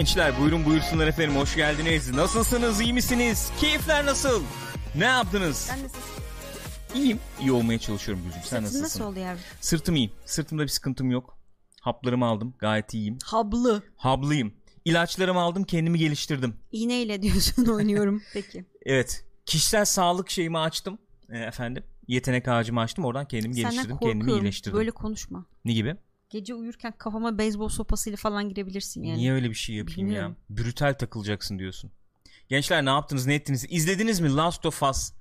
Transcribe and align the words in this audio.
Gençler 0.00 0.40
buyurun 0.40 0.64
buyursunlar 0.66 1.06
efendim 1.06 1.36
hoş 1.36 1.56
geldiniz. 1.56 2.10
Nasılsınız 2.10 2.80
iyi 2.80 2.92
misiniz? 2.92 3.50
Keyifler 3.60 4.06
nasıl? 4.06 4.42
Ne 4.94 5.04
yaptınız? 5.04 5.56
Sen 5.56 5.82
nasılsın? 5.82 6.02
İyiyim. 6.94 7.20
İyi 7.40 7.52
olmaya 7.52 7.78
çalışıyorum 7.78 8.24
Gülcüm. 8.24 8.42
Sen 8.44 8.62
nasılsın? 8.62 8.82
nasıl 8.82 9.04
oldu 9.04 9.18
yavrum? 9.18 9.40
Sırtım 9.60 9.96
iyi. 9.96 10.10
Sırtımda 10.24 10.62
bir 10.62 10.68
sıkıntım 10.68 11.10
yok. 11.10 11.38
Haplarımı 11.80 12.26
aldım. 12.26 12.54
Gayet 12.58 12.94
iyiyim. 12.94 13.18
Hablı. 13.24 13.82
Hablıyım. 13.96 14.52
İlaçlarımı 14.84 15.40
aldım. 15.40 15.64
Kendimi 15.64 15.98
geliştirdim. 15.98 16.54
İğneyle 16.72 17.22
diyorsun 17.22 17.64
oynuyorum. 17.74 18.22
Peki. 18.32 18.64
Evet. 18.86 19.24
Kişisel 19.46 19.84
sağlık 19.84 20.30
şeyimi 20.30 20.58
açtım. 20.58 20.98
E, 21.30 21.38
efendim. 21.38 21.84
Yetenek 22.06 22.48
ağacımı 22.48 22.80
açtım. 22.80 23.04
Oradan 23.04 23.28
kendimi 23.28 23.54
Senden 23.54 23.70
geliştirdim. 23.70 23.98
Kendimi 23.98 24.32
iyileştirdim. 24.32 24.78
Böyle 24.78 24.90
konuşma. 24.90 25.46
Ne 25.64 25.72
gibi? 25.72 25.96
Gece 26.30 26.54
uyurken 26.54 26.92
kafama 26.98 27.38
beyzbol 27.38 27.68
sopasıyla 27.68 28.16
falan 28.16 28.48
girebilirsin 28.48 29.02
yani. 29.02 29.18
Niye 29.18 29.32
öyle 29.32 29.50
bir 29.50 29.54
şey 29.54 29.76
yapayım 29.76 30.00
Bilmiyorum. 30.08 30.36
ya? 30.50 30.56
Brutal 30.56 30.94
takılacaksın 30.94 31.58
diyorsun. 31.58 31.90
Gençler 32.48 32.84
ne 32.84 32.90
yaptınız 32.90 33.26
ne 33.26 33.34
ettiniz? 33.34 33.66
İzlediniz 33.68 34.20
mi 34.20 34.34
Last 34.34 34.66
of 34.66 34.82
Us? 34.82 35.12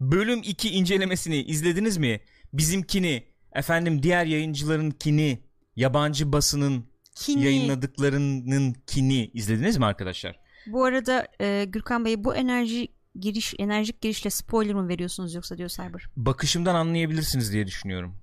Bölüm 0.00 0.40
2 0.42 0.70
incelemesini 0.70 1.42
izlediniz 1.42 1.96
mi? 1.96 2.20
Bizimkini, 2.52 3.24
efendim 3.54 4.02
diğer 4.02 4.26
yayıncılarınkini, 4.26 5.42
yabancı 5.76 6.32
basının 6.32 6.86
Kini. 7.14 7.44
yayınladıklarının 7.44 8.76
kini 8.86 9.30
izlediniz 9.34 9.78
mi 9.78 9.84
arkadaşlar? 9.86 10.40
Bu 10.66 10.84
arada 10.84 11.28
e, 11.40 11.64
Gürkan 11.68 12.04
Bey 12.04 12.24
bu 12.24 12.34
enerji 12.34 12.88
giriş 13.20 13.54
enerjik 13.58 14.00
girişle 14.00 14.30
spoiler 14.30 14.74
mı 14.74 14.88
veriyorsunuz 14.88 15.34
yoksa 15.34 15.58
diyor 15.58 15.68
Cyber. 15.68 16.06
Bakışımdan 16.16 16.74
anlayabilirsiniz 16.74 17.52
diye 17.52 17.66
düşünüyorum. 17.66 18.16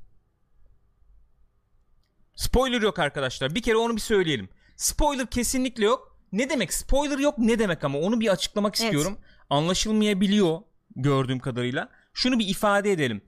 Spoiler 2.35 2.81
yok 2.81 2.99
arkadaşlar. 2.99 3.55
Bir 3.55 3.61
kere 3.61 3.77
onu 3.77 3.95
bir 3.95 4.01
söyleyelim. 4.01 4.49
Spoiler 4.75 5.27
kesinlikle 5.27 5.85
yok. 5.85 6.17
Ne 6.31 6.49
demek 6.49 6.73
spoiler 6.73 7.19
yok 7.19 7.37
ne 7.37 7.59
demek 7.59 7.83
ama 7.83 7.99
onu 7.99 8.19
bir 8.19 8.27
açıklamak 8.27 8.75
Evet. 8.79 8.83
istiyorum. 8.93 9.17
Anlaşılmayabiliyor 9.49 10.59
gördüğüm 10.95 11.39
kadarıyla. 11.39 11.89
Şunu 12.13 12.39
bir 12.39 12.47
ifade 12.47 12.91
edelim. 12.91 13.21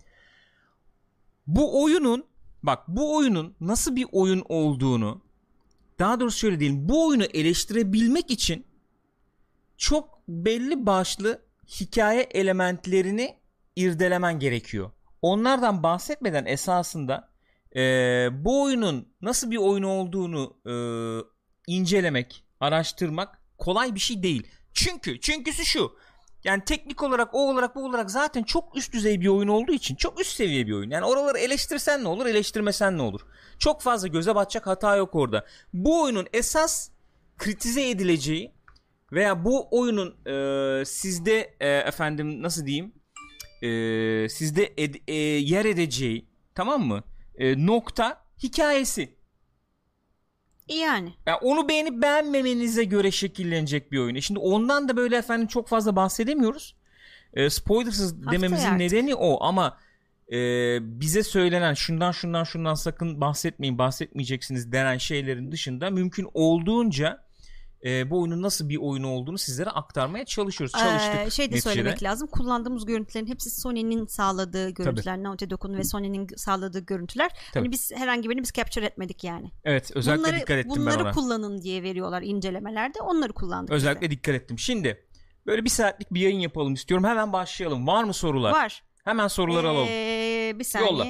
Bu 1.48 1.84
oyunun 1.84 2.26
bak 2.64 2.88
bu 2.88 3.16
oyunun 3.16 3.56
nasıl 3.62 3.96
bir 3.96 4.06
oyun 4.12 4.44
olduğunu 4.50 5.22
daha 6.00 6.20
doğrusu 6.20 6.38
şöyle 6.38 6.60
diyelim 6.60 6.90
bu 6.90 7.08
oyunu 7.08 7.24
eleştirebilmek 7.24 8.32
için 8.32 8.66
çok 9.78 10.20
belli 10.28 10.86
başlı 10.86 11.42
hikaye 11.80 12.22
elementlerini 12.22 13.38
irdelemen 13.76 14.40
gerekiyor. 14.40 14.92
Onlardan 15.22 15.84
bahsetmeden 15.84 16.46
esasında 16.46 17.30
eee, 17.76 18.30
bu 18.34 18.64
oyunun 18.64 19.08
nasıl 19.22 19.52
bir 19.52 19.58
oyun 19.58 19.84
olduğunu 19.84 20.58
eee, 20.66 21.26
incelemek, 21.68 22.44
araştırmak 22.60 23.42
kolay 23.58 23.96
bir 23.96 24.00
şey 24.00 24.24
değil. 24.24 24.48
Çünkü 24.74 25.20
çünküsü 25.20 25.66
şu. 25.66 25.92
Yani 26.44 26.64
teknik 26.66 27.04
olarak 27.04 27.30
o 27.34 27.52
olarak 27.52 27.76
bu 27.76 27.86
olarak 27.86 28.12
zaten 28.12 28.44
çok 28.44 28.78
üst 28.78 28.94
düzey 28.94 29.22
bir 29.22 29.28
oyun 29.28 29.48
olduğu 29.48 29.72
için 29.72 29.96
çok 29.96 30.22
üst 30.22 30.36
seviye 30.36 30.68
bir 30.68 30.72
oyun. 30.72 30.90
Yani 30.90 31.06
oraları 31.06 31.38
eleştirsen 31.38 32.04
ne 32.04 32.08
olur, 32.08 32.26
eleştirmesen 32.26 32.98
ne 32.98 33.02
olur? 33.02 33.22
Çok 33.60 33.82
fazla 33.82 34.08
göze 34.08 34.36
batacak 34.36 34.68
hata 34.68 34.96
yok 34.96 35.16
orada. 35.16 35.46
Bu 35.74 36.02
oyunun 36.04 36.28
esas 36.34 36.90
kritize 37.38 37.90
edileceği 37.90 38.52
veya 39.12 39.46
bu 39.46 39.68
oyunun 39.72 40.16
e, 40.26 40.86
sizde 40.86 41.56
e, 41.60 41.70
efendim 41.70 42.42
nasıl 42.42 42.66
diyeyim 42.66 42.94
e, 43.62 43.70
sizde 44.30 44.66
ed- 44.68 45.02
e, 45.08 45.14
yer 45.40 45.66
edeceği 45.66 46.26
tamam 46.56 46.82
mı 46.88 47.04
E, 47.38 47.66
nokta 47.66 48.26
hikayesi. 48.44 49.16
Yani. 50.70 51.14
Yani 51.26 51.38
onu 51.42 51.70
beğenip 51.70 52.02
beğenmemenize 52.02 52.84
göre 52.84 53.12
şekillenecek 53.12 53.92
bir 53.92 54.00
oyun. 54.00 54.16
E 54.16 54.22
Şimdi 54.22 54.40
ondan 54.40 54.90
da 54.90 54.98
böyle 54.98 55.18
efendim 55.18 55.48
çok 55.48 55.68
fazla 55.68 55.96
bahsedemiyoruz. 55.96 56.76
E, 57.34 57.50
spoilersız 57.50 58.32
dememizin 58.32 58.66
artık. 58.66 58.80
nedeni 58.80 59.16
o 59.16 59.44
ama 59.44 59.78
e, 60.32 60.38
bize 61.00 61.24
söylenen 61.24 61.74
şundan 61.74 62.12
şundan 62.12 62.44
şundan 62.44 62.74
sakın 62.74 63.22
bahsetmeyin 63.22 63.78
bahsetmeyeceksiniz 63.78 64.72
denen 64.72 64.98
şeylerin 64.98 65.52
dışında 65.52 65.90
mümkün 65.90 66.28
olduğunca 66.34 67.25
e, 67.86 68.10
bu 68.10 68.22
oyunun 68.22 68.42
nasıl 68.42 68.70
bir 68.70 68.78
oyun 68.78 69.04
olduğunu 69.04 69.38
sizlere 69.38 69.70
aktarmaya 69.70 70.26
çalışıyoruz. 70.26 70.74
Çalıştık. 70.74 71.28
Ee, 71.28 71.30
şey 71.30 71.46
de 71.46 71.56
neticede. 71.56 71.74
söylemek 71.74 72.04
lazım. 72.04 72.28
Kullandığımız 72.28 72.86
görüntülerin 72.86 73.28
hepsi 73.28 73.50
Sony'nin 73.50 74.06
sağladığı 74.06 74.70
görüntüler. 74.70 75.24
Naughty 75.24 75.46
Dog'un 75.50 75.78
ve 75.78 75.84
Sony'nin 75.84 76.28
sağladığı 76.38 76.80
görüntüler. 76.80 77.32
Hani 77.54 77.72
biz 77.72 77.92
herhangi 77.96 78.30
birini 78.30 78.44
biz 78.44 78.52
capture 78.52 78.86
etmedik 78.86 79.24
yani. 79.24 79.52
Evet 79.64 79.92
özellikle 79.96 80.24
bunları 80.24 80.40
dikkat 80.40 80.58
ettim 80.58 80.72
bunları 80.72 81.00
ben 81.00 81.04
ona. 81.04 81.12
kullanın 81.12 81.62
diye 81.62 81.84
veriyorlar 81.84 82.22
incelemelerde. 82.22 83.02
Onları 83.02 83.34
kullandık. 83.34 83.74
Özellikle 83.74 84.12
dikkat 84.12 84.36
ettim. 84.36 84.60
Şimdi 84.60 85.06
böyle 85.46 85.64
bir 85.64 85.70
saatlik 85.70 86.14
bir 86.14 86.22
yayın 86.22 86.40
yapalım 86.40 86.74
istiyorum. 86.74 87.08
Hemen 87.08 87.34
başlayalım. 87.34 87.88
Var 87.88 88.04
mı 88.04 88.14
sorular? 88.14 88.52
Var. 88.52 88.84
Hemen 89.04 89.28
soruları 89.28 89.70
alalım. 89.70 89.88
Ee, 89.90 90.54
bir 90.60 90.64
saniye. 90.64 90.92
Yolla. 90.92 91.06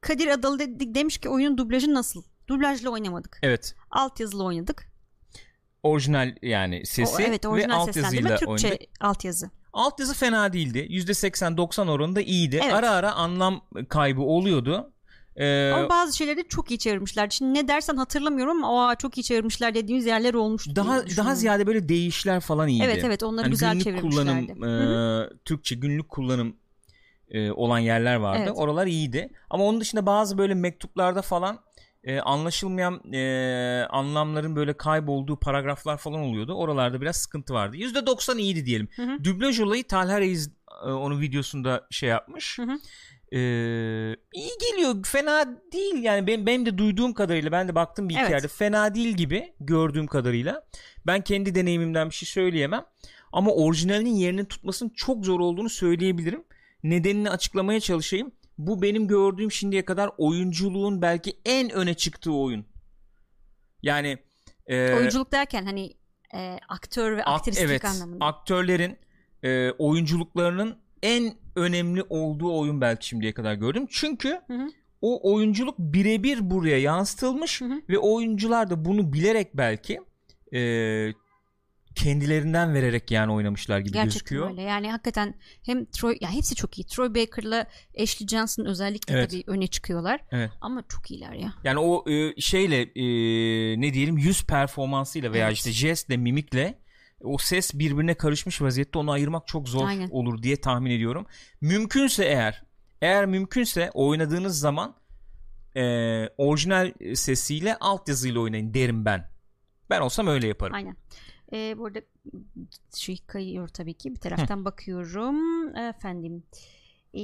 Kadir 0.00 0.26
Adalı 0.26 0.58
de- 0.58 0.94
demiş 0.94 1.18
ki 1.18 1.28
oyunun 1.28 1.58
dublajı 1.58 1.94
nasıl? 1.94 2.22
Dublajla 2.48 2.90
oynamadık. 2.90 3.38
Evet. 3.42 3.74
Altyazılı 3.90 4.44
oynadık. 4.44 4.95
Orijinal 5.86 6.34
yani 6.42 6.86
sesi 6.86 7.16
O, 7.16 7.20
evet 7.20 7.44
ve 7.44 7.48
orijinal 7.48 7.80
altyazıyla 7.80 8.10
seslendirme 8.10 8.36
Türkçe 8.36 8.68
oynadık. 8.68 8.88
altyazı. 9.00 9.50
Altyazı 9.72 10.14
fena 10.14 10.52
değildi. 10.52 10.78
%80-90 10.90 11.88
oranında 11.90 12.20
iyiydi. 12.20 12.60
Evet. 12.64 12.74
Ara 12.74 12.90
ara 12.90 13.12
anlam 13.12 13.60
kaybı 13.88 14.20
oluyordu. 14.22 14.92
Ee, 15.36 15.70
Ama 15.74 15.88
bazı 15.88 16.16
şeyleri 16.16 16.48
çok 16.48 16.70
iyi 16.70 16.78
çevirmişler. 16.78 17.30
Şimdi 17.30 17.54
ne 17.54 17.68
dersen 17.68 17.96
hatırlamıyorum 17.96 18.64
ama 18.64 18.88
"Aa, 18.90 18.94
çok 18.94 19.18
iyi 19.18 19.22
çevirmişler 19.24 19.74
dediğimiz 19.74 20.06
yerler 20.06 20.34
olmuş. 20.34 20.66
daha 20.76 21.06
daha 21.16 21.34
ziyade 21.34 21.66
böyle 21.66 21.88
değişler 21.88 22.40
falan 22.40 22.68
iyiydi. 22.68 22.84
Evet 22.84 23.04
evet 23.04 23.22
onları 23.22 23.42
Hani 23.42 23.50
güzel 23.50 23.70
günlük 23.72 23.84
çevirmişlerdi. 23.84 24.52
kullanım, 24.52 25.22
e, 25.22 25.28
Türkçe 25.44 25.74
günlük 25.74 26.08
kullanım 26.08 26.56
e, 27.30 27.50
olan 27.50 27.78
yerler 27.78 28.16
vardı. 28.16 28.40
Evet. 28.42 28.52
Oralar 28.56 28.86
iyiydi. 28.86 29.28
Ama 29.50 29.64
onun 29.64 29.80
dışında 29.80 30.06
bazı 30.06 30.38
böyle 30.38 30.54
mektuplarda 30.54 31.22
falan 31.22 31.58
e, 32.06 32.20
anlaşılmayan 32.20 33.12
e, 33.12 33.86
anlamların 33.90 34.56
böyle 34.56 34.72
kaybolduğu 34.72 35.36
paragraflar 35.36 35.96
falan 35.96 36.20
oluyordu. 36.20 36.54
Oralarda 36.54 37.00
biraz 37.00 37.16
sıkıntı 37.16 37.54
vardı. 37.54 37.76
%90 37.76 38.38
iyiydi 38.38 38.66
diyelim. 38.66 38.88
Hı 38.96 39.02
hı. 39.02 39.24
Dublaj 39.24 39.60
olayı 39.60 39.84
Talha 39.84 40.20
Reis 40.20 40.50
e, 40.86 40.88
onun 40.90 41.20
videosunda 41.20 41.86
şey 41.90 42.08
yapmış. 42.08 42.58
Hı 42.58 42.62
hı. 42.62 42.78
E, 43.32 43.40
iyi 44.32 44.50
geliyor. 44.70 45.04
Fena 45.04 45.60
değil 45.72 46.02
yani 46.02 46.26
benim, 46.26 46.46
benim 46.46 46.66
de 46.66 46.78
duyduğum 46.78 47.14
kadarıyla 47.14 47.52
ben 47.52 47.68
de 47.68 47.74
baktım 47.74 48.08
bir 48.08 48.14
iki 48.14 48.22
Evet. 48.22 48.30
yerde 48.30 48.48
fena 48.48 48.94
değil 48.94 49.16
gibi 49.16 49.52
gördüğüm 49.60 50.06
kadarıyla. 50.06 50.66
Ben 51.06 51.20
kendi 51.20 51.54
deneyimimden 51.54 52.10
bir 52.10 52.14
şey 52.14 52.26
söyleyemem. 52.26 52.84
Ama 53.32 53.52
orijinalinin 53.52 54.14
yerini 54.14 54.48
tutmasının 54.48 54.90
çok 54.90 55.24
zor 55.24 55.40
olduğunu 55.40 55.68
söyleyebilirim. 55.68 56.44
Nedenini 56.82 57.30
açıklamaya 57.30 57.80
çalışayım. 57.80 58.32
Bu 58.58 58.82
benim 58.82 59.08
gördüğüm 59.08 59.52
şimdiye 59.52 59.84
kadar 59.84 60.10
oyunculuğun 60.18 61.02
belki 61.02 61.38
en 61.44 61.70
öne 61.70 61.94
çıktığı 61.94 62.32
oyun. 62.32 62.66
Yani 63.82 64.18
e, 64.66 64.94
Oyunculuk 64.94 65.32
derken 65.32 65.64
hani 65.64 65.94
e, 66.34 66.58
aktör 66.68 67.16
ve 67.16 67.24
Ak- 67.24 67.40
aktrislik 67.40 67.64
evet, 67.64 67.84
anlamında. 67.84 68.24
aktörlerin 68.24 68.98
e, 69.42 69.70
oyunculuklarının 69.70 70.76
en 71.02 71.34
önemli 71.56 72.02
olduğu 72.08 72.58
oyun 72.58 72.80
belki 72.80 73.06
şimdiye 73.06 73.32
kadar 73.34 73.54
gördüm. 73.54 73.86
Çünkü 73.90 74.40
Hı 74.46 74.54
hı. 74.54 74.68
o 75.02 75.32
oyunculuk 75.34 75.78
birebir 75.78 76.50
buraya 76.50 76.78
yansıtılmış 76.78 77.60
Hı 77.60 77.64
hı. 77.64 77.82
ve 77.88 77.98
oyuncular 77.98 78.70
da 78.70 78.84
bunu 78.84 79.12
bilerek 79.12 79.56
belki 79.56 80.00
e, 80.52 80.58
kendilerinden 81.96 82.74
vererek 82.74 83.10
yani 83.10 83.32
oynamışlar 83.32 83.78
gibi 83.78 83.92
Gerçekten 83.92 84.08
gözüküyor. 84.12 84.50
öyle. 84.50 84.62
Yani 84.62 84.90
hakikaten 84.90 85.34
hem 85.66 85.84
Troy 85.84 86.16
ya 86.20 86.30
hepsi 86.30 86.54
çok 86.54 86.78
iyi. 86.78 86.84
Troy 86.86 87.14
Baker'la 87.14 87.66
Ashley 88.02 88.28
Johnson 88.28 88.64
özellikle 88.64 89.14
Evet. 89.14 89.30
tabii 89.30 89.44
öne 89.46 89.66
çıkıyorlar. 89.66 90.20
Evet. 90.32 90.50
Ama 90.60 90.82
çok 90.88 91.10
iyiler 91.10 91.32
ya. 91.32 91.52
Yani 91.64 91.78
o 91.78 92.10
e, 92.10 92.40
şeyle 92.40 92.82
e, 92.82 93.04
ne 93.80 93.94
diyelim 93.94 94.18
yüz 94.18 94.44
performansıyla 94.44 95.32
veya 95.32 95.46
Evet. 95.46 95.56
işte 95.56 95.72
jestle 95.72 96.16
mimikle 96.16 96.78
o 97.20 97.38
ses 97.38 97.74
birbirine 97.74 98.14
karışmış 98.14 98.62
vaziyette 98.62 98.98
onu 98.98 99.10
ayırmak 99.10 99.46
çok 99.46 99.68
zor 99.68 99.86
Aynen. 99.88 100.08
olur 100.10 100.42
diye 100.42 100.56
tahmin 100.56 100.90
ediyorum. 100.90 101.26
Mümkünse 101.60 102.24
eğer 102.24 102.62
eğer 103.02 103.26
mümkünse 103.26 103.90
oynadığınız 103.94 104.58
zaman 104.58 104.94
e, 105.76 105.82
orijinal 106.38 106.92
sesiyle 107.14 107.76
altyazıyla 107.76 108.40
oynayın 108.40 108.74
derim 108.74 109.04
ben. 109.04 109.30
Ben 109.90 110.00
olsam 110.00 110.26
öyle 110.26 110.46
yaparım. 110.48 110.74
Aynen. 110.74 110.96
Ee, 111.52 111.78
bu 111.78 111.86
arada 111.86 112.00
şey 112.96 113.18
kayıyor 113.26 113.68
tabii 113.68 113.94
ki. 113.94 114.14
Bir 114.14 114.20
taraftan 114.20 114.64
bakıyorum. 114.64 115.76
Efendim. 115.76 116.42
Ee, 117.14 117.20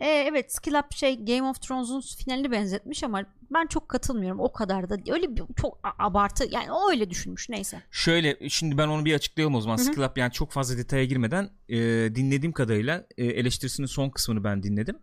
e, 0.00 0.08
evet 0.08 0.52
Skill 0.52 0.74
Up 0.74 0.92
şey 0.92 1.24
Game 1.24 1.42
of 1.42 1.62
Thrones'un 1.62 2.00
finalini 2.00 2.50
benzetmiş 2.50 3.04
ama 3.04 3.24
ben 3.50 3.66
çok 3.66 3.88
katılmıyorum. 3.88 4.40
O 4.40 4.52
kadar 4.52 4.90
da 4.90 4.96
öyle 5.08 5.36
bir 5.36 5.42
çok 5.56 5.78
abartı 5.98 6.44
yani 6.50 6.72
o 6.72 6.90
öyle 6.90 7.10
düşünmüş 7.10 7.48
neyse. 7.48 7.82
Şöyle 7.90 8.48
şimdi 8.48 8.78
ben 8.78 8.88
onu 8.88 9.04
bir 9.04 9.14
açıklayalım 9.14 9.54
o 9.54 9.60
zaman. 9.60 9.76
Hı 9.76 9.80
hı. 9.80 9.84
Skill 9.84 10.02
Up 10.02 10.18
yani 10.18 10.32
çok 10.32 10.52
fazla 10.52 10.76
detaya 10.76 11.04
girmeden 11.04 11.50
e, 11.68 11.76
dinlediğim 12.14 12.52
kadarıyla 12.52 13.06
e, 13.16 13.24
eleştirisinin 13.24 13.86
son 13.86 14.10
kısmını 14.10 14.44
ben 14.44 14.62
dinledim. 14.62 14.98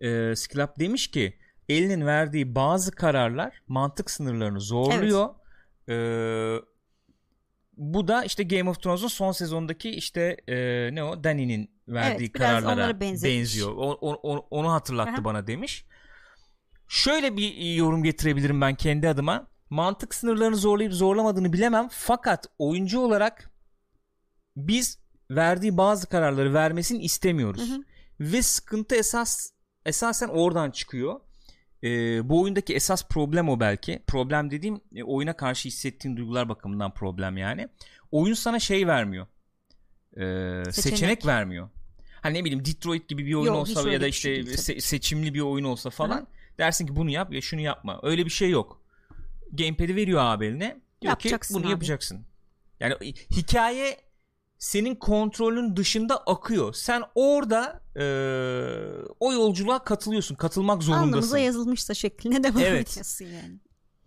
E, 0.00 0.36
Skill 0.36 0.60
Up 0.60 0.78
demiş 0.78 1.10
ki 1.10 1.38
elinin 1.68 2.06
verdiği 2.06 2.54
bazı 2.54 2.90
kararlar 2.90 3.62
mantık 3.68 4.10
sınırlarını 4.10 4.60
zorluyor. 4.60 5.28
Ee, 5.88 6.56
bu 7.76 8.08
da 8.08 8.24
işte 8.24 8.42
Game 8.44 8.70
of 8.70 8.82
Thrones'un 8.82 9.08
son 9.08 9.32
sezondaki 9.32 9.90
işte 9.90 10.36
e, 10.48 10.54
ne 10.94 11.04
o 11.04 11.24
Dany'nin 11.24 11.70
verdiği 11.88 12.24
Evet, 12.24 12.32
kararlara 12.32 13.00
benziyor. 13.00 13.72
O, 13.76 13.98
o- 14.00 14.20
o- 14.22 14.46
onu 14.50 14.72
hatırlattı 14.72 15.10
Aha. 15.10 15.24
bana 15.24 15.46
demiş. 15.46 15.84
Şöyle 16.88 17.36
bir 17.36 17.74
yorum 17.74 18.02
getirebilirim 18.02 18.60
ben 18.60 18.74
kendi 18.74 19.08
adıma. 19.08 19.46
Mantık 19.70 20.14
sınırlarını 20.14 20.56
zorlayıp 20.56 20.92
zorlamadığını 20.92 21.52
bilemem. 21.52 21.88
Fakat 21.90 22.46
oyuncu 22.58 23.00
olarak 23.00 23.50
biz 24.56 24.98
verdiği 25.30 25.76
bazı 25.76 26.08
kararları 26.08 26.54
vermesini 26.54 27.02
istemiyoruz. 27.02 27.70
Hı 27.70 27.74
hı. 27.74 27.82
Ve 28.20 28.42
sıkıntı 28.42 28.94
esas 28.94 29.50
esasen 29.86 30.28
oradan 30.28 30.70
çıkıyor. 30.70 31.20
Ee, 31.84 32.28
bu 32.28 32.42
oyundaki 32.42 32.74
esas 32.74 33.08
problem 33.08 33.48
o 33.48 33.60
belki. 33.60 34.02
Problem 34.06 34.50
dediğim 34.50 34.80
e, 34.94 35.02
oyuna 35.02 35.36
karşı 35.36 35.68
hissettiğin 35.68 36.16
duygular 36.16 36.48
bakımından 36.48 36.94
problem 36.94 37.36
yani. 37.36 37.68
Oyun 38.10 38.34
sana 38.34 38.58
şey 38.58 38.86
vermiyor. 38.86 39.26
Ee, 40.16 40.20
seçenek. 40.70 40.72
Seçenek. 40.74 41.26
vermiyor. 41.26 41.68
Hani 42.20 42.38
ne 42.38 42.44
bileyim 42.44 42.64
Detroit 42.64 43.08
gibi 43.08 43.26
bir 43.26 43.34
oyun 43.34 43.46
Yok, 43.46 43.56
olsa 43.56 43.90
ya 43.90 44.00
da 44.00 44.12
şey 44.12 44.40
işte 44.40 44.44
tabii 44.44 44.54
se- 44.54 44.80
seçimli 44.80 45.34
bir 45.34 45.40
oyun 45.40 45.64
olsa 45.64 45.90
falan 45.90 46.20
Hı. 46.20 46.26
dersin 46.58 46.86
ki 46.86 46.96
bunu 46.96 47.10
yap 47.10 47.32
ya 47.32 47.40
şunu 47.40 47.60
yapma. 47.60 48.00
Öyle 48.02 48.24
bir 48.24 48.30
şey 48.30 48.50
yok. 48.50 48.82
Gamepad'i 49.52 49.96
veriyor 49.96 50.20
abi 50.22 50.46
eline. 50.46 50.80
Diyor 51.02 51.10
Yapacaksın 51.10 51.54
ki 51.54 51.58
bunu 51.58 51.66
abi. 51.66 51.72
yapacaksın. 51.72 52.26
Yani 52.80 52.94
hikaye 53.30 53.96
senin 54.64 54.94
kontrolün 54.94 55.76
dışında 55.76 56.16
akıyor. 56.16 56.72
Sen 56.74 57.02
orada 57.14 57.80
eee, 57.96 59.04
o 59.20 59.32
yolculuğa 59.32 59.84
katılıyorsun. 59.84 60.34
Katılmak 60.34 60.82
zorundasın. 60.82 61.08
Alnımıza 61.12 61.38
yazılmışsa 61.38 61.94
şekline 61.94 62.42
devam 62.44 62.62
Evet. 62.62 62.90
ediyorsun 62.90 63.24
yani. 63.24 63.60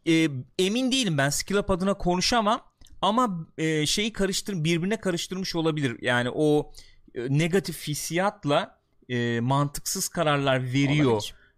Eee, 0.06 0.30
emin 0.60 0.92
değilim 0.92 1.18
ben 1.18 1.30
Skill 1.30 1.56
Up 1.58 1.72
adına 1.72 1.94
konuşamam 1.94 2.62
ama 3.02 3.48
eee, 3.58 3.86
şeyi 3.86 4.14
karıştır 4.14 4.64
birbirine 4.64 5.00
karıştırmış 5.00 5.56
olabilir. 5.56 5.98
Yani 6.02 6.30
o 6.34 6.72
e, 7.16 7.38
negatif 7.38 7.88
hissiyatla 7.88 8.80
e, 9.10 9.40
mantıksız 9.40 10.10
kararlar 10.10 10.64
veriyor 10.64 11.12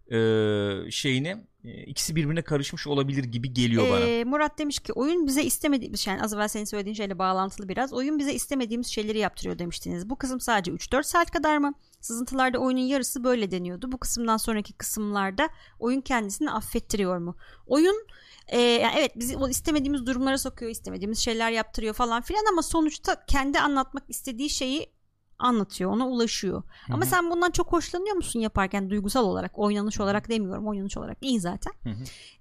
Olabilir. 0.10 0.88
e, 0.88 0.92
şeyini. 0.92 1.49
E, 1.64 1.84
ikisi 1.84 2.16
birbirine 2.16 2.42
karışmış 2.42 2.88
olabilir 2.88 3.24
gibi 3.24 3.54
geliyor 3.54 3.90
bana. 3.90 4.00
Ee, 4.00 4.24
Murat 4.24 4.60
demiş 4.60 4.80
ki 4.80 4.94
oyun 4.94 5.28
bize 5.28 5.44
istemediğimiz 5.44 6.08
yani 6.08 6.22
az 6.22 6.34
evvel 6.34 6.48
senin 6.48 6.66
söylediğin 6.66 6.96
şeyle 6.96 7.20
bağlantılı 7.20 7.70
biraz. 7.70 7.94
Oyun 7.94 8.20
bize 8.20 8.34
istemediğimiz 8.34 8.88
şeyleri 8.88 9.18
yaptırıyor 9.18 9.60
demiştiniz. 9.60 10.10
Bu 10.10 10.16
kısım 10.16 10.40
sadece 10.40 10.72
3-4 10.72 11.04
saat 11.04 11.32
kadar 11.32 11.58
mı? 11.58 11.74
Sızıntılarda 12.02 12.58
oyunun 12.58 12.82
yarısı 12.82 13.24
böyle 13.24 13.52
deniyordu. 13.52 13.92
Bu 13.92 13.98
kısımdan 13.98 14.38
sonraki 14.38 14.74
kısımlarda 14.74 15.50
oyun 15.80 16.02
kendisini 16.02 16.52
affettiriyor 16.52 17.18
mu? 17.18 17.36
Oyun 17.68 18.08
e, 18.48 18.62
yani 18.62 18.94
evet 18.98 19.12
bizi 19.16 19.38
o 19.38 19.50
istemediğimiz 19.50 20.06
durumlara 20.06 20.38
sokuyor, 20.38 20.72
istemediğimiz 20.72 21.20
şeyler 21.20 21.52
yaptırıyor 21.52 21.94
falan 21.94 22.22
filan 22.22 22.46
ama 22.52 22.62
sonuçta 22.62 23.26
kendi 23.26 23.60
anlatmak 23.60 24.04
istediği 24.10 24.50
şeyi 24.50 24.99
anlatıyor, 25.40 25.92
ona 25.92 26.08
ulaşıyor. 26.08 26.64
Ama 26.90 27.06
hı. 27.06 27.10
sen 27.10 27.30
bundan 27.32 27.52
çok 27.52 27.72
hoşlanıyor 27.72 28.16
musun 28.16 28.40
yaparken 28.40 28.90
duygusal 28.90 29.24
olarak, 29.24 29.60
oynanış 29.60 30.00
olarak 30.00 30.30
demiyorum, 30.30 30.68
oynanış 30.68 30.98
olarak 30.98 31.18
iyi 31.22 31.40
zaten 31.40 31.74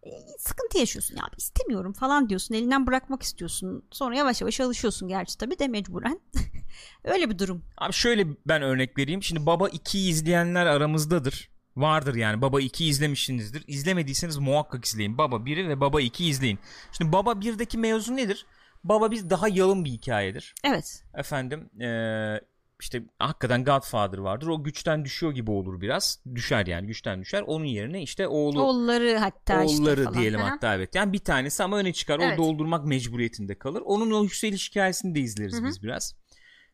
e, 0.03 0.11
sıkıntı 0.39 0.79
yaşıyorsun 0.79 1.17
ya 1.17 1.23
istemiyorum 1.37 1.93
falan 1.93 2.29
diyorsun 2.29 2.55
elinden 2.55 2.87
bırakmak 2.87 3.23
istiyorsun 3.23 3.85
sonra 3.91 4.17
yavaş 4.17 4.41
yavaş 4.41 4.61
alışıyorsun 4.61 5.09
gerçi 5.09 5.39
tabii 5.39 5.59
de 5.59 5.69
mecburen 5.69 6.21
öyle 7.05 7.31
bir 7.31 7.39
durum 7.39 7.65
Abi 7.79 7.93
şöyle 7.93 8.27
ben 8.47 8.63
örnek 8.63 8.99
vereyim. 8.99 9.23
Şimdi 9.23 9.47
Baba 9.47 9.69
2'yi 9.69 10.11
izleyenler 10.11 10.67
aramızdadır. 10.67 11.51
Vardır 11.77 12.15
yani. 12.15 12.43
Baba 12.43 12.61
2'yi 12.61 12.91
izlemişsinizdir. 12.91 13.65
İzlemediyseniz 13.67 14.37
muhakkak 14.39 14.85
izleyin. 14.85 15.19
Baba 15.19 15.37
1'i 15.37 15.69
ve 15.69 15.81
Baba 15.81 16.03
2'yi 16.03 16.31
izleyin. 16.31 16.59
Şimdi 16.93 17.13
Baba 17.13 17.33
1'deki 17.33 17.79
mevzu 17.79 18.17
nedir? 18.17 18.47
Baba 18.85 19.11
1 19.11 19.31
daha 19.31 19.49
yalın 19.49 19.85
bir 19.85 19.91
hikayedir. 19.91 20.55
evet 20.65 21.05
Efendim 21.15 21.71
eee, 21.81 22.41
işte 22.81 23.03
hakikaten 23.19 23.65
Godfather 23.65 24.19
vardır. 24.19 24.47
O 24.47 24.65
güçten 24.65 25.05
düşüyor 25.05 25.33
gibi 25.33 25.51
olur 25.51 25.81
biraz. 25.81 26.23
Düşer 26.35 26.67
yani 26.67 26.87
güçten 26.87 27.21
düşer. 27.21 27.43
Onun 27.47 27.65
yerine 27.65 28.03
işte 28.03 28.29
oğlu 28.29 28.63
oğulları 28.63 29.17
hatta 29.17 29.65
işte 29.65 29.81
oğulları 29.81 30.05
falan. 30.05 30.19
diyelim 30.19 30.41
Aha. 30.41 30.51
hatta 30.51 30.75
evet. 30.75 30.95
Yani 30.95 31.13
bir 31.13 31.19
tanesi 31.19 31.63
ama 31.63 31.79
öne 31.79 31.93
çıkar. 31.93 32.21
Evet. 32.21 32.39
O 32.39 32.43
doldurmak 32.43 32.87
mecburiyetinde 32.87 33.59
kalır. 33.59 33.83
Onun 33.85 34.11
o 34.11 34.23
yükseliş 34.23 34.71
hikayesini 34.71 35.15
de 35.15 35.21
izleriz 35.21 35.55
Hı 35.55 35.63
hı. 35.63 35.67
biz 35.67 35.83
biraz. 35.83 36.15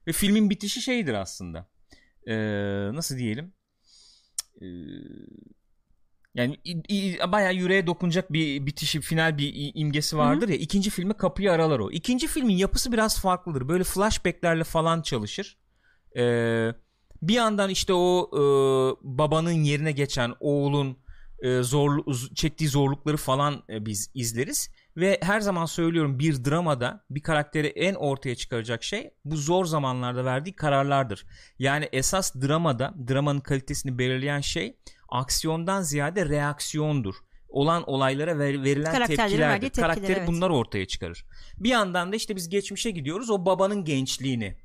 Ve 0.07 0.13
filmin 0.13 0.51
bitişi 0.51 0.83
şeydir 0.83 1.15
aslında. 1.15 1.69
Ee, 2.27 2.35
nasıl 2.95 3.19
diyelim? 3.19 3.53
Ee, 4.61 4.67
yani 6.35 6.59
bayağı 7.33 7.55
yüreğe 7.55 7.87
dokunacak 7.87 8.33
bir 8.33 8.67
bitişi, 8.67 9.01
final 9.01 9.39
bir 9.39 9.73
imgesi 9.75 10.17
vardır 10.17 10.49
ya. 10.49 10.57
İkinci 10.57 10.91
filmi 10.91 11.15
kapıyı 11.15 11.53
aralar 11.53 11.79
o. 11.79 11.91
İkinci 11.91 12.27
filmin 12.27 12.57
yapısı 12.57 12.93
biraz 12.93 13.21
farklıdır. 13.21 13.69
Böyle 13.69 13.85
flashbacklerle 13.85 14.65
falan 14.65 15.03
çalışır. 15.03 15.59
Ee, 16.17 16.73
bir 17.23 17.35
yandan 17.35 17.71
işte 17.71 17.93
o 17.95 18.31
e, 18.33 18.41
babanın 19.03 19.53
yerine 19.53 19.93
geçen 19.93 20.35
oğlun 20.41 20.99
e, 21.43 21.63
zorlu, 21.63 22.01
z- 22.03 22.35
çektiği 22.35 22.69
zorlukları 22.69 23.17
falan 23.17 23.63
e, 23.71 23.87
biz 23.87 24.11
izleriz 24.15 24.71
ve 24.97 25.19
her 25.23 25.41
zaman 25.41 25.67
söylüyorum 25.67 26.19
bir 26.19 26.45
dramada 26.45 27.05
bir 27.11 27.21
karakteri 27.23 27.67
en 27.67 27.95
ortaya 27.95 28.35
çıkaracak 28.35 28.83
şey 28.83 29.11
bu 29.25 29.37
zor 29.37 29.65
zamanlarda 29.65 30.25
verdiği 30.25 30.57
kararlardır. 30.57 31.27
Yani 31.59 31.89
esas 31.93 32.35
dramada 32.35 32.95
dramanın 33.09 33.41
kalitesini 33.41 33.99
belirleyen 33.99 34.41
şey 34.41 34.77
aksiyondan 35.09 35.83
ziyade 35.83 36.29
reaksiyondur. 36.29 37.15
Olan 37.49 37.91
olaylara 37.91 38.39
ver- 38.39 38.63
verilen 38.65 38.93
tepkilerdir. 39.07 39.37
Karakteri 39.83 40.19
evet. 40.19 40.29
bunlar 40.29 40.51
ortaya 40.51 40.87
çıkarır. 40.87 41.25
Bir 41.59 41.69
yandan 41.69 42.13
da 42.13 42.17
işte 42.17 42.37
biz 42.37 42.49
geçmişe 42.49 42.91
gidiyoruz 42.91 43.31
o 43.31 43.47
babanın 43.47 43.85
gençliğini 43.85 44.57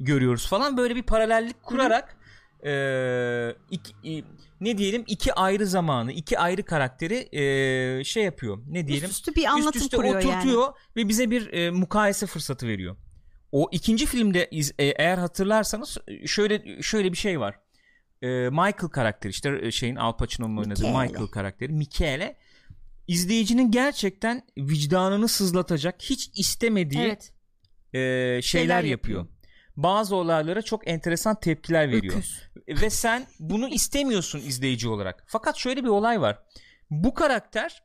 görüyoruz 0.00 0.46
falan 0.48 0.76
böyle 0.76 0.96
bir 0.96 1.02
paralellik 1.02 1.62
kurarak 1.62 2.16
eee, 2.64 3.56
iki- 3.70 3.94
i- 4.04 4.24
ne 4.60 4.78
diyelim 4.78 5.04
iki 5.06 5.32
ayrı 5.34 5.66
zamanı 5.66 6.12
iki 6.12 6.38
ayrı 6.38 6.62
karakteri 6.62 7.28
eee, 7.32 8.04
şey 8.04 8.24
yapıyor 8.24 8.58
ne 8.68 8.86
diyelim 8.88 9.10
üst 9.10 9.18
üste 9.28 9.34
bir 9.40 9.44
anlatım 9.44 9.68
üst 9.68 9.76
üste 9.84 9.96
kuruyor 9.96 10.14
oturtuyor 10.14 10.62
yani 10.62 10.74
ve 10.96 11.08
bize 11.08 11.30
bir 11.30 11.52
e, 11.52 11.70
mukayese 11.70 12.26
fırsatı 12.26 12.66
veriyor. 12.68 12.96
O 13.52 13.68
ikinci 13.72 14.06
filmde 14.06 14.48
iz- 14.50 14.72
e, 14.78 14.84
eğer 14.84 15.18
hatırlarsanız 15.18 15.98
şöyle 16.26 16.82
şöyle 16.82 17.12
bir 17.12 17.16
şey 17.16 17.40
var. 17.40 17.54
E, 18.22 18.26
Michael 18.50 18.72
karakteri 18.92 19.30
işte 19.30 19.58
e, 19.62 19.70
şeyin 19.70 19.96
Al 19.96 20.16
Pacino'nun 20.16 20.56
oynadığı. 20.56 20.86
Michael 20.86 21.26
karakteri 21.26 21.72
Michele 21.72 22.36
izleyicinin 23.08 23.70
gerçekten 23.70 24.42
vicdanını 24.58 25.28
sızlatacak 25.28 26.02
hiç 26.02 26.30
istemediği 26.34 27.00
evet 27.00 27.32
e, 27.92 27.98
şeyler, 27.98 28.42
Şeyler 28.42 28.84
yapıyor. 28.84 28.90
yapıyor. 29.20 29.39
Bazı 29.76 30.16
olaylara 30.16 30.62
çok 30.62 30.88
enteresan 30.88 31.40
tepkiler 31.40 31.88
veriyor 31.88 32.14
öküz 32.14 32.50
ve 32.68 32.90
sen 32.90 33.26
bunu 33.40 33.68
istemiyorsun 33.68 34.38
izleyici 34.38 34.88
olarak. 34.88 35.24
Fakat 35.26 35.56
şöyle 35.56 35.84
bir 35.84 35.88
olay 35.88 36.20
var. 36.20 36.38
Bu 36.90 37.14
karakter 37.14 37.82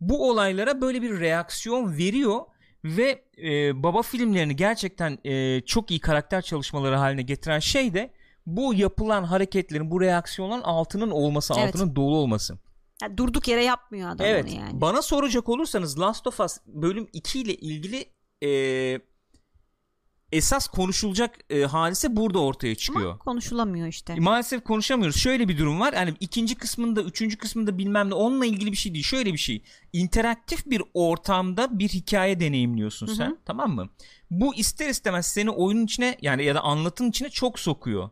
bu 0.00 0.30
olaylara 0.30 0.80
böyle 0.80 1.02
bir 1.02 1.20
reaksiyon 1.20 1.96
veriyor 1.96 2.40
ve 2.84 3.24
e, 3.42 3.82
baba 3.82 4.02
filmlerini 4.02 4.56
gerçekten 4.56 5.18
e, 5.24 5.60
çok 5.60 5.90
iyi 5.90 6.00
karakter 6.00 6.42
çalışmaları 6.42 6.96
haline 6.96 7.22
getiren 7.22 7.58
şey 7.58 7.94
de 7.94 8.12
bu 8.46 8.74
yapılan 8.74 9.24
hareketlerin, 9.24 9.90
bu 9.90 10.00
reaksiyonların 10.00 10.62
altının 10.62 11.10
olması, 11.10 11.54
Evet. 11.58 11.68
altının 11.68 11.96
dolu 11.96 12.16
olması. 12.16 12.58
Yani 13.02 13.16
durduk 13.16 13.48
yere 13.48 13.64
yapmıyor 13.64 14.10
adam 14.10 14.26
evet. 14.26 14.54
yani 14.54 14.80
Bana 14.80 15.02
soracak 15.02 15.48
olursanız 15.48 16.00
Last 16.00 16.26
of 16.26 16.40
Us 16.40 16.58
bölüm 16.66 17.08
2 17.12 17.40
ile 17.40 17.54
ilgili 17.54 18.04
e, 18.42 18.48
esas 20.32 20.68
konuşulacak 20.68 21.38
e, 21.50 21.62
hadise 21.62 22.16
burada 22.16 22.38
ortaya 22.38 22.74
çıkıyor. 22.74 23.10
ama 23.10 23.18
konuşulamıyor 23.18 23.88
işte 23.88 24.14
Maalesef 24.14 24.64
konuşamıyoruz. 24.64 25.16
Şöyle 25.16 25.48
bir 25.48 25.58
durum 25.58 25.80
var. 25.80 25.92
Yani 25.92 26.14
ikinci 26.20 26.54
kısmında, 26.54 27.02
üçüncü 27.02 27.38
kısmında 27.38 27.78
bilmem 27.78 28.10
ne 28.10 28.14
onunla 28.14 28.46
ilgili 28.46 28.72
bir 28.72 28.76
şey 28.76 28.94
değil. 28.94 29.04
Şöyle 29.04 29.32
bir 29.32 29.38
şey. 29.38 29.62
İnteraktif 29.92 30.66
bir 30.66 30.82
ortamda 30.94 31.78
bir 31.78 31.88
hikaye 31.88 32.40
deneyimliyorsun 32.40 33.06
Hı 33.06 33.10
hı. 33.10 33.16
sen. 33.16 33.38
Tamam 33.44 33.74
mı? 33.74 33.88
Bu 34.30 34.54
ister 34.54 34.88
istemez 34.88 35.26
seni 35.26 35.50
oyunun 35.50 35.84
içine 35.84 36.18
yani 36.22 36.44
ya 36.44 36.54
da 36.54 36.60
anlatın 36.60 37.10
içine 37.10 37.30
çok 37.30 37.58
sokuyor. 37.58 38.10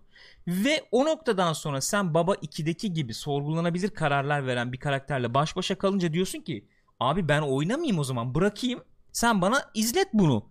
Ve 0.48 0.84
o 0.90 1.04
noktadan 1.04 1.52
sonra 1.52 1.80
sen 1.80 2.14
Baba 2.14 2.34
2'deki 2.34 2.92
gibi 2.92 3.14
sorgulanabilir 3.14 3.90
kararlar 3.90 4.46
veren 4.46 4.72
bir 4.72 4.78
karakterle 4.78 5.34
baş 5.34 5.56
başa 5.56 5.78
kalınca 5.78 6.12
diyorsun 6.12 6.40
ki 6.40 6.68
abi 7.00 7.28
ben 7.28 7.42
oynamayayım 7.42 7.98
o 7.98 8.04
zaman 8.04 8.34
bırakayım. 8.34 8.80
Sen 9.12 9.40
bana 9.40 9.70
izlet 9.74 10.08
bunu. 10.12 10.46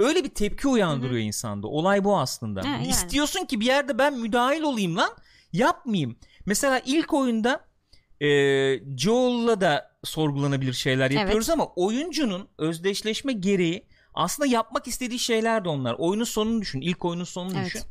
Öyle 0.00 0.24
bir 0.24 0.28
tepki 0.28 0.68
uyandırıyor 0.68 1.20
insanda. 1.20 1.66
Olay 1.66 2.04
bu 2.04 2.18
aslında. 2.18 2.60
Ha, 2.62 2.66
yani. 2.68 2.88
İstiyorsun 2.88 3.44
ki 3.44 3.60
bir 3.60 3.66
yerde 3.66 3.98
ben 3.98 4.18
müdahil 4.18 4.62
olayım 4.62 4.96
lan. 4.96 5.10
Yapmayayım. 5.52 6.16
Mesela 6.46 6.82
ilk 6.86 7.14
oyunda 7.14 7.64
e, 8.20 8.26
Joel'la 8.96 9.60
da 9.60 9.90
sorgulanabilir 10.04 10.72
şeyler 10.72 11.10
yapıyoruz 11.10 11.50
ama 11.50 11.66
oyuncunun 11.66 12.48
özdeşleşme 12.58 13.32
gereği 13.32 13.86
aslında 14.14 14.46
yapmak 14.46 14.86
istediği 14.88 15.18
şeyler 15.18 15.64
de 15.64 15.68
onlar. 15.68 15.96
Oyunun 15.98 16.24
sonunu 16.24 16.60
düşün. 16.60 16.80
İlk 16.80 17.04
oyunun 17.04 17.24
sonunu 17.24 17.54
Evet. 17.56 17.66
düşün. 17.66 17.82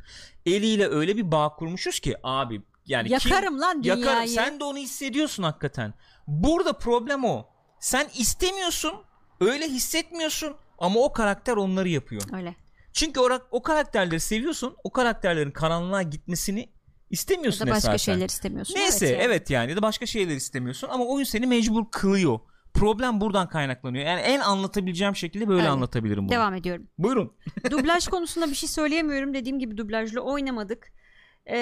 Eliyle 0.46 0.88
öyle 0.88 1.16
bir 1.16 1.32
bağ 1.32 1.48
kurmuşuz 1.48 2.00
ki 2.00 2.16
abi 2.22 2.62
yani 2.86 3.08
kim- 3.08 3.32
yakarım 3.32 3.60
lan 3.60 3.82
dünyayı 3.82 4.00
Yakarım. 4.00 4.26
Sen 4.28 4.60
de 4.60 4.64
onu 4.64 4.78
hissediyorsun 4.78 5.42
hakikaten. 5.42 5.94
Burada 6.26 6.72
problem 6.72 7.24
o. 7.24 7.46
Sen 7.80 8.08
istemiyorsun 8.18 8.94
Öyle 9.40 9.68
hissetmiyorsun 9.68 10.56
ama 10.80 11.00
o 11.00 11.12
karakter 11.12 11.56
onları 11.56 11.88
yapıyor. 11.88 12.22
Öyle. 12.32 12.54
Çünkü 12.92 13.20
o, 13.20 13.28
o 13.50 13.62
karakterleri 13.62 14.20
seviyorsun. 14.20 14.76
O 14.84 14.92
karakterlerin 14.92 15.50
karanlığa 15.50 16.02
gitmesini 16.02 16.68
istemiyorsun 17.10 17.66
ya 17.66 17.72
da 17.72 17.76
başka 17.76 17.94
esasen. 17.94 18.12
şeyler 18.12 18.28
istemiyorsun. 18.28 18.74
Neyse 18.74 19.06
evet 19.06 19.20
evet 19.22 19.50
yani. 19.50 19.70
ya 19.70 19.76
da 19.76 19.82
başka 19.82 20.06
şeyler 20.06 20.36
istemiyorsun 20.36 20.88
ama 20.88 21.04
oyun 21.04 21.24
seni 21.24 21.46
mecbur 21.46 21.84
kılıyor. 21.92 22.40
Problem 22.74 23.20
buradan 23.20 23.48
kaynaklanıyor. 23.48 24.06
Yani 24.06 24.20
en 24.20 24.40
anlatabileceğim 24.40 25.16
şekilde 25.16 25.48
böyle 25.48 25.60
Evet. 25.60 25.70
anlatabilirim 25.70 26.22
bunu. 26.24 26.32
Devam 26.32 26.54
ediyorum. 26.54 26.88
Buyurun. 26.98 27.32
Dublaj 27.70 28.08
konusunda 28.08 28.46
bir 28.50 28.54
şey 28.54 28.68
söyleyemiyorum. 28.68 29.34
Dediğim 29.34 29.58
gibi 29.58 29.76
dublajlı 29.76 30.20
oynamadık. 30.20 30.92
Ee, 31.46 31.58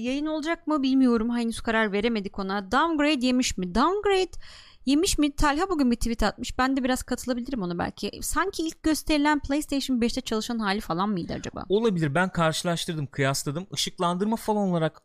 yayın 0.00 0.26
olacak 0.26 0.66
mı 0.66 0.82
bilmiyorum. 0.82 1.36
Henüz 1.36 1.60
karar 1.60 1.92
veremedik 1.92 2.38
ona. 2.38 2.72
Downgrade 2.72 3.26
yemiş 3.26 3.58
mi? 3.58 3.74
Downgrade 3.74 4.30
yemiş 4.86 5.18
mi? 5.18 5.36
Talha 5.36 5.70
bugün 5.70 5.90
bir 5.90 5.96
tweet 5.96 6.22
atmış. 6.22 6.58
Ben 6.58 6.76
de 6.76 6.84
biraz 6.84 7.02
katılabilirim 7.02 7.62
ona 7.62 7.78
belki. 7.78 8.10
Sanki 8.22 8.62
ilk 8.62 8.82
gösterilen 8.82 9.40
PlayStation 9.40 10.00
5'te 10.00 10.20
çalışan 10.20 10.58
hali 10.58 10.80
falan 10.80 11.08
mıydı 11.08 11.32
acaba? 11.32 11.64
Olabilir. 11.68 12.14
Ben 12.14 12.28
karşılaştırdım, 12.28 13.06
kıyasladım. 13.06 13.66
Işıklandırma 13.72 14.36
falan 14.36 14.68
olarak 14.68 15.02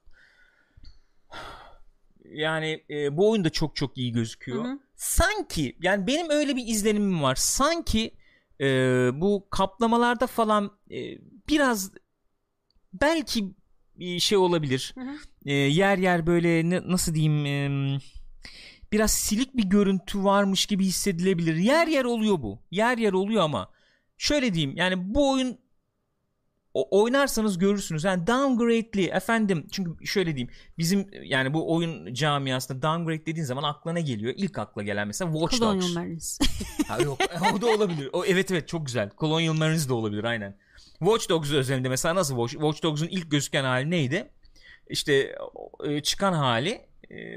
yani 2.26 2.84
e, 2.90 3.18
bu 3.18 3.32
oyun 3.32 3.44
da 3.44 3.50
çok 3.50 3.76
çok 3.76 3.98
iyi 3.98 4.12
gözüküyor. 4.12 4.66
Hı 4.66 4.68
hı. 4.68 4.80
Sanki 4.96 5.78
yani 5.82 6.08
benim 6.08 6.30
öyle 6.30 6.56
bir 6.56 6.68
izlenimim 6.68 7.24
var. 7.24 7.36
Sanki 7.36 8.14
e, 8.62 8.66
bu 9.14 9.48
kaplamalarda 9.50 10.28
falan 10.28 10.72
e, 10.92 11.18
biraz 11.50 11.92
belki 12.94 13.54
bir 13.96 14.20
şey 14.20 14.38
olabilir. 14.38 14.94
Hı 14.96 15.02
hı. 15.02 15.16
E, 15.46 15.54
yer 15.54 15.98
yer 15.98 16.28
böyle 16.28 16.70
ne- 16.70 16.92
nasıl 16.92 17.16
diyeyim 17.16 17.46
e, 17.46 18.00
biraz 18.92 19.12
silik 19.12 19.58
bir 19.58 19.64
görüntü 19.64 20.24
varmış 20.24 20.66
gibi 20.66 20.86
hissedilebilir. 20.86 21.56
Yer 21.56 21.88
yer 21.88 22.06
oluyor 22.06 22.42
bu. 22.42 22.60
Yer 22.72 22.98
yer 22.98 23.14
oluyor 23.14 23.44
ama 23.44 23.70
şöyle 24.18 24.54
diyeyim 24.54 24.78
yani 24.78 25.14
bu 25.16 25.32
oyun 25.32 25.58
o- 26.74 27.02
oynarsanız 27.02 27.58
görürsünüz. 27.58 28.04
Yani 28.04 28.28
downgrade'li 28.28 29.06
efendim 29.06 29.68
çünkü 29.72 30.08
şöyle 30.08 30.36
diyeyim 30.36 30.54
bizim 30.78 31.08
yani 31.24 31.54
bu 31.54 31.76
oyun 31.76 32.14
camiasında 32.14 32.82
downgrade 32.82 33.26
dediğin 33.26 33.46
zaman 33.46 33.64
aklına 33.64 34.00
geliyor. 34.00 34.34
İlk 34.38 34.58
akla 34.58 34.84
gelen 34.84 35.08
mesela 35.08 35.32
Watch 35.32 35.58
Colonial 35.60 35.82
Dogs. 35.82 35.96
Marines. 35.96 36.40
Ha, 36.88 36.98
yok 37.04 37.18
o 37.58 37.62
da 37.62 37.66
olabilir. 37.68 38.10
O, 38.14 38.26
evet 38.26 38.52
evet 38.52 38.68
çok 38.68 38.86
güzel. 38.86 39.10
Colonial 39.18 39.54
Marines 39.54 39.90
de 39.90 39.94
olabilir 39.94 40.24
aynen. 40.24 40.58
Watch 41.00 41.30
Dogs 41.30 41.52
özelinde 41.52 41.90
mesela 41.90 42.16
nasıl 42.16 42.36
Watch, 42.36 42.52
Watch 42.54 42.84
Dogs'un 42.84 43.08
ilk 43.08 43.32
gözüken 43.32 43.64
hali 43.64 43.90
neydi? 43.90 44.30
İşte 44.90 45.36
e, 45.86 46.02
çıkan 46.02 46.34
hali 46.34 46.82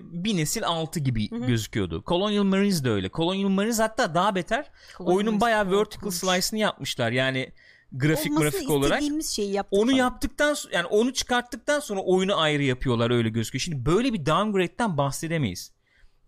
bir 0.03 0.37
nesil 0.37 0.67
altı 0.67 1.01
gibi 1.01 1.31
Hı 1.31 1.37
hı. 1.37 1.47
gözüküyordu. 1.47 2.03
Colonial 2.07 2.45
Marines 2.45 2.85
de 2.85 2.91
öyle. 2.91 3.11
Colonial 3.11 3.49
Marines 3.49 3.79
hatta 3.81 4.15
daha 4.15 4.35
beter. 4.35 4.71
Colonial 4.97 5.17
oyunun 5.17 5.41
bayağı 5.41 5.71
vertical 5.71 6.11
slice'ını 6.11 6.61
yapmışlar. 6.61 7.13
Yani 7.13 7.53
grafik 7.93 8.33
Olmasını 8.33 8.51
grafik 8.51 8.71
olarak. 8.71 9.03
şeyi 9.25 9.53
yaptık 9.53 9.79
Onu 9.81 9.91
falan. 9.91 9.99
yaptıktan 9.99 10.57
yani 10.73 10.87
onu 10.87 11.13
çıkarttıktan 11.13 11.81
sonra 11.81 12.01
oyunu 12.01 12.41
ayrı 12.41 12.63
yapıyorlar 12.63 13.11
öyle 13.11 13.29
gözüküyor. 13.29 13.61
Şimdi 13.61 13.87
böyle 13.87 14.13
bir 14.13 14.27
downgrade'den 14.27 14.97
bahsedemeyiz. 14.99 15.73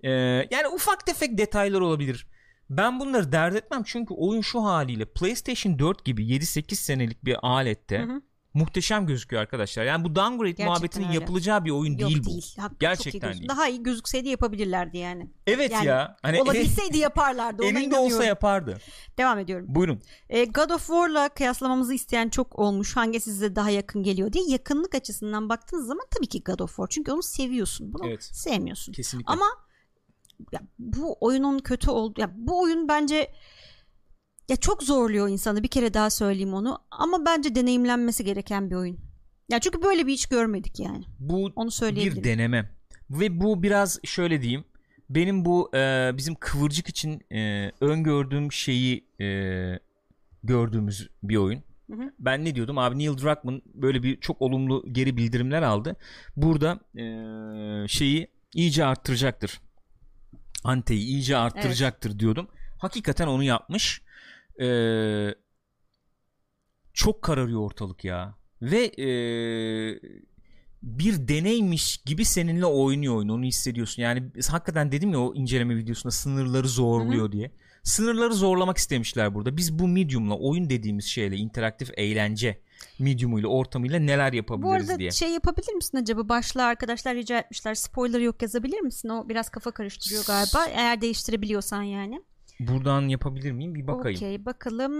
Ee, 0.02 0.10
yani 0.50 0.68
ufak 0.74 1.06
tefek 1.06 1.38
detaylar 1.38 1.80
olabilir. 1.80 2.26
Ben 2.70 3.00
bunları 3.00 3.32
dert 3.32 3.56
etmem 3.56 3.82
çünkü 3.86 4.14
oyun 4.14 4.40
şu 4.40 4.64
haliyle 4.64 5.04
PlayStation 5.04 5.78
4 5.78 6.04
gibi 6.04 6.24
7-8 6.26 6.74
senelik 6.74 7.24
bir 7.24 7.36
alette 7.42 7.98
Hı 7.98 8.02
hı. 8.12 8.22
Muhteşem 8.54 9.06
gözüküyor 9.06 9.42
arkadaşlar. 9.42 9.84
Yani 9.84 10.04
bu 10.04 10.14
downgrade 10.16 10.50
Gerçekten 10.50 10.66
muhabbetinin 10.66 11.06
öyle. 11.06 11.14
yapılacağı 11.14 11.64
bir 11.64 11.70
oyun 11.70 11.98
Yok 11.98 12.10
değil 12.10 12.20
bu. 12.24 12.26
değil. 12.30 12.54
Hakikaten 12.58 12.76
Gerçekten 12.78 13.32
iyi 13.32 13.38
değil. 13.38 13.48
Daha 13.48 13.68
iyi 13.68 13.82
gözükseydi 13.82 14.28
yapabilirlerdi 14.28 14.98
yani. 14.98 15.30
Evet 15.46 15.72
Yani 15.72 15.86
ya. 15.86 16.16
Hani 16.22 16.42
Olabilseydi 16.42 16.98
yaparlardı. 17.08 17.62
Ona 17.62 17.68
elinde 17.78 17.96
olsa 17.98 18.24
yapardı. 18.24 18.78
Devam 19.18 19.38
ediyorum. 19.38 19.66
Buyurun. 19.68 20.02
E, 20.28 20.44
God 20.44 20.70
of 20.70 20.86
War'la 20.86 21.28
kıyaslamamızı 21.28 21.94
isteyen 21.94 22.28
çok 22.28 22.58
olmuş. 22.58 22.96
Hangisi 22.96 23.30
size 23.30 23.56
daha 23.56 23.70
yakın 23.70 24.02
geliyor 24.02 24.32
diye. 24.32 24.44
Yakınlık 24.48 24.94
açısından 24.94 25.48
baktığınız 25.48 25.86
zaman 25.86 26.06
tabii 26.16 26.26
ki 26.26 26.42
God 26.44 26.58
of 26.58 26.70
War. 26.70 26.86
Çünkü 26.90 27.12
onu 27.12 27.22
seviyorsun. 27.22 27.92
Bunu 27.92 28.06
Evet. 28.08 28.24
sevmiyorsun. 28.24 28.92
Kesinlikle. 28.92 29.32
Ama 29.32 29.46
ya, 30.52 30.60
bu 30.78 31.16
oyunun 31.20 31.58
kötü 31.58 31.90
oldu. 31.90 32.20
Ya, 32.20 32.30
bu 32.36 32.60
oyun 32.62 32.88
bence 32.88 33.32
ya 34.48 34.56
çok 34.56 34.82
zorluyor 34.82 35.28
insanı. 35.28 35.62
Bir 35.62 35.68
kere 35.68 35.94
daha 35.94 36.10
söyleyeyim 36.10 36.54
onu. 36.54 36.78
Ama 36.90 37.26
bence 37.26 37.54
deneyimlenmesi 37.54 38.24
gereken 38.24 38.70
bir 38.70 38.76
oyun. 38.76 38.98
Ya 39.48 39.58
çünkü 39.58 39.82
böyle 39.82 40.06
bir 40.06 40.12
iş 40.12 40.26
görmedik 40.26 40.80
yani. 40.80 41.04
bu 41.18 41.52
Onu 41.56 41.70
bir 41.80 42.24
deneme 42.24 42.70
ve 43.10 43.40
bu 43.40 43.62
biraz 43.62 44.00
şöyle 44.04 44.42
diyeyim 44.42 44.64
benim 45.10 45.44
bu 45.44 45.70
e, 45.74 46.10
bizim 46.16 46.34
kıvırcık 46.34 46.88
için 46.88 47.20
e, 47.32 47.70
öngördüğüm 47.80 48.52
şeyi 48.52 49.04
e, 49.20 49.26
gördüğümüz 50.42 51.08
bir 51.22 51.36
oyun. 51.36 51.62
Hı 51.90 51.96
hı. 51.96 52.12
Ben 52.18 52.44
ne 52.44 52.54
diyordum 52.54 52.78
abi 52.78 52.98
Neil 52.98 53.18
Druckmann 53.18 53.62
böyle 53.74 54.02
bir 54.02 54.20
çok 54.20 54.42
olumlu 54.42 54.84
geri 54.92 55.16
bildirimler 55.16 55.62
aldı. 55.62 55.96
Burada 56.36 56.80
e, 56.98 57.04
şeyi 57.88 58.28
iyice 58.54 58.84
arttıracaktır. 58.84 59.60
Anteyi 60.64 61.00
iyice 61.00 61.36
arttıracaktır 61.36 62.18
diyordum. 62.18 62.48
Hakikaten 62.78 63.26
onu 63.26 63.42
yapmış. 63.42 64.02
E, 64.60 64.68
çok 66.92 67.22
kararıyor 67.22 67.60
ortalık 67.60 68.04
ya. 68.04 68.34
Ve 68.62 68.84
e, 68.86 69.08
bir 70.82 71.28
deneymiş 71.28 71.96
gibi 71.96 72.24
seninle 72.24 72.66
oynuyor 72.66 73.16
oyun 73.16 73.28
onu 73.28 73.44
hissediyorsun. 73.44 74.02
Yani 74.02 74.22
hakikaten 74.50 74.92
dedim 74.92 75.12
ya 75.12 75.20
o 75.20 75.34
inceleme 75.34 75.76
videosunda 75.76 76.10
sınırları 76.10 76.68
zorluyor 76.68 77.32
diye. 77.32 77.50
Sınırları 77.82 78.34
zorlamak 78.34 78.78
istemişler 78.78 79.34
burada. 79.34 79.56
Biz 79.56 79.78
bu 79.78 79.88
medium'la 79.88 80.34
oyun 80.38 80.70
dediğimiz 80.70 81.04
şeyle 81.04 81.36
interaktif 81.36 81.90
eğlence 81.96 82.60
medium'uyla 82.98 83.48
ortamıyla 83.48 83.98
neler 83.98 84.32
Bu 84.32 84.36
yapabiliriz 84.36 84.90
arada 84.90 84.98
diye. 84.98 85.10
şey 85.10 85.30
yapabilir 85.30 85.72
misin 85.72 85.98
acaba? 85.98 86.28
Başlığa 86.28 86.66
arkadaşlar 86.66 87.14
rica 87.16 87.38
etmişler. 87.38 87.74
Spoiler 87.74 88.20
yok 88.20 88.42
yazabilir 88.42 88.80
misin? 88.80 89.08
O 89.08 89.28
biraz 89.28 89.48
kafa 89.48 89.70
karıştırıyor 89.70 90.24
galiba. 90.26 90.66
Eğer 90.66 91.00
değiştirebiliyorsan 91.00 91.82
yani. 91.82 92.22
Buradan 92.60 93.08
yapabilir 93.08 93.52
miyim 93.52 93.74
bir 93.74 93.86
bakayım. 93.86 94.16
Okey 94.18 94.44
bakalım. 94.44 94.92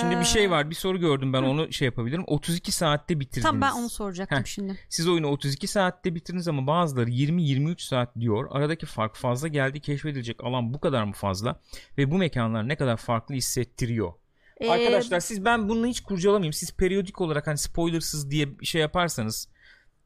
Şimdi 0.00 0.14
Ee, 0.14 0.20
bir 0.20 0.24
şey 0.24 0.50
var 0.50 0.70
bir 0.70 0.74
soru 0.74 1.00
gördüm 1.00 1.32
ben 1.32 1.42
onu 1.42 1.72
şey 1.72 1.86
yapabilirim. 1.86 2.24
32 2.26 2.72
saatte 2.72 3.20
bitirdiniz. 3.20 3.42
Tam 3.42 3.60
ben 3.60 3.72
onu 3.72 3.88
soracaktım 3.90 4.38
Heh. 4.38 4.44
şimdi. 4.44 4.78
Siz 4.88 5.08
oyunu 5.08 5.26
32 5.26 5.66
saatte 5.66 6.14
bitirdiniz 6.14 6.48
ama 6.48 6.66
bazıları 6.66 7.10
20-23 7.10 7.82
saat 7.86 8.16
diyor. 8.20 8.46
Aradaki 8.50 8.86
fark 8.86 9.16
fazla 9.16 9.48
geldi. 9.48 9.80
Keşfedilecek 9.80 10.44
alan 10.44 10.74
bu 10.74 10.80
kadar 10.80 11.04
mı 11.04 11.12
fazla? 11.12 11.60
Ve 11.98 12.10
bu 12.10 12.18
mekanlar 12.18 12.68
ne 12.68 12.76
kadar 12.76 12.96
farklı 12.96 13.34
hissettiriyor? 13.34 14.12
Ee, 14.60 14.70
Arkadaşlar 14.70 15.20
siz 15.20 15.44
ben 15.44 15.68
bunu 15.68 15.86
hiç 15.86 16.00
kurcalamayayım. 16.00 16.52
Siz 16.52 16.76
periyodik 16.76 17.20
olarak 17.20 17.46
hani 17.46 17.58
spoilersız 17.58 18.30
diye 18.30 18.48
şey 18.62 18.80
yaparsanız 18.80 19.48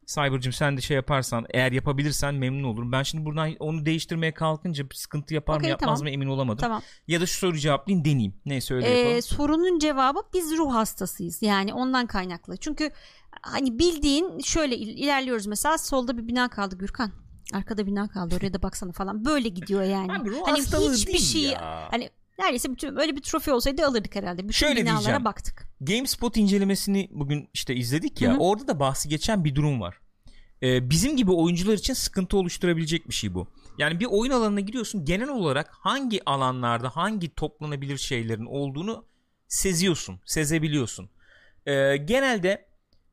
Cyber'cım 0.07 0.53
sen 0.53 0.77
de 0.77 0.81
şey 0.81 0.95
yaparsan 0.95 1.45
eğer 1.49 1.71
yapabilirsen 1.71 2.35
memnun 2.35 2.63
olurum. 2.63 2.91
Ben 2.91 3.03
şimdi 3.03 3.25
buradan 3.25 3.55
onu 3.59 3.85
değiştirmeye 3.85 4.33
kalkınca 4.33 4.89
bir 4.89 4.95
sıkıntı 4.95 5.33
yapar 5.33 5.53
mı 5.53 5.57
Okey, 5.59 5.69
yapmaz 5.69 5.87
tamam. 5.99 6.03
mı 6.03 6.09
emin 6.09 6.27
olamadım. 6.27 6.57
Tamam. 6.61 6.81
Ya 7.07 7.21
da 7.21 7.25
şu 7.25 7.37
soruyu 7.37 7.59
cevaplayayım 7.59 8.05
deneyeyim. 8.05 8.33
Neyse 8.45 8.73
öyle 8.73 8.87
Ee, 8.87 8.97
yapalım. 8.99 9.21
sorunun 9.21 9.79
cevabı 9.79 10.19
biz 10.33 10.57
ruh 10.57 10.73
hastasıyız. 10.73 11.41
Yani 11.41 11.73
ondan 11.73 12.07
kaynaklı. 12.07 12.57
Çünkü 12.57 12.91
hani 13.41 13.79
bildiğin 13.79 14.39
şöyle 14.39 14.77
il- 14.77 14.97
ilerliyoruz 15.03 15.47
mesela 15.47 15.77
solda 15.77 16.17
bir 16.17 16.27
bina 16.27 16.49
kaldı 16.49 16.77
Gürkan. 16.77 17.11
Arkada 17.53 17.85
bina 17.85 18.07
kaldı 18.07 18.35
oraya 18.35 18.53
da 18.53 18.63
baksana 18.63 18.91
falan. 18.91 19.25
Böyle 19.25 19.49
gidiyor 19.49 19.83
yani. 19.83 20.11
Abi 20.21 20.29
ruh 20.29 20.47
hani 20.47 20.93
hiçbir 20.93 21.17
şey 21.17 21.41
ya. 21.41 21.87
hani 21.91 22.09
neredeyse 22.39 22.71
bütün 22.71 22.97
öyle 22.97 23.15
bir 23.15 23.21
trofi 23.21 23.51
olsaydı 23.51 23.85
alırdık 23.85 24.15
herhalde. 24.15 24.43
Bütün 24.43 24.51
Şöyle 24.51 24.81
binalara 24.81 24.97
diyeceğim. 24.99 25.25
baktık. 25.25 25.67
GameSpot 25.81 26.37
incelemesini 26.37 27.09
bugün 27.11 27.49
işte 27.53 27.75
izledik 27.75 28.21
ya. 28.21 28.31
Hı 28.31 28.35
hı. 28.35 28.39
Orada 28.39 28.67
da 28.67 28.79
bahsi 28.79 29.09
geçen 29.09 29.45
bir 29.45 29.55
durum 29.55 29.81
var. 29.81 29.99
Ee, 30.63 30.89
bizim 30.89 31.17
gibi 31.17 31.31
oyuncular 31.31 31.73
için 31.73 31.93
sıkıntı 31.93 32.37
oluşturabilecek 32.37 33.07
bir 33.09 33.13
şey 33.13 33.33
bu. 33.33 33.47
Yani 33.77 33.99
bir 33.99 34.05
oyun 34.05 34.31
alanına 34.31 34.59
giriyorsun 34.59 35.05
genel 35.05 35.29
olarak 35.29 35.69
hangi 35.71 36.29
alanlarda 36.29 36.89
hangi 36.89 37.35
toplanabilir 37.35 37.97
şeylerin 37.97 38.45
olduğunu 38.45 39.05
seziyorsun, 39.47 40.19
sezebiliyorsun. 40.25 41.09
Ee, 41.65 41.97
genelde 41.97 42.67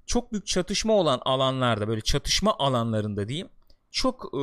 çok 0.06 0.32
büyük 0.32 0.46
çatışma 0.46 0.92
olan 0.92 1.20
alanlarda 1.24 1.88
böyle 1.88 2.00
çatışma 2.00 2.58
alanlarında 2.58 3.28
diyeyim 3.28 3.48
çok 3.90 4.30
e, 4.34 4.38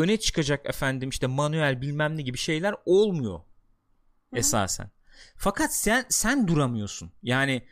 öne 0.00 0.16
çıkacak 0.16 0.66
efendim 0.66 1.08
işte 1.08 1.26
manuel 1.26 1.80
bilmem 1.80 2.16
ne 2.16 2.22
gibi 2.22 2.38
şeyler 2.38 2.74
olmuyor 2.84 3.40
esasen. 4.32 4.90
Fakat 5.36 5.74
sen 5.74 6.04
sen 6.08 6.48
duramıyorsun. 6.48 7.12
Yani 7.22 7.62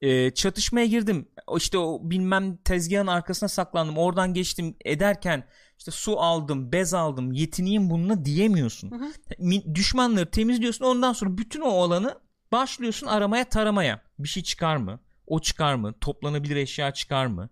e, 0.00 0.30
çatışmaya 0.30 0.86
girdim. 0.86 1.28
İşte 1.56 1.78
o 1.78 2.00
bilmem 2.02 2.56
tezgahın 2.56 3.06
arkasına 3.06 3.48
saklandım. 3.48 3.98
Oradan 3.98 4.34
geçtim 4.34 4.76
ederken 4.84 5.44
işte 5.78 5.90
su 5.90 6.20
aldım, 6.20 6.72
bez 6.72 6.94
aldım. 6.94 7.32
Yetineyim 7.32 7.90
bununla 7.90 8.24
diyemiyorsun. 8.24 8.90
Hı 8.90 8.94
hı. 8.94 9.74
Düşmanları 9.74 10.30
temizliyorsun. 10.30 10.84
Ondan 10.84 11.12
sonra 11.12 11.38
bütün 11.38 11.60
o 11.60 11.68
alanı 11.82 12.18
başlıyorsun 12.52 13.06
aramaya 13.06 13.44
taramaya. 13.44 14.00
Bir 14.18 14.28
şey 14.28 14.42
çıkar 14.42 14.76
mı? 14.76 15.00
O 15.26 15.40
çıkar 15.40 15.74
mı? 15.74 15.94
Toplanabilir 16.00 16.56
eşya 16.56 16.90
çıkar 16.90 17.26
mı? 17.26 17.48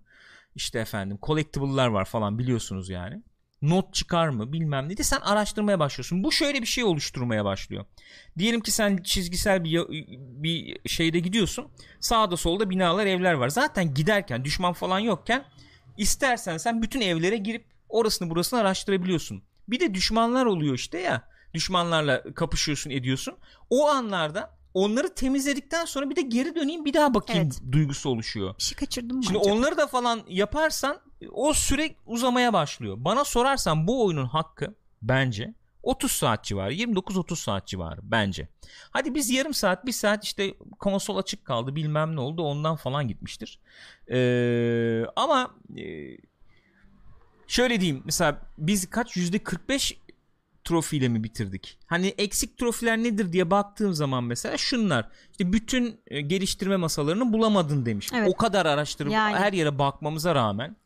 İşte 0.55 0.79
efendim 0.79 1.19
collectible'lar 1.23 1.89
var 1.89 2.05
falan 2.05 2.39
biliyorsunuz 2.39 2.89
yani. 2.89 3.23
Not 3.63 3.95
çıkar 3.95 4.29
mı 4.29 4.53
bilmem 4.53 4.89
ne 4.89 4.97
de 4.97 5.03
sen 5.03 5.21
araştırmaya 5.21 5.79
başlıyorsun. 5.79 6.25
Bu 6.25 6.33
şöyle 6.33 6.61
bir 6.61 6.67
şey 6.67 6.85
oluşturmaya 6.85 7.45
başlıyor. 7.45 7.85
Diyelim 8.39 8.61
ki 8.61 8.71
sen 8.71 8.97
çizgisel 8.97 9.65
bir 9.65 9.89
bir 10.43 10.79
şeyde 10.89 11.19
gidiyorsun. 11.19 11.69
Sağda 12.01 12.37
solda 12.37 12.71
binalar, 12.71 13.07
evler 13.07 13.33
var. 13.33 13.49
Zaten 13.49 13.95
giderken 13.95 14.45
düşman 14.45 14.73
falan 14.73 14.99
yokken 14.99 15.45
istersen 15.97 16.57
sen 16.57 16.83
bütün 16.83 17.01
evlere 17.01 17.37
girip 17.37 17.65
orasını 17.89 18.31
burasını 18.31 18.61
araştırabiliyorsun. 18.61 19.43
Bir 19.69 19.81
de 19.81 19.95
düşmanlar 19.95 20.47
oluyor 20.47 20.75
işte 20.75 20.99
ya. 20.99 21.29
Düşmanlarla 21.55 22.35
kapışıyorsun, 22.35 22.91
ediyorsun. 22.91 23.35
O 23.71 23.89
anlarda 23.89 24.58
onları 24.75 25.15
temizledikten 25.15 25.85
sonra 25.85 26.11
bir 26.11 26.17
de 26.17 26.23
geri 26.23 26.55
döneyim 26.55 26.85
bir 26.85 26.95
daha 26.95 27.15
bakayım 27.15 27.43
evet. 27.43 27.73
duygusu 27.73 28.11
oluşuyor. 28.11 28.55
Bir 28.59 28.63
şey 28.63 28.77
kaçırdım 28.77 29.17
mı 29.17 29.25
Şimdi 29.25 29.39
acaba? 29.39 29.55
onları 29.55 29.77
da 29.77 29.87
falan 29.87 30.21
yaparsan 30.29 31.01
o 31.33 31.53
süre 31.53 31.95
uzamaya 32.07 32.53
başlıyor. 32.53 32.97
Bana 32.99 33.25
sorarsan 33.25 33.87
bu 33.87 34.05
oyunun 34.05 34.27
hakkı 34.27 34.75
bence 35.03 35.55
30 35.83 36.13
saat 36.13 36.45
civarı 36.45 36.75
29-30 36.75 37.37
saat 37.37 37.67
civarı 37.67 38.01
bence. 38.03 38.49
Hadi 38.91 39.15
biz 39.15 39.31
yarım 39.31 39.55
saat 39.55 39.87
bir 39.87 39.93
saat 39.93 40.25
işte 40.25 40.55
konsol 40.79 41.17
açık 41.17 41.45
kaldı 41.45 41.77
bilmem 41.77 42.17
ne 42.17 42.21
oldu 42.21 42.43
ondan 42.43 42.77
falan 42.77 43.09
gitmiştir. 43.09 43.61
Ee, 44.11 45.05
ama 45.17 45.55
e, 45.77 45.85
şöyle 47.47 47.81
diyeyim 47.81 48.03
mesela 48.05 48.41
biz 48.59 48.91
kaç 48.91 49.17
yüzde 49.17 49.39
45 49.39 49.99
trofiyle 50.69 51.09
mi 51.09 51.25
bitirdik? 51.25 51.79
Hani 51.87 52.15
eksik 52.19 52.59
trofiler 52.59 52.99
nedir 52.99 53.33
diye 53.33 53.51
baktığım 53.51 53.95
zaman 53.95 54.25
mesela 54.25 54.57
şunlar. 54.57 55.09
İşte 55.31 55.53
bütün 55.53 56.01
e, 56.07 56.21
geliştirme 56.21 56.77
masalarını 56.77 57.33
bulamadın 57.33 57.87
demiş. 57.87 58.09
Evet. 58.15 58.29
O 58.29 58.37
kadar 58.37 58.67
araştırıp 58.67 59.13
yani. 59.13 59.37
her 59.37 59.53
yere 59.53 59.79
bakmamıza 59.79 60.35
rağmen 60.35 60.77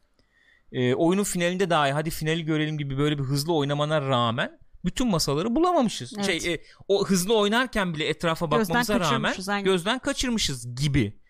e, 0.73 0.95
oyunun 0.95 1.25
finalinde 1.25 1.71
dahi 1.71 1.93
hadi 1.93 2.11
finali 2.11 2.45
görelim 2.45 2.79
gibi 2.79 2.99
böyle 2.99 3.19
bir 3.19 3.25
hızlı 3.25 3.55
oynamana 3.55 4.01
rağmen 4.01 4.59
bütün 4.85 5.07
masaları 5.07 5.55
bulamamışız. 5.55 6.13
Evet. 6.17 6.43
Şey 6.43 6.55
e, 6.55 6.61
o 6.89 7.07
hızlı 7.07 7.37
oynarken 7.37 7.95
bile 7.95 8.09
etrafa 8.09 8.51
bakmamıza 8.51 8.95
gözden 8.95 9.01
rağmen 9.01 9.35
aynen. 9.49 9.65
gözden 9.65 9.99
kaçırmışız 9.99 10.77
gibi. 10.77 11.23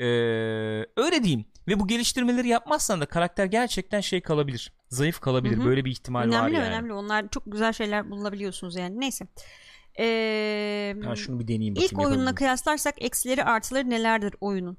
Ee, 0.00 0.04
öyle 0.96 1.22
diyeyim. 1.22 1.44
Ve 1.68 1.80
bu 1.80 1.86
geliştirmeleri 1.86 2.48
yapmazsan 2.48 3.00
da 3.00 3.06
karakter 3.06 3.46
gerçekten 3.46 4.00
şey 4.00 4.20
kalabilir. 4.20 4.72
Zayıf 4.88 5.20
kalabilir. 5.20 5.56
Hı-hı. 5.56 5.64
Böyle 5.64 5.84
bir 5.84 5.90
ihtimal 5.90 6.20
önemli, 6.20 6.36
var 6.36 6.48
yani. 6.48 6.56
Önemli 6.56 6.68
önemli. 6.68 6.92
Onlar 6.92 7.28
çok 7.28 7.52
güzel 7.52 7.72
şeyler 7.72 8.10
bulabiliyorsunuz 8.10 8.76
yani. 8.76 9.00
Neyse. 9.00 9.26
Ee, 9.98 10.96
ha, 11.04 11.16
şunu 11.16 11.40
bir 11.40 11.48
deneyeyim 11.48 11.74
bakayım. 11.74 11.92
İlk 11.92 12.06
oyunla 12.06 12.34
kıyaslarsak 12.34 13.02
eksileri 13.02 13.44
artıları 13.44 13.90
nelerdir 13.90 14.34
oyunun? 14.40 14.78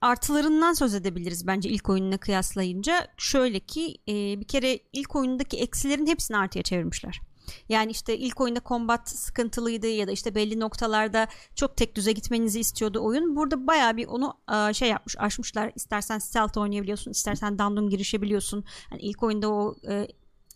Artılarından 0.00 0.72
söz 0.72 0.94
edebiliriz 0.94 1.46
bence 1.46 1.68
ilk 1.68 1.88
oyununa 1.88 2.18
kıyaslayınca. 2.18 3.08
Şöyle 3.16 3.60
ki 3.60 3.98
e, 4.08 4.40
bir 4.40 4.48
kere 4.48 4.78
ilk 4.92 5.16
oyundaki 5.16 5.60
eksilerin 5.60 6.06
hepsini 6.06 6.36
artıya 6.36 6.62
çevirmişler. 6.62 7.20
Yani 7.68 7.90
işte 7.90 8.18
ilk 8.18 8.40
oyunda 8.40 8.60
combat 8.66 9.08
sıkıntılıydı 9.08 9.86
ya 9.86 10.06
da 10.06 10.12
işte 10.12 10.34
belli 10.34 10.60
noktalarda 10.60 11.28
çok 11.54 11.76
tek 11.76 11.96
düze 11.96 12.12
gitmenizi 12.12 12.60
istiyordu 12.60 13.00
oyun. 13.02 13.36
Burada 13.36 13.66
baya 13.66 13.96
bir 13.96 14.06
onu 14.06 14.34
şey 14.74 14.88
yapmış 14.88 15.16
aşmışlar. 15.18 15.72
İstersen 15.74 16.18
stealth 16.18 16.58
oynayabiliyorsun, 16.58 17.10
istersen 17.10 17.58
dandum 17.58 17.90
girişebiliyorsun. 17.90 18.64
Yani 18.90 19.02
ilk 19.02 19.22
oyunda 19.22 19.48
o 19.48 19.74
e, 19.88 20.06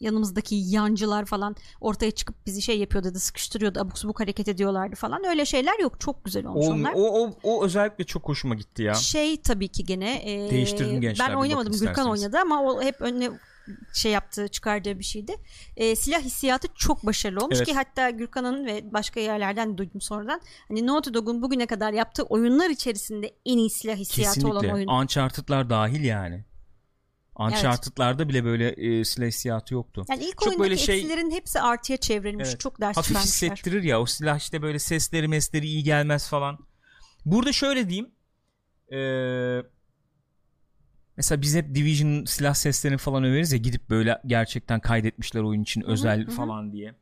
yanımızdaki 0.00 0.54
yancılar 0.54 1.24
falan 1.24 1.56
ortaya 1.80 2.10
çıkıp 2.10 2.46
bizi 2.46 2.62
şey 2.62 2.78
yapıyordu 2.78 3.14
da 3.14 3.18
sıkıştırıyordu 3.18 3.80
abuk 3.80 3.98
subuk 3.98 4.20
hareket 4.20 4.48
ediyorlardı 4.48 4.96
falan 4.96 5.24
öyle 5.24 5.44
şeyler 5.44 5.78
yok 5.78 6.00
çok 6.00 6.24
güzel 6.24 6.46
olmuş 6.46 6.66
o, 6.66 6.70
onlar. 6.70 6.92
O, 6.96 7.24
o, 7.24 7.30
o 7.42 7.64
özellikle 7.64 8.04
çok 8.04 8.28
hoşuma 8.28 8.54
gitti 8.54 8.82
ya. 8.82 8.94
Şey 8.94 9.42
tabii 9.42 9.68
ki 9.68 9.84
gene 9.84 10.22
e, 10.24 10.50
değiştirdim 10.50 11.00
gençler 11.00 11.28
ben 11.28 11.34
oynamadım 11.34 11.72
Gürkan 11.72 12.08
oynadı 12.08 12.38
ama 12.38 12.62
o 12.62 12.82
hep 12.82 13.00
önüne 13.00 13.30
şey 13.94 14.12
yaptığı 14.12 14.48
çıkardığı 14.48 14.98
bir 14.98 15.04
şeydi. 15.04 15.36
E, 15.76 15.96
silah 15.96 16.20
hissiyatı 16.20 16.68
çok 16.74 17.06
başarılı 17.06 17.44
olmuş 17.44 17.56
evet. 17.56 17.66
ki 17.66 17.74
hatta 17.74 18.10
Gürkan'ın 18.10 18.66
ve 18.66 18.92
başka 18.92 19.20
yerlerden 19.20 19.78
duydum 19.78 20.00
sonradan. 20.00 20.40
Hani 20.68 20.86
Naughty 20.86 21.14
Dog'un 21.14 21.42
bugüne 21.42 21.66
kadar 21.66 21.92
yaptığı 21.92 22.22
oyunlar 22.22 22.70
içerisinde 22.70 23.34
en 23.46 23.58
iyi 23.58 23.70
silah 23.70 23.96
hissiyatı 23.96 24.34
Kesinlikle. 24.34 24.58
olan 24.58 24.74
oyun. 24.74 24.88
Uncharted'lar 24.88 25.70
dahil 25.70 26.04
yani. 26.04 26.44
Uncharted'larda 27.38 28.22
evet. 28.22 28.32
bile 28.32 28.44
böyle 28.44 28.68
e, 28.68 29.04
silah 29.04 29.26
hissiyatı 29.26 29.74
yoktu. 29.74 30.04
Yani 30.08 30.24
ilk 30.24 30.38
çok 30.38 30.42
oyundaki 30.42 30.60
böyle 30.60 30.76
şey, 30.76 30.96
eksilerin 30.98 31.30
hepsi 31.30 31.60
artıya 31.60 31.96
çevrilmiş. 31.96 32.48
Evet, 32.48 32.60
çok 32.60 32.80
ders 32.80 32.96
Hafif 32.96 33.16
vermişler. 33.16 33.50
hissettirir 33.50 33.82
ya 33.82 34.00
o 34.00 34.06
silah 34.06 34.38
işte 34.38 34.62
böyle 34.62 34.78
sesleri 34.78 35.28
mesleri 35.28 35.66
iyi 35.66 35.82
gelmez 35.82 36.28
falan. 36.28 36.58
Burada 37.24 37.52
şöyle 37.52 37.88
diyeyim. 37.88 38.10
Eee 38.90 39.62
Mesela 41.20 41.42
biz 41.42 41.56
hep 41.56 41.74
Division 41.74 42.24
silah 42.24 42.54
seslerini 42.54 42.98
falan 42.98 43.24
överiz 43.24 43.52
ya 43.52 43.58
gidip 43.58 43.90
böyle 43.90 44.20
gerçekten 44.26 44.80
kaydetmişler 44.80 45.40
oyun 45.40 45.62
için 45.62 45.80
özel 45.80 46.26
hı 46.26 46.26
hı. 46.26 46.30
falan 46.30 46.72
diye. 46.72 46.94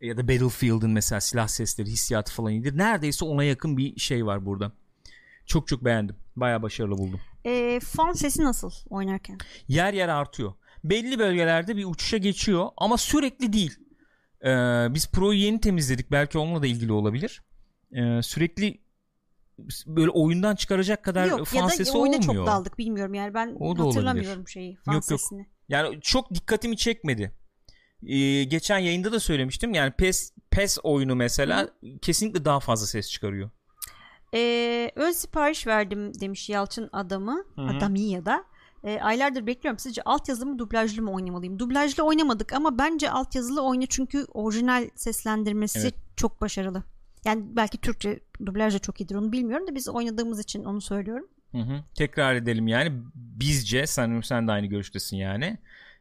Ya 0.00 0.16
da 0.16 0.28
Battlefield'ın 0.28 0.90
mesela 0.90 1.20
silah 1.20 1.48
sesleri 1.48 1.88
hissiyatı 1.88 2.32
falan 2.32 2.52
iyidir. 2.52 2.78
Neredeyse 2.78 3.24
ona 3.24 3.44
yakın 3.44 3.76
bir 3.76 4.00
şey 4.00 4.26
var 4.26 4.46
burada. 4.46 4.72
Çok 5.46 5.68
çok 5.68 5.84
beğendim. 5.84 6.16
Baya 6.36 6.62
başarılı 6.62 6.98
buldum. 6.98 7.20
E, 7.44 7.80
fan 7.80 8.12
sesi 8.12 8.42
nasıl 8.42 8.70
oynarken? 8.90 9.38
Yer 9.68 9.92
yer 9.92 10.08
artıyor. 10.08 10.52
Belli 10.84 11.18
bölgelerde 11.18 11.76
bir 11.76 11.84
uçuşa 11.84 12.16
geçiyor 12.16 12.68
ama 12.76 12.96
sürekli 12.98 13.52
değil. 13.52 13.78
Ee, 14.44 14.48
biz 14.90 15.10
Pro'yu 15.10 15.38
yeni 15.38 15.60
temizledik. 15.60 16.10
Belki 16.10 16.38
onunla 16.38 16.62
da 16.62 16.66
ilgili 16.66 16.92
olabilir. 16.92 17.42
Ee, 17.92 18.22
sürekli 18.22 18.81
böyle 19.86 20.10
oyundan 20.10 20.54
çıkaracak 20.54 21.04
kadar 21.04 21.26
yok, 21.26 21.46
fan 21.46 21.68
sesi 21.68 21.90
olmuyor. 21.90 22.14
Yok 22.14 22.24
ya 22.24 22.28
da 22.28 22.34
çok 22.34 22.46
daldık 22.46 22.78
bilmiyorum 22.78 23.14
yani 23.14 23.34
ben 23.34 23.56
o 23.60 23.78
da 23.78 23.84
hatırlamıyorum 23.84 24.32
olabilir. 24.32 24.50
şeyi 24.50 24.76
fan 24.76 24.94
yok, 24.94 25.04
sesini. 25.04 25.38
Yok. 25.38 25.48
Yani 25.68 26.00
çok 26.00 26.34
dikkatimi 26.34 26.76
çekmedi. 26.76 27.32
Ee, 28.06 28.44
geçen 28.44 28.78
yayında 28.78 29.12
da 29.12 29.20
söylemiştim 29.20 29.74
yani 29.74 29.92
PES, 29.92 30.32
PES 30.50 30.78
oyunu 30.82 31.16
mesela 31.16 31.62
Hı. 31.62 31.98
kesinlikle 32.02 32.44
daha 32.44 32.60
fazla 32.60 32.86
ses 32.86 33.10
çıkarıyor. 33.10 33.50
Ee, 34.34 34.90
ön 34.96 35.10
sipariş 35.10 35.66
verdim 35.66 36.20
demiş 36.20 36.48
Yalçın 36.48 36.88
adamı. 36.92 37.44
Hı-hı. 37.54 37.66
Adamı 37.66 37.98
ya 37.98 38.26
da. 38.26 38.44
E, 38.84 39.00
aylardır 39.00 39.46
bekliyorum. 39.46 39.78
Sizce 39.78 40.02
altyazılı 40.02 40.46
mı 40.46 40.58
dublajlı 40.58 41.02
mı 41.02 41.12
oynamalıyım? 41.12 41.58
Dublajlı 41.58 42.02
oynamadık 42.02 42.52
ama 42.52 42.78
bence 42.78 43.10
altyazılı 43.10 43.62
oyna 43.62 43.86
çünkü 43.86 44.26
orijinal 44.34 44.88
seslendirmesi 44.94 45.78
evet. 45.78 45.94
çok 46.16 46.40
başarılı. 46.40 46.82
Yani 47.24 47.44
belki 47.56 47.78
Türkçe 47.78 48.20
dublaj 48.46 48.74
da 48.74 48.78
çok 48.78 49.00
iyidir 49.00 49.14
onu 49.14 49.32
bilmiyorum 49.32 49.66
da 49.66 49.74
biz 49.74 49.88
oynadığımız 49.88 50.40
için 50.40 50.64
onu 50.64 50.80
söylüyorum. 50.80 51.28
Hı 51.52 51.58
hı. 51.58 51.84
Tekrar 51.94 52.34
edelim 52.34 52.68
yani 52.68 53.02
bizce 53.14 53.86
sanırım 53.86 54.22
sen 54.22 54.48
de 54.48 54.52
aynı 54.52 54.66
görüştesin 54.66 55.16
yani. 55.16 55.58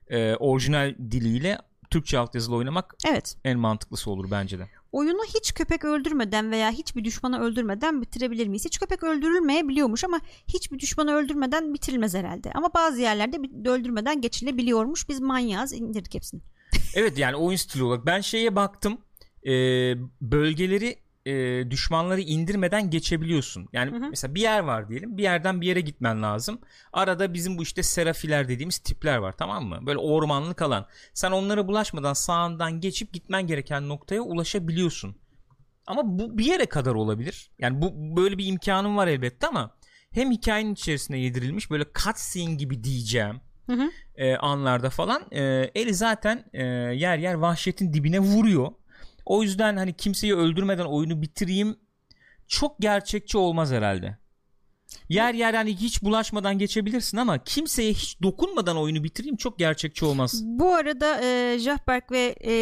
Ee, 0.08 0.36
orijinal 0.36 0.96
diliyle 1.12 1.58
Türkçe 1.92 2.18
altyazılı 2.18 2.56
oynamak 2.56 2.96
evet. 3.08 3.38
en 3.46 3.60
mantıklısı 3.60 4.12
olur 4.12 4.32
bence 4.32 4.60
de. 4.60 4.68
Oyunu 4.92 5.24
hiç 5.36 5.54
köpek 5.54 5.86
öldürmeden 5.86 6.52
veya 6.52 6.72
hiçbir 6.72 7.04
düşmanı 7.04 7.42
öldürmeden 7.42 8.02
bitirebilir 8.02 8.48
miyiz? 8.48 8.66
Hiç 8.66 8.80
köpek 8.80 9.04
öldürülmeyebiliyormuş 9.04 10.04
ama 10.04 10.22
hiçbir 10.48 10.80
düşmanı 10.80 11.14
öldürmeden 11.14 11.74
bitirilmez 11.74 12.16
herhalde. 12.16 12.52
Ama 12.56 12.74
bazı 12.74 13.02
yerlerde 13.02 13.38
öldürmeden 13.70 14.22
geçilebiliyormuş. 14.22 15.10
Biz 15.10 15.20
manyağız 15.20 15.74
indirdik 15.74 16.14
hepsini. 16.14 16.42
evet 16.96 17.18
yani 17.18 17.36
oyun 17.36 17.58
stili 17.58 17.84
olarak 17.84 18.06
ben 18.06 18.22
şeye 18.22 18.56
baktım. 18.56 18.98
E, 19.44 19.52
bölgeleri 20.22 20.98
e, 21.26 21.66
düşmanları 21.72 22.22
indirmeden 22.22 22.90
geçebiliyorsun. 22.90 23.70
Yani 23.74 23.92
hı 23.92 23.96
hı. 23.96 24.10
mesela 24.10 24.36
bir 24.36 24.42
yer 24.42 24.60
var 24.60 24.90
diyelim. 24.90 25.18
Bir 25.18 25.24
yerden 25.24 25.62
bir 25.62 25.68
yere 25.68 25.82
gitmen 25.82 26.24
lazım. 26.24 26.62
Arada 26.94 27.34
bizim 27.34 27.58
bu 27.58 27.64
işte 27.64 27.84
serafiler 27.84 28.48
dediğimiz 28.48 28.78
tipler 28.78 29.18
var 29.18 29.36
tamam 29.38 29.66
mı? 29.66 29.80
Böyle 29.86 30.00
ormanlık 30.00 30.62
alan. 30.62 30.86
Sen 31.14 31.32
onlara 31.32 31.68
bulaşmadan 31.68 32.14
sağından 32.14 32.80
geçip 32.82 33.14
gitmen 33.14 33.48
gereken 33.48 33.90
noktaya 33.90 34.22
ulaşabiliyorsun. 34.22 35.16
Ama 35.88 36.02
bu 36.06 36.38
bir 36.38 36.46
yere 36.46 36.66
kadar 36.66 36.94
olabilir. 36.94 37.52
Yani 37.60 37.82
bu 37.82 38.16
böyle 38.16 38.38
bir 38.38 38.46
imkanın 38.46 38.98
var 38.98 39.08
elbette 39.08 39.48
ama 39.48 39.76
hem 40.12 40.32
hikayenin 40.32 40.74
içerisine 40.74 41.20
yedirilmiş 41.20 41.72
böyle 41.72 41.84
cutscene 41.84 42.54
gibi 42.54 42.84
diyeceğim. 42.84 43.42
Hı 43.66 43.74
hı. 43.74 43.92
E, 44.16 44.36
anlarda 44.38 44.90
falan 44.90 45.24
e, 45.32 45.72
eli 45.76 45.94
zaten 45.94 46.46
e, 46.54 46.64
yer 46.64 47.18
yer 47.18 47.34
vahşetin 47.34 47.94
dibine 47.94 48.20
vuruyor 48.20 48.72
o 49.26 49.44
yüzden 49.44 49.78
hani 49.78 49.94
kimseyi 49.94 50.36
öldürmeden 50.36 50.86
oyunu 50.86 51.22
bitireyim 51.22 51.76
çok 52.48 52.80
gerçekçi 52.80 53.38
olmaz 53.38 53.72
herhalde. 53.72 54.18
Yer 55.10 55.34
yer 55.34 55.54
hani 55.54 55.76
hiç 55.76 56.04
bulaşmadan 56.04 56.58
geçebilirsin 56.58 57.18
ama 57.18 57.44
kimseye 57.44 57.94
hiç 57.94 58.22
dokunmadan 58.24 58.78
oyunu 58.78 59.04
bitireyim 59.04 59.36
çok 59.36 59.60
gerçekçi 59.60 60.06
olmaz. 60.06 60.42
Bu 60.44 60.74
arada 60.74 61.22
e, 61.24 61.60
Jahberk 61.60 62.12
ve 62.12 62.36
e, 62.44 62.54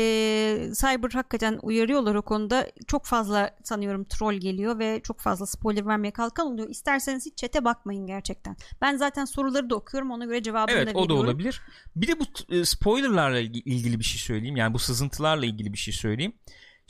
Cyber 0.73 1.11
hakikaten 1.11 1.59
uyarıyorlar 1.61 2.15
o 2.15 2.21
konuda. 2.21 2.67
Çok 2.87 3.05
fazla 3.05 3.57
sanıyorum 3.63 4.03
troll 4.03 4.33
geliyor 4.33 4.79
ve 4.79 5.01
çok 5.03 5.19
fazla 5.19 5.45
spoiler 5.45 5.85
vermeye 5.85 6.11
kalkan 6.11 6.47
oluyor. 6.47 6.69
İsterseniz 6.69 7.25
hiç 7.25 7.37
çete 7.37 7.65
bakmayın 7.65 8.07
gerçekten. 8.07 8.55
Ben 8.81 8.97
zaten 8.97 9.25
soruları 9.25 9.69
da 9.69 9.75
okuyorum 9.75 10.11
ona 10.11 10.25
göre 10.25 10.43
cevabını 10.43 10.75
evet, 10.75 10.87
da 10.87 10.89
veriyorum. 10.89 11.11
Evet 11.11 11.19
o 11.19 11.25
da 11.25 11.29
olabilir. 11.29 11.61
Bir 11.95 12.07
de 12.07 12.19
bu 12.19 12.55
e, 12.55 12.65
spoilerlarla 12.65 13.39
ilgili 13.39 13.99
bir 13.99 14.03
şey 14.03 14.19
söyleyeyim. 14.19 14.55
Yani 14.55 14.73
bu 14.73 14.79
sızıntılarla 14.79 15.45
ilgili 15.45 15.73
bir 15.73 15.77
şey 15.77 15.93
söyleyeyim. 15.93 16.33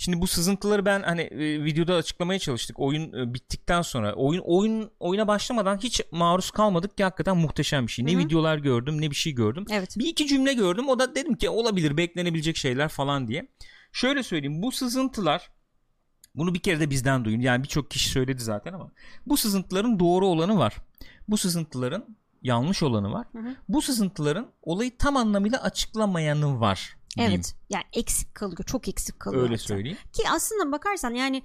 Şimdi 0.02 0.22
bu 0.22 0.28
sızıntıları 0.28 0.86
ben 0.86 1.04
hani 1.04 1.22
e, 1.22 1.64
videoda 1.64 1.96
açıklamaya 1.96 2.40
çalıştık. 2.40 2.80
Oyun 2.80 3.14
e, 3.14 3.34
bittikten 3.34 3.82
sonra 3.82 4.14
oyun 4.14 4.42
oyun 4.46 4.92
oyuna 5.00 5.28
başlamadan 5.28 5.78
hiç 5.78 6.02
maruz 6.12 6.52
kalmadık 6.52 6.98
ki 6.98 7.04
hakikaten 7.04 7.38
muhteşem 7.38 7.88
bir 7.88 7.92
şey. 7.92 8.06
Ne 8.06 8.14
Hı 8.14 8.16
hı. 8.16 8.20
videolar 8.20 8.58
gördüm, 8.58 9.02
ne 9.02 9.12
bir 9.12 9.16
şey 9.16 9.34
gördüm. 9.34 9.66
Evet. 9.72 10.00
Bir 10.00 10.06
iki 10.06 10.28
cümle 10.28 10.54
gördüm. 10.54 10.90
O 10.90 11.00
da 11.00 11.16
dedim 11.16 11.36
ki 11.36 11.50
olabilir, 11.50 11.98
beklenebilecek 11.98 12.58
şeyler 12.58 12.90
falan 12.90 13.28
diye. 13.28 13.48
Şöyle 13.92 14.24
söyleyeyim. 14.24 14.62
Bu 14.62 14.72
sızıntılar 14.72 15.50
bunu 16.36 16.54
bir 16.54 16.60
kere 16.60 16.80
de 16.80 16.90
bizden 16.90 17.26
duyun. 17.26 17.42
Yani 17.42 17.64
birçok 17.64 17.92
kişi 17.92 18.10
söyledi 18.10 18.42
zaten 18.42 18.74
ama 18.74 18.92
bu 19.26 19.38
sızıntıların 19.38 20.00
doğru 20.00 20.28
olanı 20.28 20.58
var. 20.58 20.76
Bu 21.28 21.38
sızıntıların 21.38 22.18
yanlış 22.42 22.84
olanı 22.84 23.12
var. 23.12 23.28
Hı 23.32 23.40
hı. 23.40 23.56
Bu 23.70 23.82
sızıntıların 23.82 24.52
olayı 24.62 24.98
tam 24.98 25.18
anlamıyla 25.18 25.64
açıklamayanı 25.64 26.60
var. 26.60 26.99
Diyeyim. 27.18 27.34
Evet. 27.36 27.56
Yani 27.70 27.84
eksik 27.94 28.36
kalıyor. 28.36 28.64
Çok 28.66 28.88
eksik 28.88 29.20
kalıyor. 29.20 29.44
Öyle 29.44 29.54
hatta. 29.54 29.64
söyleyeyim. 29.64 29.98
Ki 30.14 30.24
aslında 30.32 30.72
bakarsan 30.72 31.14
yani 31.14 31.44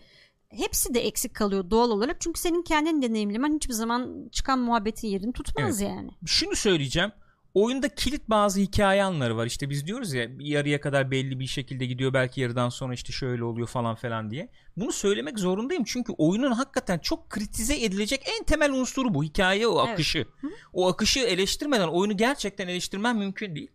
hepsi 0.51 0.95
de 0.95 1.01
eksik 1.01 1.35
kalıyor 1.35 1.71
doğal 1.71 1.91
olarak. 1.91 2.21
Çünkü 2.21 2.41
senin 2.41 2.63
kendin 2.63 3.03
deneyimlemen 3.03 3.55
hiçbir 3.55 3.75
zaman 3.75 4.29
çıkan 4.33 4.59
muhabbetin 4.59 5.09
yerini 5.09 5.33
tutmaz 5.33 5.81
yani. 5.81 6.11
Şunu 6.27 6.57
söyleyeceğim. 6.57 7.13
Oyunda 7.55 7.89
kilit 7.89 8.31
bazı 8.31 8.61
hikaye 8.61 9.05
anları 9.05 9.37
var. 9.37 9.47
İşte 9.47 9.71
biz 9.71 9.87
diyoruz 9.87 10.13
ya 10.13 10.29
yarıya 10.39 10.81
kadar 10.81 11.11
belli 11.11 11.41
bir 11.41 11.47
şekilde 11.47 11.87
gidiyor. 11.87 12.13
Belki 12.13 12.41
yarıdan 12.41 12.69
sonra 12.69 12.95
işte 12.95 13.13
şöyle 13.13 13.45
oluyor 13.45 13.69
falan 13.69 13.95
falan 13.95 14.31
diye. 14.31 14.49
Bunu 14.77 14.93
söylemek 14.93 15.39
zorundayım. 15.39 15.85
Çünkü 15.85 16.13
oyunun 16.19 16.53
hakikaten 16.53 16.99
çok 16.99 17.31
kritize 17.31 17.85
edilecek 17.85 18.23
en 18.39 18.45
temel 18.45 18.73
unsuru 18.73 19.15
bu. 19.15 19.25
Hikaye 19.25 19.67
o 19.67 19.81
Evet. 19.85 19.93
akışı. 19.93 20.27
O 20.73 20.89
akışı 20.89 21.21
eleştirmeden 21.21 21.89
oyunu 21.89 22.17
gerçekten 22.17 22.69
eleştirmen 22.69 23.17
mümkün 23.17 23.57
değil. 23.57 23.71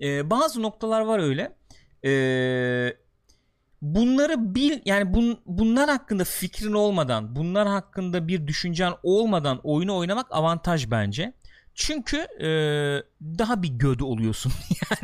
Ee, 0.00 0.30
bazı 0.30 0.62
noktalar 0.62 1.00
var 1.00 1.18
öyle. 1.18 1.56
Ee, 2.04 2.96
bunları 3.82 4.54
bil 4.54 4.78
yani 4.84 5.14
bun, 5.14 5.40
bunlar 5.46 5.90
hakkında 5.90 6.24
fikrin 6.24 6.72
olmadan, 6.72 7.36
bunlar 7.36 7.68
hakkında 7.68 8.28
bir 8.28 8.46
düşüncen 8.46 8.92
olmadan 9.02 9.60
oyunu 9.62 9.96
oynamak 9.96 10.26
avantaj 10.30 10.90
bence. 10.90 11.32
Çünkü 11.74 12.16
e, 12.16 12.48
daha 13.38 13.62
bir 13.62 13.68
gödü 13.68 14.04
oluyorsun. 14.04 14.52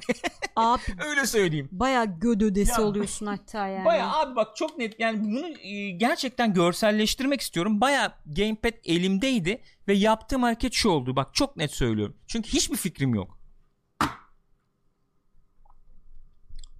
Abi 0.57 0.81
Öyle 1.09 1.27
söyleyeyim. 1.27 1.69
bayağı 1.73 2.05
göd 2.21 2.41
ödesi 2.41 2.81
Ya, 2.81 2.87
oluyorsun 2.87 3.27
hatta 3.27 3.67
yani. 3.67 3.85
Baya 3.85 4.13
abi 4.13 4.37
bak 4.37 4.57
çok 4.57 4.79
net 4.79 5.01
yani 5.01 5.25
bunu 5.25 5.49
e, 5.49 5.91
gerçekten 5.91 6.55
görselleştirmek 6.55 7.41
istiyorum. 7.41 7.81
Baya 7.81 8.19
gamepad 8.27 8.73
elimdeydi 8.85 9.63
ve 9.89 9.95
yaptığım 9.95 10.43
hareket 10.43 10.73
şu 10.73 10.89
oldu. 10.89 11.17
Bak 11.17 11.35
çok 11.35 11.57
net 11.57 11.71
söylüyorum. 11.71 12.17
Çünkü 12.27 12.49
hiçbir 12.49 12.77
fikrim 12.77 13.15
yok. 13.15 13.36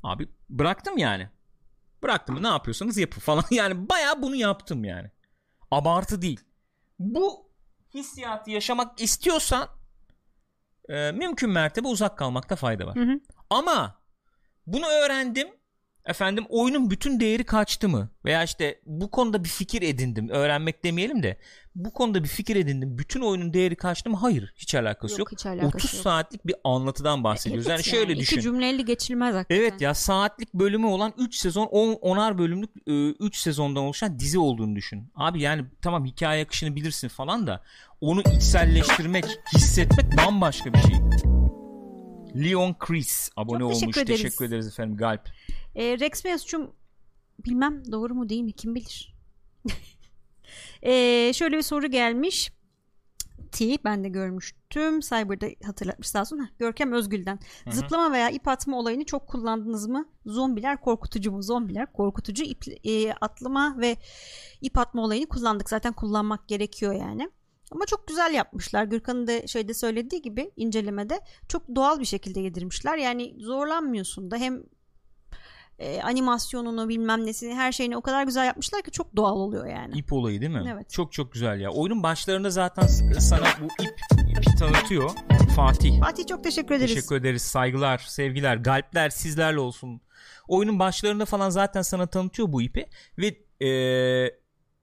Abi 0.07 0.29
bıraktım 0.51 0.99
yani. 0.99 1.29
Bıraktım 2.03 2.43
ne 2.43 2.49
yapıyorsanız 2.49 2.99
yapın 2.99 3.21
falan. 3.21 3.45
Yani 3.51 3.89
baya 3.89 4.23
bunu 4.23 4.37
yaptım 4.37 4.85
yani. 4.85 5.11
Abartı 5.71 6.23
değil. 6.23 6.41
Bu 6.99 7.51
hissiyatı 7.95 8.51
yaşamak 8.51 9.01
istiyorsan 9.01 9.69
e, 10.89 11.13
mümkün 11.13 11.51
mertebe 11.51 11.89
uzak 11.89 12.19
kalmakta 12.19 12.57
fayda 12.57 12.87
var. 12.87 12.97
Hı 12.97 13.01
hı. 13.01 13.21
Ama 13.51 14.01
bunu 14.67 14.87
öğrendim. 14.87 15.49
Efendim 16.07 16.45
oyunun 16.49 16.91
bütün 16.91 17.21
değeri 17.21 17.45
kaçtı 17.45 17.89
mı? 17.89 18.09
Veya 18.25 18.45
işte 18.45 18.81
bu 18.87 19.11
konuda 19.11 19.45
bir 19.45 19.49
fikir 19.49 19.83
edindim. 19.83 20.29
Öğrenmek 20.29 20.85
demeyelim 20.85 21.23
de 21.23 21.37
bu 21.75 21.93
konuda 21.93 22.23
bir 22.25 22.29
fikir 22.29 22.57
edindim. 22.57 22.99
Bütün 22.99 23.21
oyunun 23.21 23.53
değeri 23.53 23.77
kaçtı 23.77 24.11
mı? 24.11 24.17
Hayır. 24.17 24.53
Hiç 24.57 24.75
alakası 24.75 25.13
yok. 25.13 25.19
Yok, 25.19 25.33
hiç 25.33 25.47
alakası 25.47 25.67
30 25.77 25.95
yok. 25.95 26.03
saatlik 26.03 26.47
bir 26.47 26.55
anlatıdan 26.65 27.25
bahsediyoruz. 27.25 27.67
Evet 27.67 27.79
yani 27.79 27.85
şöyle 27.97 28.13
İki 28.13 28.21
düşün. 28.21 28.41
cümleyle 28.41 28.83
geçilmez 28.83 29.35
hakikaten. 29.35 29.61
Evet 29.61 29.81
ya 29.81 29.95
saatlik 29.95 30.55
bölümü 30.55 30.87
olan 30.87 31.13
3 31.19 31.35
sezon 31.37 31.67
10 31.67 31.93
onar 31.95 32.39
bölümlük 32.39 32.71
3 32.87 33.37
sezondan 33.37 33.83
oluşan 33.85 34.19
dizi 34.19 34.39
olduğunu 34.39 34.77
düşün. 34.77 35.11
Abi 35.15 35.41
yani 35.43 35.65
tamam 35.83 36.05
hikaye 36.05 36.45
akışını 36.45 36.77
bilirsin 36.77 37.09
falan 37.09 37.47
da 37.47 37.63
onu 38.01 38.21
içselleştirmek, 38.37 39.25
hissetmek 39.55 40.17
bambaşka 40.27 40.73
bir 40.73 40.79
şey. 40.79 40.97
Leon 42.45 42.75
Chris 42.79 43.31
abone 43.37 43.59
Çok 43.59 43.69
olmuş. 43.69 43.81
teşekkür 43.81 44.01
ederiz. 44.03 44.23
Teşekkür 44.23 44.45
ederiz 44.45 44.67
efendim. 44.69 44.97
Galp. 44.97 45.29
E, 45.77 45.99
Rex 45.99 46.25
Mesut'cum 46.25 46.73
bilmem 47.45 47.93
doğru 47.93 48.15
mu 48.15 48.29
değil 48.29 48.43
mi 48.43 48.53
kim 48.53 48.75
bilir. 48.75 49.15
e, 50.83 51.33
şöyle 51.33 51.57
bir 51.57 51.63
soru 51.63 51.87
gelmiş. 51.87 52.53
T 53.53 53.79
ben 53.85 54.05
de 54.05 54.09
görmüştüm. 54.09 55.01
Cyber'da 55.01 55.67
hatırlatmış 55.67 56.09
sağ 56.09 56.21
olsun. 56.21 56.39
Heh, 56.39 56.59
Görkem 56.59 56.93
Özgül'den. 56.93 57.39
hı. 57.65 57.73
Zıplama 57.73 58.13
veya 58.13 58.31
ip 58.31 58.49
atma 58.49 58.79
olayını 58.79 59.05
çok 59.05 59.29
kullandınız 59.29 59.87
mı? 59.87 60.09
Zombiler 60.27 60.81
korkutucu 60.81 61.33
mu? 61.33 61.43
Zombiler 61.43 61.93
korkutucu. 61.93 62.45
İp, 62.45 62.87
e, 62.87 63.13
atlama 63.13 63.77
ve 63.79 63.97
ip 64.61 64.79
atma 64.79 65.03
olayını 65.03 65.27
kullandık. 65.27 65.69
Zaten 65.71 65.93
kullanmak 65.93 66.49
gerekiyor 66.49 66.93
yani. 66.95 67.31
Ama 67.71 67.87
çok 67.87 68.09
güzel 68.09 68.35
yapmışlar. 68.35 68.85
Gürkan'ın 68.85 69.27
da 69.27 69.47
şeyde 69.47 69.75
söylediği 69.75 70.23
gibi 70.23 70.51
incelemede 70.57 71.21
çok 71.49 71.75
doğal 71.75 72.01
bir 72.01 72.05
şekilde 72.05 72.41
yedirmişler. 72.41 72.99
Yani 72.99 73.35
zorlanmıyorsun 73.39 74.31
da 74.31 74.37
hem 74.37 74.63
e, 75.79 76.03
animasyonunu 76.03 76.89
bilmem 76.89 77.27
nesini 77.27 77.55
her 77.55 77.73
şeyini 77.73 77.97
o 77.97 78.01
kadar 78.01 78.25
güzel 78.25 78.47
yapmışlar 78.47 78.83
ki 78.83 78.91
çok 78.91 79.17
doğal 79.17 79.37
oluyor 79.37 79.67
yani. 79.67 79.99
İp 79.99 80.13
olayı 80.13 80.41
değil 80.41 80.53
mi? 80.53 80.71
Evet. 80.73 80.91
Çok 80.91 81.13
çok 81.13 81.33
güzel 81.33 81.61
ya. 81.61 81.71
Oyunun 81.71 82.03
başlarında 82.03 82.51
zaten 82.51 82.87
sana 83.19 83.47
bu 83.61 83.65
ip 83.85 84.01
ipi 84.37 84.55
tanıtıyor. 84.59 85.11
Fatih. 85.57 86.01
Fatih 86.01 86.27
çok 86.27 86.45
teşekkür 86.45 86.75
ederiz. 86.75 86.95
Teşekkür 86.95 87.17
ederiz. 87.17 87.43
Saygılar, 87.43 87.99
sevgiler, 87.99 88.57
galpler 88.57 89.11
sizlerle 89.11 89.61
olsun. 89.61 90.01
Oyunun 90.49 90.79
başlarında 90.79 91.25
falan 91.25 91.51
zaten 91.51 91.83
sana 91.83 92.07
tanıtıyor 92.07 92.53
bu 92.53 92.63
ipi 92.63 92.87
ve 93.19 93.37
eee, 93.61 94.39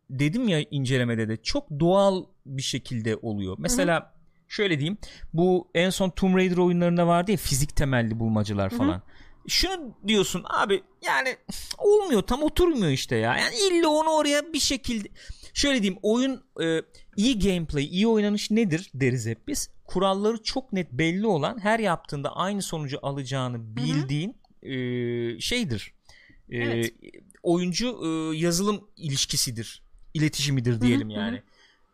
dedim 0.09 0.47
ya 0.47 0.61
incelemede 0.71 1.29
de 1.29 1.37
çok 1.37 1.69
doğal 1.79 2.23
bir 2.45 2.61
şekilde 2.61 3.15
oluyor. 3.15 3.55
Mesela 3.59 4.13
şöyle 4.47 4.79
diyeyim. 4.79 4.97
Bu 5.33 5.67
en 5.75 5.89
son 5.89 6.09
Tomb 6.09 6.35
Raider 6.35 6.57
oyunlarında 6.57 7.07
vardı 7.07 7.31
ya 7.31 7.37
fizik 7.37 7.75
temelli 7.75 8.19
bulmacalar 8.19 8.71
Hı 8.71 8.75
hı. 8.75 9.01
Şunu 9.47 9.95
diyorsun 10.07 10.43
abi 10.49 10.83
yani 11.05 11.37
olmuyor 11.77 12.21
tam 12.21 12.43
oturmuyor 12.43 12.91
işte 12.91 13.15
ya. 13.15 13.37
Yani 13.37 13.55
illa 13.55 13.89
onu 13.89 14.09
oraya 14.09 14.53
bir 14.53 14.59
şekilde 14.59 15.09
şöyle 15.53 15.81
diyeyim 15.81 15.99
oyun 16.03 16.43
e, 16.63 16.81
iyi 17.15 17.39
gameplay 17.39 17.85
iyi 17.85 18.07
oynanış 18.07 18.51
nedir 18.51 18.91
deriz 18.93 19.25
hep 19.25 19.47
biz. 19.47 19.69
Kuralları 19.85 20.43
çok 20.43 20.73
net 20.73 20.91
belli 20.91 21.27
olan 21.27 21.59
her 21.59 21.79
yaptığında 21.79 22.35
aynı 22.35 22.61
sonucu 22.61 22.99
alacağını 23.01 23.75
bildiğin 23.75 24.37
e, 24.63 24.73
şeydir. 25.39 25.93
E, 26.49 26.57
Evet. 26.57 26.93
Oyuncu 27.43 27.99
e, 28.05 28.37
yazılım 28.37 28.87
ilişkisidir. 28.97 29.83
iletişimidir 30.13 30.81
diyelim 30.81 31.09
hı. 31.09 31.13
yani. 31.13 31.43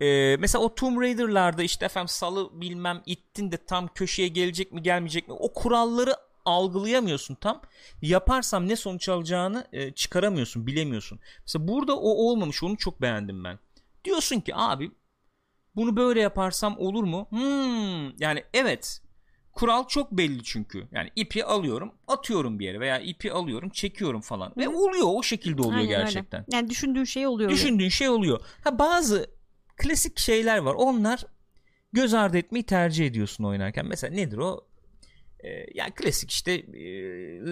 E, 0.02 0.38
mesela 0.38 0.64
o 0.64 0.76
Tomb 0.76 1.02
Raider'larda 1.02 1.64
işte 1.64 1.86
efendim 1.86 2.08
salı 2.08 2.62
bilmem 2.62 3.02
ittin 3.06 3.52
de 3.52 3.58
tam 3.58 3.88
köşeye 3.88 4.28
gelecek 4.28 4.72
mi 4.72 4.84
gelmeyecek 4.84 5.28
mi 5.28 5.34
o 5.34 5.54
kuralları 5.54 6.14
algılayamıyorsun 6.50 7.36
tam. 7.36 7.62
Yaparsam 8.02 8.68
ne 8.68 8.76
sonuç 8.76 9.10
alacağını 9.10 9.68
e, 9.72 9.92
çıkaramıyorsun, 9.92 10.68
bilemiyorsun. 10.68 11.20
Mesela 11.42 11.68
burada 11.68 11.98
o 11.98 12.10
olmamış. 12.10 12.64
Onu 12.64 12.78
çok 12.78 13.02
beğendim 13.02 13.44
ben. 13.44 13.60
Diyorsun 14.06 14.40
ki 14.40 14.56
abi 14.56 14.92
bunu 15.76 15.96
böyle 15.96 16.22
yaparsam 16.22 16.76
olur 16.78 17.04
mu? 17.04 17.28
Hmm, 17.30 18.20
yani 18.20 18.44
evet. 18.54 19.02
Kural 19.52 19.88
çok 19.88 20.12
belli 20.12 20.44
çünkü. 20.44 20.88
Yani 20.92 21.10
ipi 21.16 21.46
alıyorum, 21.46 21.92
atıyorum 22.08 22.60
bir 22.60 22.66
yere 22.66 22.80
veya 22.80 23.00
ipi 23.00 23.34
alıyorum, 23.34 23.70
çekiyorum 23.70 24.22
falan. 24.22 24.54
Ve 24.58 24.70
oluyor 24.70 25.08
o 25.08 25.24
şekilde 25.24 25.62
oluyor 25.62 25.80
Aynen 25.80 25.92
öyle. 25.92 26.04
gerçekten. 26.04 26.46
Yani 26.52 26.70
düşündüğün 26.70 27.04
şey 27.04 27.28
oluyor. 27.28 27.50
Düşündüğün 27.50 27.90
şey 27.90 28.10
oluyor. 28.10 28.42
Ha 28.64 28.80
bazı 28.80 29.30
klasik 29.78 30.20
şeyler 30.20 30.58
var. 30.58 30.74
Onlar 30.74 31.26
göz 31.94 32.14
ardı 32.14 32.38
etmeyi 32.38 32.64
tercih 32.64 33.06
ediyorsun 33.06 33.44
oynarken. 33.44 33.86
Mesela 33.86 34.16
nedir 34.16 34.38
o? 34.38 34.69
Ee, 35.44 35.66
yani 35.74 35.92
klasik 35.92 36.32
işte 36.32 36.52
e, 36.54 36.82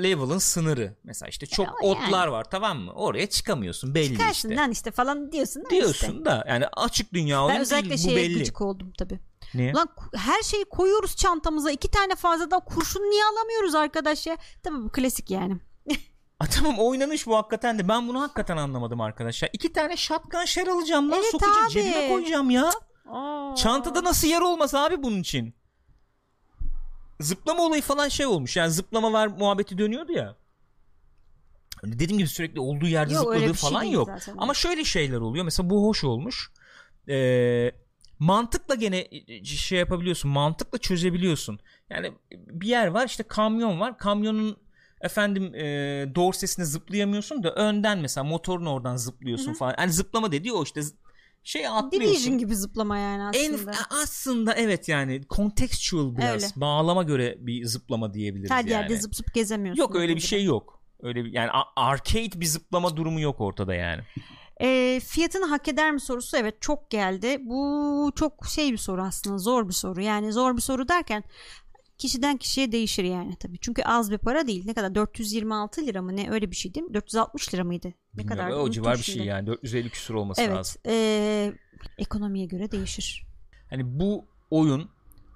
level'ın 0.03 0.37
sınırı. 0.37 0.95
Mesela 1.03 1.29
işte 1.29 1.45
çok 1.45 1.83
otlar 1.83 2.09
yani. 2.11 2.31
var 2.31 2.43
tamam 2.51 2.79
mı? 2.79 2.91
Oraya 2.93 3.29
çıkamıyorsun 3.29 3.95
belli 3.95 4.17
Çıkarsın 4.17 4.49
işte. 4.49 4.61
lan 4.61 4.71
işte 4.71 4.91
falan 4.91 5.31
diyorsun. 5.31 5.65
da 5.65 5.69
Diyorsun 5.69 6.07
işte. 6.11 6.25
da 6.25 6.45
yani 6.47 6.65
açık 6.67 7.13
dünya 7.13 7.43
oyun 7.43 7.55
Ben 7.55 7.61
özellikle 7.61 7.97
değil 7.97 8.11
bu 8.11 8.15
belli. 8.15 8.37
gıcık 8.39 8.61
oldum 8.61 8.93
tabii. 8.97 9.19
Niye? 9.53 9.73
Lan 9.73 9.89
her 10.15 10.41
şeyi 10.41 10.65
koyuyoruz 10.65 11.15
çantamıza. 11.15 11.71
iki 11.71 11.91
tane 11.91 12.15
fazladan 12.15 12.59
kurşun 12.65 13.01
niye 13.01 13.23
alamıyoruz 13.25 13.75
arkadaş 13.75 14.27
ya? 14.27 14.37
Tabii 14.63 14.75
bu 14.83 14.89
klasik 14.91 15.31
yani. 15.31 15.57
Aa, 16.39 16.45
tamam 16.45 16.79
oynanış 16.79 17.27
bu 17.27 17.35
hakikaten 17.37 17.79
de 17.79 17.87
ben 17.87 18.07
bunu 18.07 18.21
hakikaten 18.21 18.57
anlamadım 18.57 19.01
arkadaşlar. 19.01 19.49
İki 19.53 19.73
tane 19.73 19.97
shotgun 19.97 20.45
shell 20.45 20.69
alacağım 20.71 21.11
lan 21.11 21.19
Evet 21.19 21.31
sokacağım 21.31 21.63
abi. 21.65 21.71
cebime 21.71 22.07
koyacağım 22.09 22.49
ya. 22.49 22.71
Aa. 23.11 23.55
Çantada 23.55 24.03
nasıl 24.03 24.27
yer 24.27 24.41
olmaz 24.41 24.75
abi 24.75 25.03
bunun 25.03 25.19
için? 25.19 25.53
Zıplama 27.19 27.63
olayı 27.63 27.81
falan 27.81 28.07
şey 28.07 28.25
olmuş. 28.25 28.57
Yani 28.57 28.71
zıplama 28.71 29.13
var 29.13 29.27
muhabbeti 29.27 29.77
dönüyordu 29.77 30.11
ya. 30.11 30.35
Dediğim 31.83 32.17
gibi 32.17 32.27
sürekli 32.27 32.59
olduğu 32.59 32.87
yerde 32.87 33.13
Yok, 33.13 33.23
zıpladığı 33.23 33.43
şey 33.43 33.53
falan 33.53 33.81
değil 33.81 33.93
yok. 33.93 34.07
zaten. 34.07 34.35
Ama 34.37 34.53
şöyle 34.53 34.83
şeyler 34.83 35.17
oluyor. 35.17 35.45
Mesela 35.45 35.69
bu 35.69 35.87
hoş 35.87 36.03
olmuş. 36.03 36.51
Ee, 37.09 37.71
mantıkla 38.19 38.75
gene 38.75 39.07
şey 39.43 39.79
yapabiliyorsun. 39.79 40.31
Mantıkla 40.31 40.77
çözebiliyorsun. 40.77 41.59
Yani 41.89 42.13
bir 42.31 42.67
yer 42.67 42.87
var 42.87 43.05
işte 43.07 43.23
kamyon 43.23 43.79
var. 43.79 43.97
Kamyonun 43.97 44.57
efendim 45.01 45.55
e, 45.55 45.65
dorsesine 46.15 46.65
zıplayamıyorsun 46.65 47.43
da 47.43 47.53
önden 47.53 47.99
mesela 47.99 48.23
motorun 48.23 48.65
oradan 48.65 48.95
zıplıyorsun 48.95 49.47
Hı 49.47 49.51
hı. 49.51 49.57
falan. 49.57 49.73
Hani 49.77 49.91
zıplama 49.91 50.31
dediği 50.31 50.53
o 50.53 50.63
işte 50.63 50.81
şey 51.47 51.67
atlıyorsun. 51.67 52.13
Division 52.13 52.37
gibi 52.37 52.55
zıplama 52.55 52.97
yani 52.97 53.23
aslında. 53.23 53.71
En, 53.71 53.77
aslında 54.03 54.53
evet 54.53 54.89
yani 54.89 55.21
contextual 55.29 56.17
biraz 56.17 56.43
Öyle. 56.43 56.47
bağlama 56.55 57.03
göre 57.03 57.35
bir 57.39 57.65
zıplama 57.65 58.13
diyebiliriz 58.13 58.51
Her 58.51 58.57
yani. 58.57 58.71
yerde 58.71 58.97
zıp 58.97 59.15
zıp 59.15 59.33
gezemiyorsun. 59.33 59.81
Yok 59.81 59.95
öyle 59.95 60.15
bir 60.15 60.19
gibi. 60.19 60.27
şey 60.27 60.43
yok. 60.43 60.81
Öyle 61.03 61.25
bir 61.25 61.33
yani 61.33 61.49
arcade 61.75 62.41
bir 62.41 62.45
zıplama 62.45 62.97
durumu 62.97 63.19
yok 63.19 63.41
ortada 63.41 63.75
yani. 63.75 64.01
E, 64.61 64.99
fiyatını 64.99 65.45
hak 65.45 65.67
eder 65.67 65.91
mi 65.91 65.99
sorusu 65.99 66.37
evet 66.37 66.61
çok 66.61 66.89
geldi. 66.89 67.37
Bu 67.41 68.11
çok 68.15 68.45
şey 68.45 68.71
bir 68.71 68.77
soru 68.77 69.01
aslında 69.03 69.37
zor 69.37 69.67
bir 69.67 69.73
soru. 69.73 70.01
Yani 70.01 70.33
zor 70.33 70.55
bir 70.57 70.61
soru 70.61 70.87
derken 70.87 71.23
kişiden 71.97 72.37
kişiye 72.37 72.71
değişir 72.71 73.03
yani 73.03 73.35
tabii. 73.35 73.57
Çünkü 73.61 73.83
az 73.83 74.11
bir 74.11 74.17
para 74.17 74.47
değil. 74.47 74.63
Ne 74.65 74.73
kadar 74.73 74.95
426 74.95 75.85
lira 75.85 76.01
mı 76.01 76.15
ne 76.15 76.29
öyle 76.31 76.51
bir 76.51 76.55
şey 76.55 76.73
değil 76.73 76.85
mi? 76.85 76.93
460 76.93 77.53
lira 77.53 77.63
mıydı? 77.63 77.87
Ne 77.87 77.93
Bilmiyorum, 78.23 78.49
kadar? 78.49 78.61
o 78.61 78.69
civar 78.71 78.97
bir 78.97 79.03
şimdi. 79.03 79.17
şey 79.17 79.27
yani 79.27 79.47
450 79.47 79.89
küsur 79.89 80.15
olması 80.15 80.41
Evet. 80.41 80.55
lazım. 80.57 80.81
e, 80.85 81.53
ekonomiye 81.97 82.45
göre 82.45 82.71
değişir. 82.71 83.25
Hani 83.69 83.99
bu 83.99 84.25
oyun 84.51 84.89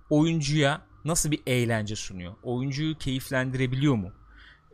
oyuncuya 0.10 0.82
nasıl 1.06 1.32
bir 1.32 1.42
eğlence 1.48 1.96
sunuyor? 1.96 2.36
Oyuncuyu 2.44 2.98
keyiflendirebiliyor 2.98 3.96
mu? 3.96 4.12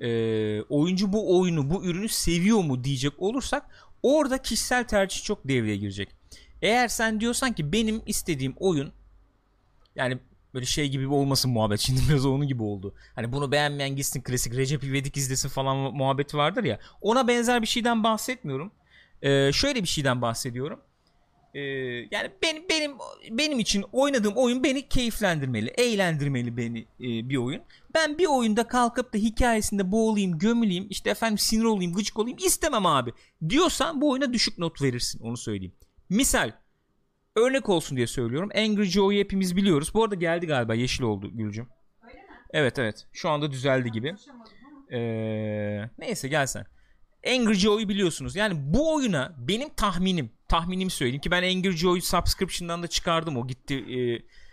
Ee, 0.02 0.62
oyuncu 0.62 1.14
bu 1.14 1.40
oyunu, 1.40 1.70
bu 1.70 1.86
ürünü 1.86 2.10
seviyor 2.10 2.64
mu 2.64 2.84
diyecek 2.84 3.14
olursak 3.18 3.66
orada 4.04 4.42
kişisel 4.42 4.88
tercih 4.88 5.24
çok 5.24 5.48
devreye 5.48 5.78
girecek. 5.78 6.10
Eğer 6.62 6.88
sen 6.88 7.20
diyorsan 7.20 7.54
ki 7.54 7.72
benim 7.72 8.02
istediğim 8.06 8.54
oyun 8.58 8.92
yani 9.96 10.20
böyle 10.54 10.66
şey 10.66 10.90
gibi 10.90 11.08
olmasın 11.08 11.52
muhabbet 11.52 11.80
şimdi 11.80 12.02
biraz 12.10 12.26
onun 12.26 12.48
gibi 12.48 12.64
oldu. 12.64 12.94
Hani 13.16 13.32
bunu 13.32 13.52
beğenmeyen 13.52 13.96
gitsin 13.96 14.22
klasik 14.22 14.54
Recep 14.56 14.84
İvedik 14.84 15.18
izlesin 15.18 15.50
falan 15.50 15.78
muhabbeti 15.78 16.38
vardır 16.38 16.64
ya. 16.64 16.80
Ona 17.02 17.28
benzer 17.28 17.62
bir 17.62 17.68
şeyden 17.68 18.04
bahsetmiyorum. 18.04 18.72
Ee, 19.22 19.52
şöyle 19.54 19.84
bir 19.84 19.88
şeyden 19.88 20.22
bahsediyorum. 20.22 20.80
Ee, 21.54 21.60
yani 22.12 22.32
benim 22.44 22.70
benim 22.70 22.92
benim 23.32 23.60
için 23.60 23.86
oynadığım 23.92 24.34
oyun 24.36 24.64
beni 24.64 24.90
keyiflendirmeli, 24.90 25.70
eğlendirmeli 25.70 26.58
beni 26.58 26.80
e, 26.80 27.30
bir 27.30 27.38
oyun. 27.38 27.62
Ben 27.94 28.18
bir 28.18 28.26
oyunda 28.26 28.68
kalkıp 28.68 29.14
da 29.14 29.18
hikayesinde 29.18 29.92
boğulayım, 29.92 30.38
gömüleyim, 30.38 30.88
işte 30.90 31.10
efendim 31.10 31.38
sinir 31.38 31.64
olayım, 31.64 31.94
gıcık 31.94 32.20
olayım 32.20 32.38
istemem 32.46 32.86
abi. 32.86 33.14
Diyorsan 33.50 34.02
bu 34.02 34.12
oyuna 34.12 34.34
düşük 34.34 34.58
not 34.58 34.82
verirsin 34.82 35.20
onu 35.20 35.38
söyleyeyim. 35.38 35.74
Misal 36.10 36.52
örnek 37.38 37.70
olsun 37.70 37.98
diye 37.98 38.08
söylüyorum. 38.08 38.50
Angry 38.56 38.84
Joe'yu 38.84 39.20
hepimiz 39.20 39.56
biliyoruz. 39.56 39.94
Bu 39.94 40.04
arada 40.04 40.16
geldi 40.16 40.48
galiba 40.48 40.74
yeşil 40.76 41.04
oldu 41.04 41.30
Gülcüm. 41.34 41.68
Evet 42.54 42.80
evet. 42.80 43.08
Şu 43.14 43.30
anda 43.30 43.52
düzeldi 43.52 43.92
gibi. 43.92 44.16
Ee, 44.92 45.90
neyse 45.98 46.28
gel 46.28 46.46
sen. 46.46 46.66
Angry 47.28 47.54
Joe'yu 47.54 47.90
biliyorsunuz. 47.90 48.36
Yani 48.36 48.54
bu 48.74 48.96
oyuna 48.96 49.36
benim 49.38 49.70
tahminim, 49.70 50.32
tahminimi 50.48 50.92
söyleyeyim 50.92 51.22
ki 51.22 51.32
ben 51.32 51.44
Angry 51.44 51.72
Joe'yu 51.72 52.02
subscription'dan 52.02 52.84
da 52.84 52.88
çıkardım. 52.88 53.38
O 53.38 53.48
gitti 53.48 53.76
e, 53.76 53.98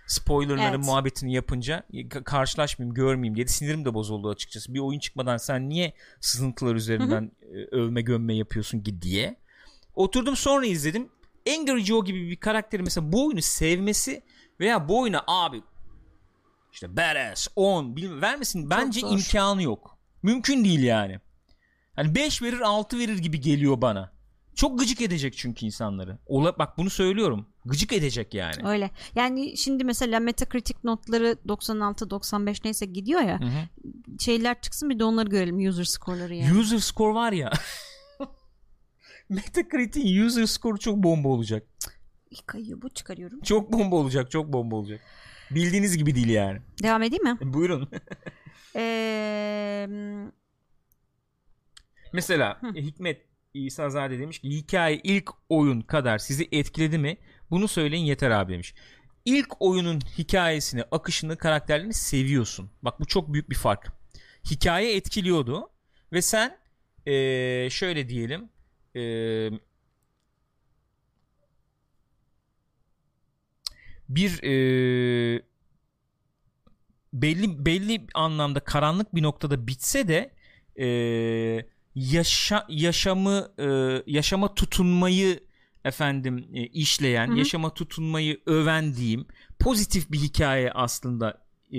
spoilerların 0.06 0.74
Evet. 0.74 0.84
muhabbetini 0.86 1.34
yapınca 1.34 1.86
ka- 1.92 2.24
karşılaşmayayım, 2.24 2.94
görmeyeyim 2.94 3.36
diye 3.36 3.46
sinirim 3.46 3.84
de 3.84 3.94
bozuldu 3.94 4.28
açıkçası. 4.28 4.74
Bir 4.74 4.78
oyun 4.78 4.98
çıkmadan 4.98 5.36
sen 5.36 5.68
niye 5.68 5.92
sızıntılar 6.20 6.74
üzerinden 6.74 7.32
e, 7.42 7.76
övme 7.76 8.02
gömme 8.02 8.34
yapıyorsun 8.36 8.80
ki 8.80 9.02
diye. 9.02 9.36
Oturdum 9.94 10.36
sonra 10.36 10.66
izledim. 10.66 11.08
Angry 11.48 11.85
Joe 11.85 12.04
gibi 12.04 12.30
bir 12.30 12.37
karakteri 12.37 12.83
mesela 12.83 13.12
bu 13.12 13.26
oyunu 13.26 13.42
sevmesi 13.42 14.22
veya 14.61 14.88
bu 14.88 15.00
oyuna 15.00 15.24
abi 15.26 15.62
işte 16.72 16.96
badass 16.96 17.48
10 17.57 17.96
bilmem 17.96 18.22
vermesin 18.22 18.70
bence 18.70 19.00
zor. 19.00 19.12
imkanı 19.12 19.62
yok. 19.62 19.98
Mümkün 20.22 20.64
değil 20.64 20.83
yani. 20.83 21.20
Hani 21.96 22.14
5 22.14 22.42
verir 22.42 22.61
6 22.61 22.98
verir 22.98 23.18
gibi 23.18 23.40
geliyor 23.40 23.80
bana. 23.80 24.14
Çok 24.54 24.78
gıcık 24.78 25.00
edecek 25.00 25.35
çünkü 25.37 25.66
insanları. 25.66 26.18
Ola, 26.26 26.59
bak 26.59 26.78
bunu 26.78 26.90
söylüyorum. 26.90 27.46
Gıcık 27.64 27.92
edecek 27.92 28.35
yani. 28.35 28.68
Öyle. 28.68 28.90
Yani 29.14 29.57
şimdi 29.57 29.85
mesela 29.85 30.20
Metacritic 30.20 30.78
notları 30.85 31.37
96 31.48 32.11
95 32.11 32.64
neyse 32.64 32.87
gidiyor 32.87 33.20
ya. 33.20 33.40
Hı 33.40 33.44
hı. 33.44 33.68
Şeyler 34.18 34.61
çıksın 34.61 34.90
bir 34.90 34.98
de 34.98 35.04
onları 35.04 35.28
görelim 35.28 35.68
user 35.68 35.85
score'ları 35.85 36.35
yani. 36.35 36.59
User 36.59 36.78
score 36.78 37.14
var 37.14 37.33
ya. 37.33 37.52
Metacritic'in 39.28 40.26
user 40.26 40.46
score'u 40.46 40.78
çok 40.78 40.96
bomba 40.96 41.28
olacak. 41.28 41.66
Kayıyor 42.46 42.82
bu 42.82 42.90
çıkarıyorum. 42.90 43.40
Çok 43.40 43.72
bomba 43.72 43.96
olacak. 43.96 44.30
Çok 44.30 44.52
bomba 44.52 44.76
olacak. 44.76 45.00
Bildiğiniz 45.50 45.98
gibi 45.98 46.14
değil 46.14 46.28
yani. 46.28 46.58
Devam 46.82 47.02
edeyim 47.02 47.24
mi? 47.24 47.38
Buyurun. 47.54 47.88
Ee, 48.76 49.87
Mesela 52.12 52.60
e, 52.76 52.82
Hikmet 52.82 53.22
İsa'zade 53.54 54.18
demiş 54.18 54.38
ki 54.38 54.50
hikaye 54.50 55.00
ilk 55.04 55.30
oyun 55.48 55.80
kadar 55.80 56.18
sizi 56.18 56.48
etkiledi 56.52 56.98
mi? 56.98 57.16
Bunu 57.50 57.68
söyleyin 57.68 58.04
yeter 58.04 58.30
abi 58.30 58.52
demiş. 58.52 58.74
İlk 59.24 59.62
oyunun 59.62 60.00
hikayesini, 60.18 60.82
akışını, 60.90 61.37
karakterlerini 61.37 61.94
seviyorsun. 61.94 62.70
Bak 62.82 63.00
bu 63.00 63.04
çok 63.06 63.32
büyük 63.32 63.50
bir 63.50 63.54
fark. 63.54 63.92
Hikaye 64.50 64.96
etkiliyordu 64.96 65.70
ve 66.12 66.22
sen 66.22 66.58
eee, 67.06 67.68
şöyle 67.70 68.08
diyelim 68.08 68.48
bir 74.09 74.42
eee, 74.42 75.42
belli 77.12 77.64
belli 77.66 78.07
anlamda 78.14 78.61
karanlık 78.61 79.14
bir 79.14 79.22
noktada 79.22 79.66
bitse 79.66 80.09
de 80.09 80.30
eee 80.76 81.68
yaşa, 81.94 82.66
yaşamı 82.68 83.48
e, 83.59 83.64
yaşama 84.07 84.54
tutunmayı 84.54 85.40
efendim 85.85 86.48
e, 86.54 86.66
işleyen, 86.66 87.28
Hı 87.28 87.33
hı. 87.33 87.38
yaşama 87.38 87.74
tutunmayı 87.74 88.40
öven 88.46 88.94
diyeyim. 88.94 89.26
Pozitif 89.59 90.12
bir 90.12 90.18
hikaye 90.18 90.72
aslında 90.72 91.44
e, 91.70 91.78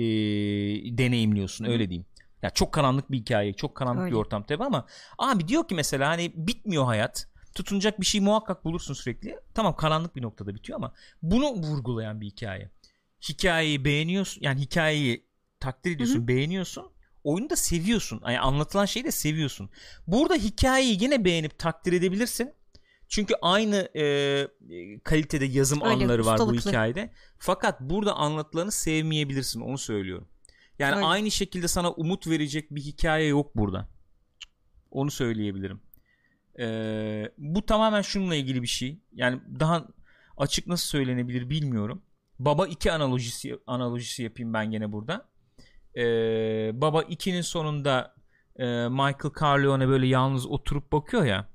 deneyimliyorsun 0.98 1.64
öyle 1.64 1.88
diyeyim. 1.90 2.06
Ya 2.46 2.50
çok 2.50 2.72
karanlık 2.72 3.10
bir 3.10 3.18
hikaye, 3.18 3.52
çok 3.52 3.74
karanlık 3.74 4.02
Öyle. 4.02 4.10
bir 4.12 4.16
ortam 4.16 4.42
tabii 4.42 4.64
ama 4.64 4.86
abi 5.18 5.48
diyor 5.48 5.68
ki 5.68 5.74
mesela 5.74 6.08
hani 6.08 6.32
bitmiyor 6.36 6.84
hayat. 6.84 7.28
Tutunacak 7.54 8.00
bir 8.00 8.06
şey 8.06 8.20
muhakkak 8.20 8.64
bulursun 8.64 8.94
sürekli. 8.94 9.40
Tamam 9.54 9.76
karanlık 9.76 10.16
bir 10.16 10.22
noktada 10.22 10.54
bitiyor 10.54 10.76
ama 10.76 10.92
bunu 11.22 11.52
vurgulayan 11.52 12.20
bir 12.20 12.26
hikaye. 12.26 12.70
Hikayeyi 13.28 13.84
beğeniyorsun. 13.84 14.42
Yani 14.42 14.60
hikayeyi 14.60 15.26
takdir 15.60 15.90
ediyorsun, 15.90 16.28
beğeniyorsun. 16.28 16.90
Oyunu 17.24 17.50
da 17.50 17.56
seviyorsun. 17.56 18.20
Yani 18.24 18.40
anlatılan 18.40 18.84
şeyi 18.84 19.04
de 19.04 19.10
seviyorsun. 19.10 19.70
Burada 20.06 20.34
hikayeyi 20.34 21.02
yine 21.02 21.24
beğenip 21.24 21.58
takdir 21.58 21.92
edebilirsin. 21.92 22.54
Çünkü 23.08 23.34
aynı 23.42 23.88
e, 23.96 24.48
kalitede 25.04 25.44
yazım 25.44 25.80
Öyle, 25.80 26.04
anları 26.04 26.26
var 26.26 26.38
bu 26.38 26.54
hikayede. 26.54 27.10
Fakat 27.38 27.80
burada 27.80 28.14
anlatılanı 28.14 28.72
sevmeyebilirsin. 28.72 29.60
Onu 29.60 29.78
söylüyorum. 29.78 30.28
Yani 30.78 30.96
Öyle. 30.96 31.06
aynı 31.06 31.30
şekilde 31.30 31.68
sana 31.68 31.90
umut 31.90 32.26
verecek 32.26 32.70
bir 32.70 32.80
hikaye 32.80 33.26
yok 33.26 33.56
burada. 33.56 33.88
Onu 34.90 35.10
söyleyebilirim. 35.10 35.80
Ee, 36.58 37.32
bu 37.38 37.66
tamamen 37.66 38.02
şununla 38.02 38.34
ilgili 38.34 38.62
bir 38.62 38.66
şey. 38.66 39.00
Yani 39.12 39.40
daha 39.60 39.86
açık 40.36 40.66
nasıl 40.66 40.86
söylenebilir 40.86 41.50
bilmiyorum. 41.50 42.02
Baba 42.38 42.66
2 42.66 42.92
analojisi 42.92 43.58
analojisi 43.66 44.22
yapayım 44.22 44.54
ben 44.54 44.70
gene 44.70 44.92
burada. 44.92 45.28
Ee, 45.96 46.70
Baba 46.74 47.02
2'nin 47.02 47.40
sonunda 47.40 48.14
e, 48.56 48.64
Michael 48.88 49.34
Corleone 49.38 49.88
böyle 49.88 50.06
yalnız 50.06 50.46
oturup 50.46 50.92
bakıyor 50.92 51.24
ya. 51.24 51.48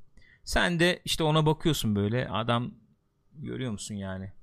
Sen 0.44 0.80
de 0.80 1.02
işte 1.06 1.24
ona 1.24 1.46
bakıyorsun 1.46 1.96
böyle. 1.96 2.30
Adam 2.30 2.74
görüyor 3.34 3.72
musun 3.72 3.96
yani? 3.96 4.34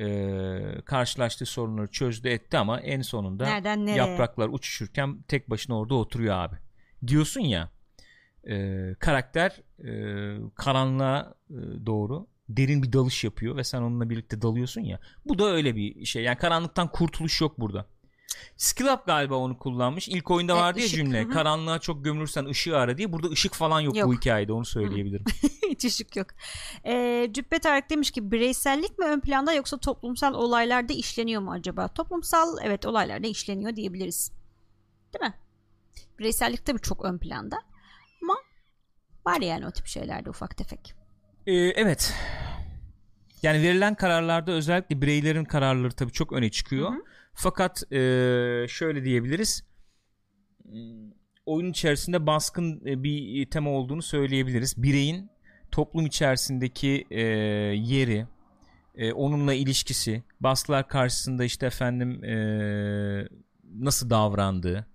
Ee, 0.00 0.80
karşılaştığı 0.84 1.46
sorunları 1.46 1.86
çözdü 1.90 2.28
etti 2.28 2.58
ama 2.58 2.80
en 2.80 3.02
sonunda 3.02 3.44
Nereden 3.44 3.86
nereye? 3.86 3.96
yapraklar 3.96 4.48
uçuşurken 4.48 5.22
tek 5.28 5.50
başına 5.50 5.78
orada 5.78 5.94
oturuyor 5.94 6.34
abi. 6.34 6.56
Diyorsun 7.06 7.40
ya 7.40 7.70
e, 8.48 8.94
karakter 8.98 9.62
e, 9.84 9.90
karanlığa 10.54 11.34
e, 11.50 11.86
doğru 11.86 12.26
derin 12.48 12.82
bir 12.82 12.92
dalış 12.92 13.24
yapıyor 13.24 13.56
ve 13.56 13.64
sen 13.64 13.82
onunla 13.82 14.10
birlikte 14.10 14.42
dalıyorsun 14.42 14.80
ya. 14.80 15.00
Bu 15.24 15.38
da 15.38 15.44
öyle 15.44 15.76
bir 15.76 16.04
şey. 16.04 16.22
Yani 16.22 16.38
karanlıktan 16.38 16.88
kurtuluş 16.92 17.40
yok 17.40 17.60
burada. 17.60 17.86
Skill 18.56 18.86
Up 18.86 19.06
galiba 19.06 19.34
onu 19.34 19.58
kullanmış. 19.58 20.08
İlk 20.08 20.30
oyunda 20.30 20.52
Evet, 20.52 20.62
vardı 20.62 20.78
ya 20.78 20.86
ışık, 20.86 20.96
cümle. 20.96 21.22
hı 21.22 21.28
hı. 21.28 21.30
Karanlığa 21.32 21.78
çok 21.78 22.04
gömülürsen 22.04 22.44
ışığı 22.44 22.78
ara 22.78 22.98
diye. 22.98 23.12
Burada 23.12 23.28
ışık 23.28 23.54
falan 23.54 23.80
yok, 23.80 23.96
Yok. 23.96 24.08
bu 24.08 24.14
hikayede 24.14 24.52
onu 24.52 24.64
söyleyebilirim. 24.64 25.24
Hiç 25.68 25.84
ışık 25.84 26.16
yok. 26.16 26.26
Ee, 26.86 27.30
Cübbe 27.32 27.58
Tarık 27.58 27.90
demiş 27.90 28.10
ki 28.10 28.30
bireysellik 28.30 28.98
mi 28.98 29.06
ön 29.06 29.20
planda 29.20 29.52
yoksa 29.52 29.78
toplumsal 29.78 30.34
olaylarda 30.34 30.92
işleniyor 30.92 31.42
mu 31.42 31.52
acaba? 31.52 31.88
Toplumsal 31.88 32.56
evet 32.62 32.86
olaylarda 32.86 33.26
işleniyor 33.26 33.76
diyebiliriz. 33.76 34.32
Değil 35.14 35.24
mi? 35.30 35.34
Bireysellik 36.18 36.66
tabii 36.66 36.80
çok 36.80 37.04
ön 37.04 37.18
planda. 37.18 37.56
Ama 38.22 38.34
var 39.26 39.40
yani 39.40 39.66
o 39.66 39.70
tip 39.70 39.86
şeylerde 39.86 40.30
ufak 40.30 40.56
tefek. 40.56 40.94
Ee, 41.46 41.52
evet. 41.54 42.12
Yani 43.42 43.62
verilen 43.62 43.94
kararlarda 43.94 44.52
özellikle 44.52 45.02
bireylerin 45.02 45.44
kararları 45.44 45.92
tabii 45.92 46.12
çok 46.12 46.32
öne 46.32 46.50
çıkıyor. 46.50 46.90
Hı 46.90 46.94
hı. 46.94 47.02
Fakat 47.34 47.92
e, 47.92 47.96
şöyle 48.68 49.04
diyebiliriz. 49.04 49.64
Oyun 51.46 51.70
içerisinde 51.70 52.26
baskın 52.26 52.82
e, 52.86 53.02
bir 53.02 53.46
tema 53.46 53.70
olduğunu 53.70 54.02
söyleyebiliriz. 54.02 54.82
Bireyin 54.82 55.30
toplum 55.70 56.06
içerisindeki 56.06 57.06
e, 57.10 57.20
yeri, 57.20 58.26
e, 58.94 59.12
onunla 59.12 59.54
ilişkisi, 59.54 60.22
baskılar 60.40 60.88
karşısında 60.88 61.44
işte 61.44 61.66
efendim 61.66 62.24
e, 62.24 63.28
nasıl 63.74 64.10
davrandığı 64.10 64.86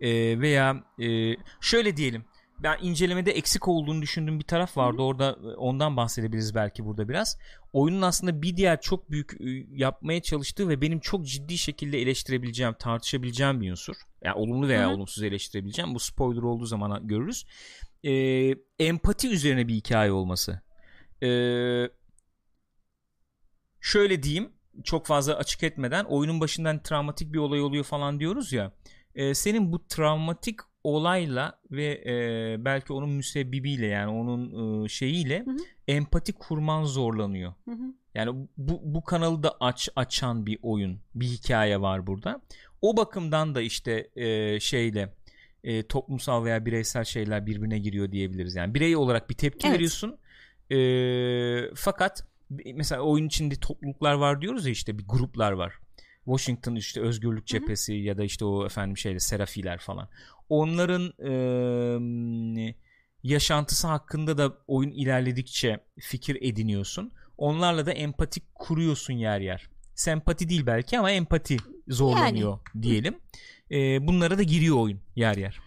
e, 0.00 0.40
veya 0.40 0.84
e, 0.98 1.36
şöyle 1.60 1.96
diyelim 1.96 2.24
ben 2.62 2.78
incelemede 2.82 3.30
eksik 3.30 3.68
olduğunu 3.68 4.02
düşündüğüm 4.02 4.38
bir 4.38 4.44
taraf 4.44 4.76
vardı. 4.76 4.98
Hı. 4.98 5.02
Orada 5.02 5.30
e, 5.30 5.46
ondan 5.46 5.96
bahsedebiliriz 5.96 6.54
belki 6.54 6.84
burada 6.84 7.08
biraz. 7.08 7.38
Oyunun 7.72 8.02
aslında 8.02 8.42
bir 8.42 8.56
diğer 8.56 8.80
çok 8.80 9.10
büyük 9.10 9.32
e, 9.40 9.66
yapmaya 9.70 10.22
çalıştığı 10.22 10.68
ve 10.68 10.80
benim 10.80 11.00
çok 11.00 11.26
ciddi 11.26 11.58
şekilde 11.58 12.02
eleştirebileceğim, 12.02 12.74
tartışabileceğim 12.74 13.60
bir 13.60 13.70
unsur. 13.70 13.96
Yani 14.24 14.34
olumlu 14.34 14.68
veya 14.68 14.88
Hı. 14.88 14.94
olumsuz 14.94 15.22
eleştirebileceğim. 15.22 15.94
Bu 15.94 15.98
spoiler 15.98 16.42
olduğu 16.42 16.66
zaman 16.66 17.08
görürüz. 17.08 17.46
E, 18.04 18.12
empati 18.78 19.28
üzerine 19.28 19.68
bir 19.68 19.74
hikaye 19.74 20.12
olması. 20.12 20.60
E, 21.22 21.28
şöyle 23.80 24.22
diyeyim 24.22 24.52
çok 24.84 25.06
fazla 25.06 25.34
açık 25.36 25.62
etmeden 25.62 26.04
oyunun 26.04 26.40
başından 26.40 26.82
travmatik 26.82 27.32
bir 27.32 27.38
olay 27.38 27.60
oluyor 27.60 27.84
falan 27.84 28.20
diyoruz 28.20 28.52
ya. 28.52 28.72
E, 29.14 29.34
senin 29.34 29.72
bu 29.72 29.86
travmatik 29.86 30.60
olayla 30.84 31.60
ve 31.70 32.02
e, 32.06 32.64
belki 32.64 32.92
onun 32.92 33.10
müsebbibiyle 33.10 33.86
yani 33.86 34.10
onun 34.10 34.84
e, 34.84 34.88
şeyiyle 34.88 35.44
hı 35.44 35.50
hı. 35.50 35.56
empati 35.88 36.32
kurman 36.32 36.84
zorlanıyor. 36.84 37.54
Hı 37.64 37.70
hı. 37.70 37.94
Yani 38.14 38.48
bu 38.56 38.80
bu 38.84 39.04
kanalı 39.04 39.42
da 39.42 39.56
aç 39.60 39.88
açan 39.96 40.46
bir 40.46 40.58
oyun, 40.62 41.00
bir 41.14 41.26
hikaye 41.26 41.80
var 41.80 42.06
burada. 42.06 42.40
O 42.82 42.96
bakımdan 42.96 43.54
da 43.54 43.60
işte 43.60 44.10
e, 44.16 44.60
şeyle 44.60 45.14
e, 45.64 45.82
toplumsal 45.82 46.44
veya 46.44 46.66
bireysel 46.66 47.04
şeyler 47.04 47.46
birbirine 47.46 47.78
giriyor 47.78 48.12
diyebiliriz. 48.12 48.54
Yani 48.54 48.74
birey 48.74 48.96
olarak 48.96 49.30
bir 49.30 49.34
tepki 49.34 49.66
evet. 49.66 49.74
veriyorsun. 49.74 50.16
E, 50.70 51.74
fakat 51.74 52.26
mesela 52.74 53.02
oyun 53.02 53.26
içinde 53.26 53.54
topluluklar 53.54 54.14
var 54.14 54.40
diyoruz 54.40 54.66
ya 54.66 54.72
işte 54.72 54.98
bir 54.98 55.04
gruplar 55.08 55.52
var. 55.52 55.74
Washington 56.24 56.74
işte 56.74 57.00
özgürlük 57.00 57.46
cephesi 57.46 57.92
Hı-hı. 57.92 58.02
ya 58.02 58.18
da 58.18 58.24
işte 58.24 58.44
o 58.44 58.66
efendim 58.66 58.96
şeyle 58.96 59.20
serafiler 59.20 59.78
falan. 59.78 60.08
Onların 60.50 61.12
e, 62.66 62.74
yaşantısı 63.22 63.86
hakkında 63.88 64.38
da 64.38 64.52
oyun 64.66 64.90
ilerledikçe 64.90 65.80
fikir 66.00 66.38
ediniyorsun. 66.40 67.12
Onlarla 67.38 67.86
da 67.86 67.92
empati 67.92 68.40
kuruyorsun 68.54 69.14
yer 69.14 69.40
yer. 69.40 69.70
Sempati 69.94 70.48
değil 70.48 70.66
belki 70.66 70.98
ama 70.98 71.10
empati 71.10 71.56
zorlanıyor 71.88 72.58
yani. 72.74 72.82
diyelim. 72.82 73.18
E, 73.70 74.06
bunlara 74.06 74.38
da 74.38 74.42
giriyor 74.42 74.76
oyun 74.76 75.00
yer 75.16 75.36
yer. 75.36 75.60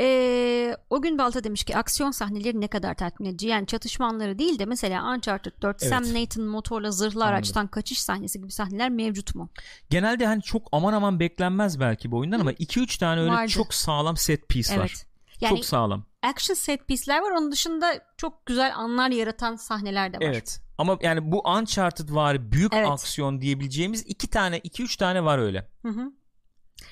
Ee, 0.00 0.76
o 0.90 1.02
gün 1.02 1.18
Balta 1.18 1.44
demiş 1.44 1.64
ki 1.64 1.76
aksiyon 1.76 2.10
sahneleri 2.10 2.60
ne 2.60 2.68
kadar 2.68 2.94
tatmin 2.94 3.28
edici. 3.28 3.46
Yani 3.46 3.66
çatışmanları 3.66 4.38
değil 4.38 4.58
de 4.58 4.64
mesela 4.64 5.14
Uncharted 5.14 5.52
4 5.62 5.82
evet. 5.82 5.92
Sam 5.92 6.02
Nathan 6.14 6.44
motorla 6.44 6.90
zırhlı 6.90 7.20
Anladım. 7.24 7.34
araçtan 7.34 7.66
kaçış 7.66 8.02
sahnesi 8.02 8.40
gibi 8.40 8.52
sahneler 8.52 8.90
mevcut 8.90 9.34
mu? 9.34 9.50
Genelde 9.90 10.26
hani 10.26 10.42
çok 10.42 10.68
aman 10.72 10.92
aman 10.92 11.20
beklenmez 11.20 11.80
belki 11.80 12.10
bu 12.10 12.18
oyundan 12.18 12.36
Hı. 12.36 12.40
ama 12.40 12.52
2-3 12.52 12.98
tane 12.98 13.20
öyle 13.20 13.32
Vardı. 13.32 13.50
çok 13.50 13.74
sağlam 13.74 14.16
set 14.16 14.48
piece 14.48 14.74
evet. 14.74 14.84
var. 14.84 14.92
Yani 15.40 15.56
çok 15.56 15.64
sağlam. 15.64 16.04
Action 16.22 16.54
set 16.54 16.88
piece'ler 16.88 17.20
var. 17.20 17.30
Onun 17.30 17.52
dışında 17.52 18.00
çok 18.16 18.46
güzel 18.46 18.76
anlar 18.76 19.10
yaratan 19.10 19.56
sahneler 19.56 20.12
de 20.12 20.16
var. 20.16 20.22
Evet. 20.22 20.60
Ama 20.78 20.98
yani 21.02 21.32
bu 21.32 21.42
Uncharted 21.48 22.10
var 22.10 22.52
büyük 22.52 22.74
evet. 22.74 22.88
aksiyon 22.88 23.40
diyebileceğimiz 23.40 24.04
iki 24.06 24.28
tane, 24.28 24.58
iki 24.58 24.82
üç 24.82 24.96
tane 24.96 25.24
var 25.24 25.38
öyle. 25.38 25.68
Hı 25.82 25.88
hı. 25.88 26.12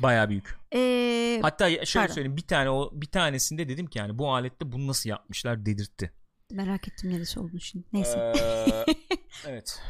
Baya 0.03 0.29
büyük. 0.29 0.59
Ee, 0.75 1.39
Hatta 1.43 1.71
şöyle 1.71 1.85
pardon. 1.95 2.15
söyleyeyim 2.15 2.37
bir 2.37 2.43
tane 2.47 2.71
o 2.71 2.91
bir 2.93 3.07
tanesinde 3.07 3.69
dedim 3.69 3.87
ki 3.87 3.99
yani 3.99 4.19
bu 4.19 4.33
alette 4.35 4.73
bunu 4.73 4.87
nasıl 4.87 5.11
yapmışlar 5.11 5.67
dedirtti. 5.67 6.13
Merak 6.53 6.89
ettim 6.89 7.11
neresi 7.11 7.41
olduğunu 7.41 7.61
şimdi. 7.61 7.85
Neyse. 7.93 8.33
Ee, 8.41 8.95
evet. 9.49 9.81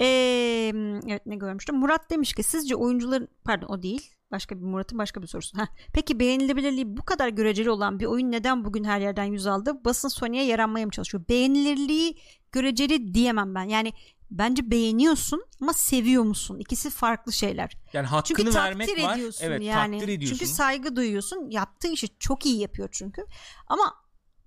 Ee, 0.00 0.72
evet 1.08 1.26
ne 1.26 1.36
görmüştüm. 1.36 1.76
Murat 1.76 2.10
demiş 2.10 2.32
ki 2.32 2.42
sizce 2.42 2.76
oyuncuların 2.76 3.28
pardon 3.44 3.66
o 3.66 3.82
değil. 3.82 4.12
Başka 4.30 4.56
bir 4.56 4.64
Murat'ın 4.64 4.98
başka 4.98 5.22
bir 5.22 5.26
sorusu. 5.26 5.58
Heh. 5.58 5.66
Peki 5.92 6.20
beğenilebilirliği 6.20 6.96
bu 6.96 7.02
kadar 7.04 7.28
göreceli 7.28 7.70
olan 7.70 8.00
bir 8.00 8.06
oyun 8.06 8.32
neden 8.32 8.64
bugün 8.64 8.84
her 8.84 9.00
yerden 9.00 9.24
yüz 9.24 9.46
aldı? 9.46 9.84
Basın 9.84 10.08
Sony'ye 10.08 10.44
yaranmaya 10.44 10.86
mı 10.86 10.92
çalışıyor? 10.92 11.24
Beğenilirliği 11.28 12.16
göreceli 12.52 13.14
diyemem 13.14 13.54
ben. 13.54 13.64
Yani 13.64 13.92
bence 14.30 14.70
beğeniyorsun 14.70 15.44
ama 15.60 15.72
seviyor 15.72 16.22
musun? 16.22 16.58
İkisi 16.58 16.90
farklı 16.90 17.32
şeyler. 17.32 17.76
Yani 17.92 18.06
hakkını 18.06 18.36
çünkü 18.36 18.54
vermek 18.54 18.88
takdir 18.88 19.02
var. 19.02 19.16
Ediyorsun 19.16 19.44
evet, 19.44 19.62
yani. 19.62 19.98
takdir 19.98 20.12
ediyorsun. 20.12 20.38
Çünkü 20.38 20.52
saygı 20.52 20.96
duyuyorsun. 20.96 21.50
Yaptığı 21.50 21.88
işi 21.88 22.08
çok 22.18 22.46
iyi 22.46 22.60
yapıyor 22.60 22.88
çünkü. 22.92 23.24
Ama 23.66 23.94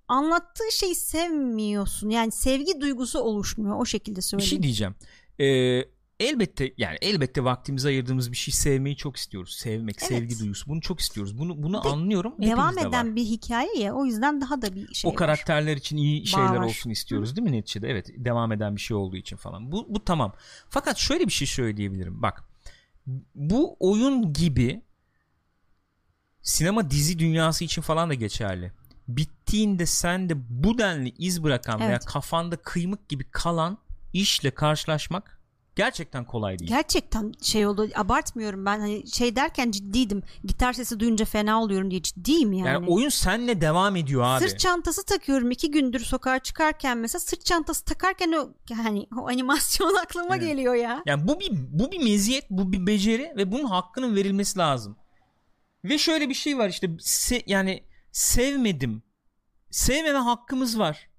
anlattığı 0.08 0.72
şeyi 0.72 0.94
sevmiyorsun. 0.94 2.10
Yani 2.10 2.32
sevgi 2.32 2.80
duygusu 2.80 3.18
oluşmuyor. 3.18 3.80
O 3.80 3.84
şekilde 3.84 4.22
söyleyeyim. 4.22 4.46
Bir 4.46 4.50
şey 4.50 4.62
diyeceğim. 4.62 4.94
Ee, 5.40 5.99
elbette 6.20 6.74
yani 6.78 6.98
elbette 7.02 7.44
vaktimizi 7.44 7.88
ayırdığımız 7.88 8.32
bir 8.32 8.36
şey 8.36 8.54
sevmeyi 8.54 8.96
çok 8.96 9.16
istiyoruz. 9.16 9.56
Sevmek, 9.56 9.96
evet. 9.98 10.08
sevgi 10.08 10.38
duygusu. 10.38 10.70
Bunu 10.70 10.80
çok 10.80 11.00
istiyoruz. 11.00 11.38
Bunu 11.38 11.62
bunu 11.62 11.84
de, 11.84 11.88
anlıyorum. 11.88 12.34
Devam 12.42 12.78
eden 12.78 13.08
var. 13.08 13.16
bir 13.16 13.24
hikaye 13.24 13.78
ya. 13.78 13.94
O 13.94 14.04
yüzden 14.04 14.40
daha 14.40 14.62
da 14.62 14.74
bir 14.74 14.94
şey 14.94 15.10
O 15.10 15.14
karakterler 15.14 15.76
için 15.76 15.96
iyi 15.96 16.26
şeyler 16.26 16.56
var. 16.56 16.64
olsun 16.64 16.90
istiyoruz 16.90 17.36
değil 17.36 17.48
mi 17.48 17.56
neticede? 17.56 17.88
Evet, 17.88 18.06
devam 18.16 18.52
eden 18.52 18.76
bir 18.76 18.80
şey 18.80 18.96
olduğu 18.96 19.16
için 19.16 19.36
falan. 19.36 19.72
Bu 19.72 19.86
bu 19.88 20.04
tamam. 20.04 20.32
Fakat 20.68 20.98
şöyle 20.98 21.26
bir 21.26 21.32
şey 21.32 21.48
söyleyebilirim. 21.48 22.22
Bak. 22.22 22.44
Bu 23.34 23.76
oyun 23.80 24.32
gibi 24.32 24.82
sinema 26.42 26.90
dizi 26.90 27.18
dünyası 27.18 27.64
için 27.64 27.82
falan 27.82 28.10
da 28.10 28.14
geçerli. 28.14 28.72
Bittiğinde 29.08 29.86
sen 29.86 30.28
de 30.28 30.34
bu 30.48 30.78
denli 30.78 31.08
iz 31.18 31.42
bırakan 31.42 31.80
evet. 31.80 31.88
veya 31.88 31.98
kafanda 31.98 32.56
kıymık 32.56 33.08
gibi 33.08 33.30
kalan 33.30 33.78
işle 34.12 34.50
karşılaşmak 34.50 35.39
gerçekten 35.84 36.24
kolay 36.24 36.58
değil. 36.58 36.70
Gerçekten 36.70 37.32
şey 37.42 37.66
oldu 37.66 37.88
abartmıyorum 37.94 38.66
ben 38.66 38.80
hani 38.80 39.06
şey 39.06 39.36
derken 39.36 39.70
ciddiydim. 39.70 40.22
Gitar 40.44 40.72
sesi 40.72 41.00
duyunca 41.00 41.24
fena 41.24 41.62
oluyorum 41.62 41.90
diye 41.90 42.02
ciddiyim 42.02 42.52
yani. 42.52 42.68
Yani 42.68 42.86
oyun 42.88 43.08
senle 43.08 43.60
devam 43.60 43.96
ediyor 43.96 44.22
abi. 44.24 44.48
Sırt 44.48 44.58
çantası 44.58 45.04
takıyorum 45.04 45.50
iki 45.50 45.70
gündür 45.70 46.00
sokağa 46.00 46.38
çıkarken 46.38 46.98
mesela 46.98 47.20
sırt 47.20 47.44
çantası 47.44 47.84
takarken 47.84 48.32
o 48.32 48.50
yani 48.68 49.06
o 49.18 49.28
animasyon 49.28 49.94
aklıma 50.02 50.36
evet. 50.36 50.48
geliyor 50.48 50.74
ya. 50.74 51.02
Yani 51.06 51.28
bu 51.28 51.40
bir 51.40 51.50
bu 51.52 51.92
bir 51.92 51.98
meziyet, 51.98 52.50
bu 52.50 52.72
bir 52.72 52.86
beceri 52.86 53.32
ve 53.36 53.52
bunun 53.52 53.64
hakkının 53.64 54.16
verilmesi 54.16 54.58
lazım. 54.58 54.96
Ve 55.84 55.98
şöyle 55.98 56.28
bir 56.28 56.34
şey 56.34 56.58
var 56.58 56.68
işte 56.68 56.90
se, 56.98 57.42
yani 57.46 57.84
sevmedim. 58.12 59.02
Sevmeme 59.70 60.18
hakkımız 60.18 60.78
var. 60.78 61.10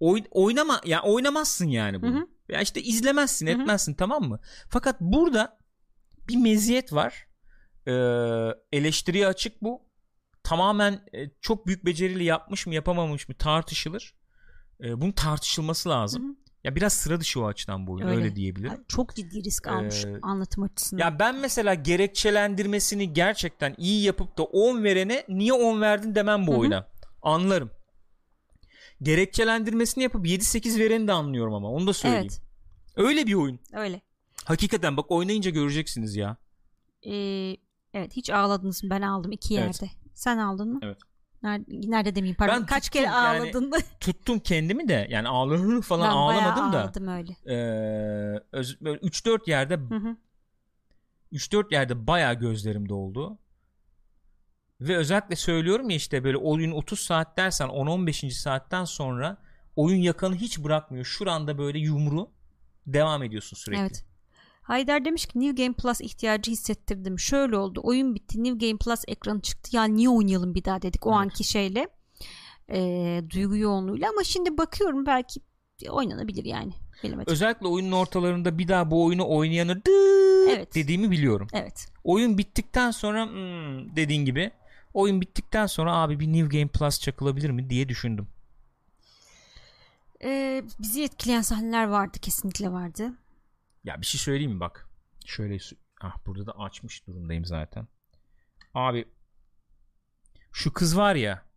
Oy, 0.00 0.24
oynama 0.30 0.74
ya 0.74 0.80
yani 0.84 1.02
oynamazsın 1.02 1.68
yani 1.68 2.02
bunu. 2.02 2.14
Hı 2.14 2.20
hı. 2.20 2.37
Ya 2.48 2.60
işte 2.60 2.82
izlemezsin, 2.82 3.46
Hı-hı. 3.46 3.60
etmezsin 3.60 3.94
tamam 3.94 4.22
mı? 4.22 4.40
Fakat 4.68 5.00
burada 5.00 5.58
bir 6.28 6.36
meziyet 6.36 6.92
var. 6.92 7.26
Ee, 7.86 7.92
eleştiriye 8.72 9.26
açık 9.26 9.62
bu. 9.62 9.88
Tamamen 10.42 10.92
e, 10.92 11.30
çok 11.40 11.66
büyük 11.66 11.84
beceriyle 11.84 12.24
yapmış 12.24 12.66
mı, 12.66 12.74
yapamamış 12.74 13.28
mı 13.28 13.34
tartışılır. 13.34 14.14
Ee, 14.80 15.00
bunun 15.00 15.12
tartışılması 15.12 15.88
lazım. 15.88 16.24
Hı-hı. 16.24 16.36
Ya 16.64 16.76
biraz 16.76 16.92
sıra 16.92 17.20
dışı 17.20 17.40
o 17.40 17.46
açıdan 17.46 17.86
bu 17.86 17.92
oyun 17.92 18.06
öyle, 18.06 18.16
öyle 18.16 18.36
diyebilirim. 18.36 18.84
Çok 18.88 19.14
ciddi 19.14 19.44
risk 19.44 19.68
almış 19.68 20.04
ee, 20.04 20.18
anlatım 20.22 20.64
açısından. 20.64 21.04
Ya 21.04 21.18
ben 21.18 21.36
mesela 21.36 21.74
gerekçelendirmesini 21.74 23.12
gerçekten 23.12 23.74
iyi 23.78 24.02
yapıp 24.02 24.38
da 24.38 24.42
10 24.42 24.84
verene 24.84 25.24
niye 25.28 25.52
10 25.52 25.80
verdin 25.80 26.14
demem 26.14 26.46
bu 26.46 26.52
Hı-hı. 26.52 26.60
oyuna. 26.60 26.88
Anlarım 27.22 27.70
gerekçelendirmesini 29.02 30.04
yapıp 30.04 30.26
7-8 30.26 30.78
vereni 30.78 31.08
de 31.08 31.12
anlıyorum 31.12 31.54
ama 31.54 31.70
onu 31.70 31.86
da 31.86 31.92
söyleyeyim. 31.92 32.28
Evet. 32.30 32.42
Öyle 32.96 33.26
bir 33.26 33.34
oyun. 33.34 33.60
Öyle. 33.72 34.00
Hakikaten 34.44 34.96
bak 34.96 35.10
oynayınca 35.10 35.50
göreceksiniz 35.50 36.16
ya. 36.16 36.36
Ee, 37.06 37.56
evet 37.94 38.16
hiç 38.16 38.30
ağladınız 38.30 38.84
mı? 38.84 38.90
Ben 38.90 39.02
aldım 39.02 39.32
iki 39.32 39.54
yerde. 39.54 39.78
Evet. 39.82 39.92
Sen 40.14 40.38
aldın 40.38 40.72
mı? 40.72 40.80
Evet. 40.82 40.98
Nerede, 41.42 41.64
nerede 41.68 42.14
demeyeyim 42.14 42.36
pardon. 42.36 42.56
Ben 42.56 42.66
Kaç 42.66 42.90
kere 42.90 43.10
ağladın? 43.10 43.70
Yani, 43.72 43.82
tuttum 44.00 44.38
kendimi 44.38 44.88
de 44.88 45.06
yani 45.10 45.28
ağlarım 45.28 45.80
falan 45.80 46.10
ben 46.10 46.16
ağlamadım 46.16 46.72
da. 46.72 46.82
ağladım 46.82 47.08
öyle. 47.08 47.32
Ee, 47.46 48.42
öz, 48.52 48.80
böyle 48.80 48.98
3-4 49.00 49.50
yerde 49.50 49.76
hı 49.76 49.94
hı. 49.94 50.16
3-4 51.32 51.74
yerde 51.74 52.06
bayağı 52.06 52.34
gözlerim 52.34 52.88
doldu. 52.88 53.38
Ve 54.80 54.96
özellikle 54.96 55.36
söylüyorum 55.36 55.90
ya 55.90 55.96
işte 55.96 56.24
böyle 56.24 56.36
oyun 56.36 56.72
30 56.72 57.00
saat 57.00 57.36
dersen 57.36 57.68
10-15. 57.68 58.30
saatten 58.30 58.84
sonra 58.84 59.36
oyun 59.76 59.98
yakanı 59.98 60.36
hiç 60.36 60.58
bırakmıyor. 60.58 61.04
Şuranda 61.04 61.58
böyle 61.58 61.78
yumru 61.78 62.30
devam 62.86 63.22
ediyorsun 63.22 63.56
sürekli. 63.56 63.80
Evet. 63.80 64.04
Haydar 64.62 65.04
demiş 65.04 65.26
ki 65.26 65.40
New 65.40 65.64
Game 65.64 65.74
Plus 65.74 66.00
ihtiyacı 66.00 66.50
hissettirdim. 66.50 67.18
Şöyle 67.18 67.56
oldu. 67.56 67.80
Oyun 67.82 68.14
bitti. 68.14 68.44
New 68.44 68.66
Game 68.66 68.78
Plus 68.78 69.04
ekranı 69.08 69.40
çıktı. 69.40 69.76
Ya 69.76 69.84
niye 69.84 70.08
oynayalım 70.08 70.54
bir 70.54 70.64
daha 70.64 70.82
dedik 70.82 71.06
o 71.06 71.10
evet. 71.10 71.18
anki 71.18 71.44
şeyle. 71.44 71.88
E, 72.70 73.22
duygu 73.30 73.56
yoğunluğuyla 73.56 74.08
ama 74.08 74.24
şimdi 74.24 74.58
bakıyorum 74.58 75.06
belki 75.06 75.40
oynanabilir 75.90 76.44
yani. 76.44 76.72
Bilemedim. 77.02 77.32
Özellikle 77.32 77.66
oyunun 77.66 77.92
ortalarında 77.92 78.58
bir 78.58 78.68
daha 78.68 78.90
bu 78.90 79.04
oyunu 79.04 79.28
oynayanı 79.28 79.82
evet. 80.50 80.74
dediğimi 80.74 81.10
biliyorum. 81.10 81.48
Evet. 81.52 81.86
Oyun 82.04 82.38
bittikten 82.38 82.90
sonra 82.90 83.26
hmm, 83.26 83.96
dediğin 83.96 84.24
gibi 84.24 84.50
Oyun 84.94 85.20
bittikten 85.20 85.66
sonra 85.66 85.96
abi 85.96 86.20
bir 86.20 86.32
New 86.32 86.58
Game 86.58 86.70
Plus 86.70 87.00
çakılabilir 87.00 87.50
mi 87.50 87.70
diye 87.70 87.88
düşündüm. 87.88 88.28
Ee, 90.24 90.62
bizi 90.78 91.04
etkileyen 91.04 91.42
sahneler 91.42 91.84
vardı. 91.84 92.18
Kesinlikle 92.22 92.72
vardı. 92.72 93.12
Ya 93.84 94.00
bir 94.00 94.06
şey 94.06 94.20
söyleyeyim 94.20 94.52
mi 94.52 94.60
bak. 94.60 94.88
Şöyle 95.26 95.58
ah 96.00 96.16
burada 96.26 96.46
da 96.46 96.52
açmış 96.52 97.06
durumdayım 97.06 97.44
zaten. 97.44 97.88
Abi 98.74 99.08
şu 100.52 100.72
kız 100.72 100.96
var 100.96 101.14
ya 101.14 101.48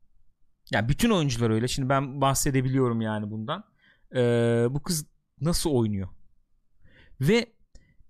ya 0.72 0.90
bütün 0.90 1.10
oyuncular 1.10 1.50
öyle. 1.50 1.68
Şimdi 1.68 1.90
ben 1.90 2.22
bahsedebiliyorum 2.22 3.02
yani 3.02 3.32
bundan. 3.32 3.64
Ee, 4.16 4.68
bu 4.70 4.84
kız 4.84 5.06
nasıl 5.42 5.70
oynuyor? 5.70 6.08
Ve 7.22 7.54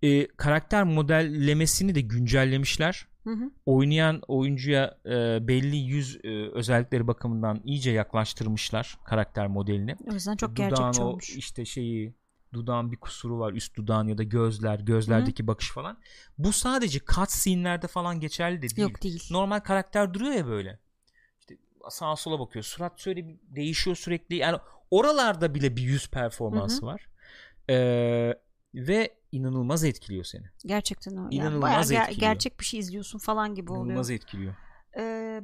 e, 0.01 0.28
karakter 0.28 0.84
modellemesini 0.84 1.95
de 1.95 2.01
güncellemişler. 2.01 3.07
Hı 3.24 3.30
hı. 3.30 3.51
Oynayan 3.65 4.22
oyuncuya 4.28 4.97
e, 5.05 5.47
belli 5.47 5.76
yüz 5.76 6.19
e, 6.24 6.30
özellikleri 6.51 7.07
bakımından 7.07 7.61
iyice 7.65 7.91
yaklaştırmışlar 7.91 8.97
karakter 9.05 9.47
modelini. 9.47 9.95
O 10.09 10.13
yüzden 10.13 10.36
çok 10.36 10.51
Dudağın 10.51 10.69
gerçekçi 10.69 11.01
o 11.01 11.05
olmuş. 11.05 11.30
işte 11.30 11.65
şeyi 11.65 12.15
dudağın 12.53 12.91
bir 12.91 12.97
kusuru 12.97 13.39
var 13.39 13.53
üst 13.53 13.76
dudağın 13.76 14.07
ya 14.07 14.17
da 14.17 14.24
gözler 14.24 14.80
gözlerdeki 14.80 15.47
bakış 15.47 15.72
falan. 15.72 15.97
Bu 16.38 16.51
sadece 16.51 16.99
cutscene'lerde 16.99 17.88
falan 17.88 18.19
geçerli 18.19 18.57
de 18.57 18.61
değil. 18.61 18.89
Yok 18.89 19.03
değil. 19.03 19.28
Normal 19.32 19.59
karakter 19.59 20.13
duruyor 20.13 20.34
ya 20.34 20.47
böyle. 20.47 20.80
İşte 21.39 21.57
sağa 21.89 22.15
sola 22.15 22.39
bakıyor. 22.39 22.63
Surat 22.65 22.99
şöyle 22.99 23.28
bir 23.28 23.39
değişiyor 23.43 23.95
sürekli. 23.95 24.36
Yani 24.36 24.57
oralarda 24.91 25.55
bile 25.55 25.76
bir 25.76 25.82
yüz 25.82 26.07
performansı 26.09 26.86
var. 26.86 27.07
Ee, 27.69 28.34
ve 28.76 29.20
inanılmaz 29.32 29.84
etkiliyor 29.84 30.23
seni. 30.23 30.43
Gerçekten. 30.65 31.11
Yani 31.15 31.36
İnanılmaz 31.36 31.61
bayağı 31.61 31.84
ger- 31.84 32.09
etkiliyor. 32.09 32.32
gerçek 32.32 32.59
bir 32.59 32.65
şey 32.65 32.79
izliyorsun 32.79 33.19
falan 33.19 33.55
gibi 33.55 33.71
oluyor. 33.71 33.86
İnanılmaz 33.86 34.09
etkiliyor. 34.09 34.55
Ee, 34.97 35.41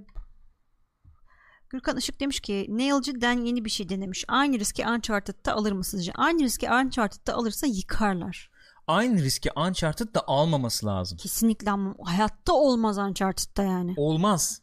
Gürkan 1.69 1.97
Işık 1.97 2.19
demiş 2.19 2.39
ki 2.39 2.65
Neil 2.69 3.01
cidden 3.01 3.45
yeni 3.45 3.65
bir 3.65 3.69
şey 3.69 3.89
denemiş. 3.89 4.25
Aynı 4.27 4.59
riski 4.59 4.87
Uncharted'da 4.87 5.53
alır 5.53 5.71
mı 5.71 5.83
sizce? 5.83 6.11
Aynı 6.15 6.43
riski 6.43 6.69
Uncharted'da 6.71 7.33
alırsa 7.33 7.67
yıkarlar. 7.67 8.49
Aynı 8.87 9.21
riski 9.23 9.49
Uncharted 9.55 10.15
da 10.15 10.23
almaması 10.27 10.85
lazım. 10.85 11.17
Kesinlikle 11.17 11.71
ama 11.71 11.95
hayatta 12.03 12.53
olmaz 12.53 12.97
Uncharted'da 12.97 13.63
yani. 13.63 13.93
Olmaz. 13.97 14.61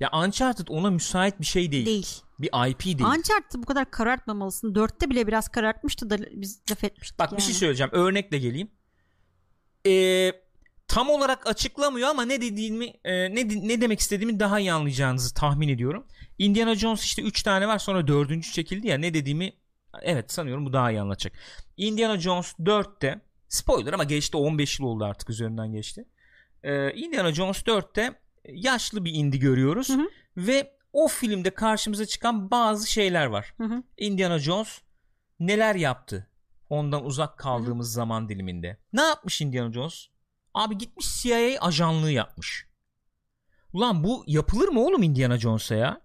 Ya 0.00 0.10
Uncharted 0.24 0.68
ona 0.68 0.90
müsait 0.90 1.40
bir 1.40 1.46
şey 1.46 1.72
değil. 1.72 1.86
Değil. 1.86 2.22
Bir 2.38 2.70
IP 2.70 2.84
değil. 2.84 3.00
Uncharted'ı 3.00 3.62
bu 3.62 3.66
kadar 3.66 3.90
karartmamalısın. 3.90 4.74
Dörtte 4.74 5.10
bile 5.10 5.26
biraz 5.26 5.48
karartmıştı 5.48 6.10
da 6.10 6.18
biz 6.32 6.62
laf 6.70 6.84
etmiştik 6.84 7.18
Bak 7.18 7.32
yani. 7.32 7.38
bir 7.38 7.42
şey 7.42 7.54
söyleyeceğim. 7.54 7.90
Örnekle 7.92 8.38
geleyim. 8.38 8.70
Ee, 9.86 10.32
tam 10.88 11.10
olarak 11.10 11.46
açıklamıyor 11.46 12.08
ama 12.08 12.24
ne 12.24 12.40
dediğimi 12.40 12.84
e, 13.04 13.34
ne 13.34 13.48
ne 13.48 13.80
demek 13.80 14.00
istediğimi 14.00 14.40
daha 14.40 14.60
iyi 14.60 14.72
anlayacağınızı 14.72 15.34
tahmin 15.34 15.68
ediyorum. 15.68 16.06
Indiana 16.38 16.74
Jones 16.74 17.04
işte 17.04 17.22
3 17.22 17.42
tane 17.42 17.68
var 17.68 17.78
sonra 17.78 18.06
dördüncü 18.06 18.52
çekildi 18.52 18.88
ya 18.88 18.98
ne 18.98 19.14
dediğimi 19.14 19.52
evet 20.02 20.32
sanıyorum 20.32 20.66
bu 20.66 20.72
daha 20.72 20.90
iyi 20.90 21.00
anlatacak. 21.00 21.32
Indiana 21.76 22.20
Jones 22.20 22.52
4'te 22.52 23.20
spoiler 23.48 23.92
ama 23.92 24.04
geçti 24.04 24.36
15 24.36 24.80
yıl 24.80 24.86
oldu 24.86 25.04
artık 25.04 25.30
üzerinden 25.30 25.72
geçti. 25.72 26.04
Ee, 26.62 26.92
Indiana 26.94 27.32
Jones 27.32 27.62
4'te 27.62 28.21
yaşlı 28.48 29.04
bir 29.04 29.14
indi 29.14 29.38
görüyoruz 29.38 29.88
Hı 29.88 29.92
hı. 29.94 30.08
ve 30.36 30.76
o 30.92 31.08
filmde 31.08 31.50
karşımıza 31.50 32.06
çıkan 32.06 32.50
bazı 32.50 32.90
şeyler 32.90 33.26
var. 33.26 33.54
Hı 33.56 33.64
hı. 33.64 33.82
Indiana 33.98 34.38
Jones 34.38 34.80
neler 35.40 35.74
yaptı 35.74 36.30
ondan 36.68 37.04
uzak 37.04 37.38
kaldığımız 37.38 37.92
zaman 37.92 38.28
diliminde. 38.28 38.78
Ne 38.92 39.02
yapmış 39.02 39.40
Indiana 39.40 39.72
Jones? 39.72 40.06
Abi 40.54 40.78
gitmiş 40.78 41.22
CIA 41.22 41.60
ajanlığı 41.60 42.10
yapmış. 42.10 42.66
Ulan 43.72 44.04
bu 44.04 44.24
yapılır 44.26 44.68
mı 44.68 44.80
oğlum 44.80 45.02
Indiana 45.02 45.38
Jones'a 45.38 45.74
ya? 45.74 46.00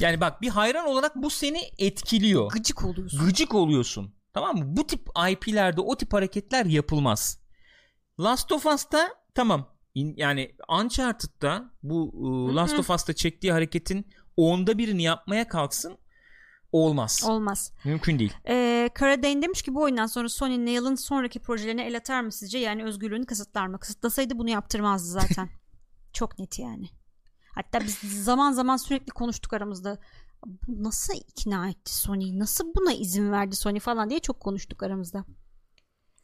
Yani 0.00 0.20
bak 0.20 0.42
bir 0.42 0.48
hayran 0.48 0.86
olarak 0.86 1.16
bu 1.16 1.30
seni 1.30 1.60
etkiliyor. 1.78 2.50
Gıcık 2.50 2.84
oluyorsun. 2.84 3.26
Gıcık 3.26 3.54
oluyorsun. 3.54 4.14
Tamam 4.32 4.56
mı? 4.56 4.64
Bu 4.76 4.86
tip 4.86 5.08
IP'lerde 5.30 5.80
o 5.80 5.96
tip 5.96 6.12
hareketler 6.12 6.66
yapılmaz. 6.66 7.40
Last 8.20 8.52
of 8.52 8.66
Us'ta 8.66 9.08
tamam. 9.34 9.75
İn- 9.96 10.14
yani 10.16 10.54
Uncharted'da 10.68 11.70
bu 11.82 12.12
e, 12.50 12.54
Last 12.54 12.78
of 12.78 12.90
Us'ta 12.90 13.12
çektiği 13.12 13.52
hareketin 13.52 14.06
onda 14.36 14.78
birini 14.78 15.02
yapmaya 15.02 15.48
kalksın 15.48 15.98
olmaz. 16.72 17.24
Olmaz. 17.28 17.72
Mümkün 17.84 18.18
değil. 18.18 18.32
Ee, 18.48 18.90
Karadayın 18.94 19.42
demiş 19.42 19.62
ki 19.62 19.74
bu 19.74 19.82
oyundan 19.82 20.06
sonra 20.06 20.28
Sony 20.28 20.64
Neil'ın 20.66 20.94
sonraki 20.94 21.38
projelerine 21.40 21.86
el 21.86 21.96
atar 21.96 22.20
mı 22.20 22.32
sizce? 22.32 22.58
Yani 22.58 22.84
özgürlüğünü 22.84 23.26
kısıtlar 23.26 23.66
mı? 23.66 23.78
Kısıtlasaydı 23.78 24.38
bunu 24.38 24.50
yaptırmazdı 24.50 25.08
zaten. 25.08 25.48
Çok 26.12 26.38
net 26.38 26.58
yani. 26.58 26.86
Hatta 27.54 27.80
biz 27.80 27.98
zaman 28.24 28.52
zaman 28.52 28.76
sürekli 28.76 29.10
konuştuk 29.10 29.52
aramızda. 29.52 29.98
Nasıl 30.68 31.14
ikna 31.14 31.68
etti 31.68 31.94
Sony? 31.94 32.38
Nasıl 32.38 32.74
buna 32.74 32.92
izin 32.92 33.32
verdi 33.32 33.56
Sony 33.56 33.78
falan 33.80 34.10
diye 34.10 34.20
çok 34.20 34.40
konuştuk 34.40 34.82
aramızda. 34.82 35.24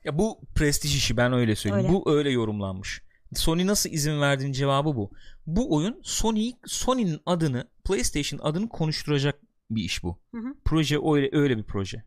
Ya 0.05 0.18
bu 0.18 0.41
prestij 0.55 0.97
işi 0.97 1.16
ben 1.16 1.33
öyle 1.33 1.57
söyleyeyim. 1.57 1.87
Öyle. 1.87 1.93
Bu 2.05 2.11
öyle 2.12 2.31
yorumlanmış. 2.31 3.03
Sony 3.35 3.66
nasıl 3.66 3.91
izin 3.91 4.20
verdiğinin 4.20 4.53
cevabı 4.53 4.97
bu. 4.97 5.11
Bu 5.47 5.76
oyun 5.76 6.01
Sony 6.03 6.53
Sony'nin 6.66 7.20
adını 7.26 7.68
PlayStation 7.85 8.41
adını 8.43 8.68
konuşturacak 8.68 9.41
bir 9.70 9.83
iş 9.83 10.03
bu. 10.03 10.18
Hı 10.35 10.39
hı. 10.39 10.55
Proje 10.64 10.99
öyle 11.05 11.30
öyle 11.33 11.59
bir 11.59 11.64
proje. 11.64 12.05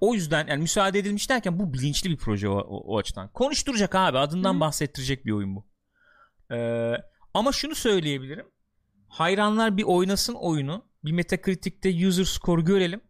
O 0.00 0.14
yüzden 0.14 0.46
yani 0.46 0.62
müsaade 0.62 0.98
edilmiş 0.98 1.30
derken 1.30 1.58
bu 1.58 1.72
bilinçli 1.72 2.10
bir 2.10 2.16
proje 2.16 2.48
o, 2.48 2.58
o, 2.58 2.94
o 2.94 2.98
açıdan. 2.98 3.28
Konuşturacak 3.28 3.94
abi 3.94 4.18
adından 4.18 4.54
hı. 4.54 4.60
bahsettirecek 4.60 5.26
bir 5.26 5.32
oyun 5.32 5.56
bu. 5.56 5.66
Ee, 6.54 6.92
ama 7.34 7.52
şunu 7.52 7.74
söyleyebilirim. 7.74 8.46
Hayranlar 9.08 9.76
bir 9.76 9.82
oynasın 9.82 10.34
oyunu. 10.34 10.84
Bir 11.04 11.12
Metacritic'te 11.12 12.06
user 12.06 12.24
score 12.24 12.62
görelim. 12.62 13.00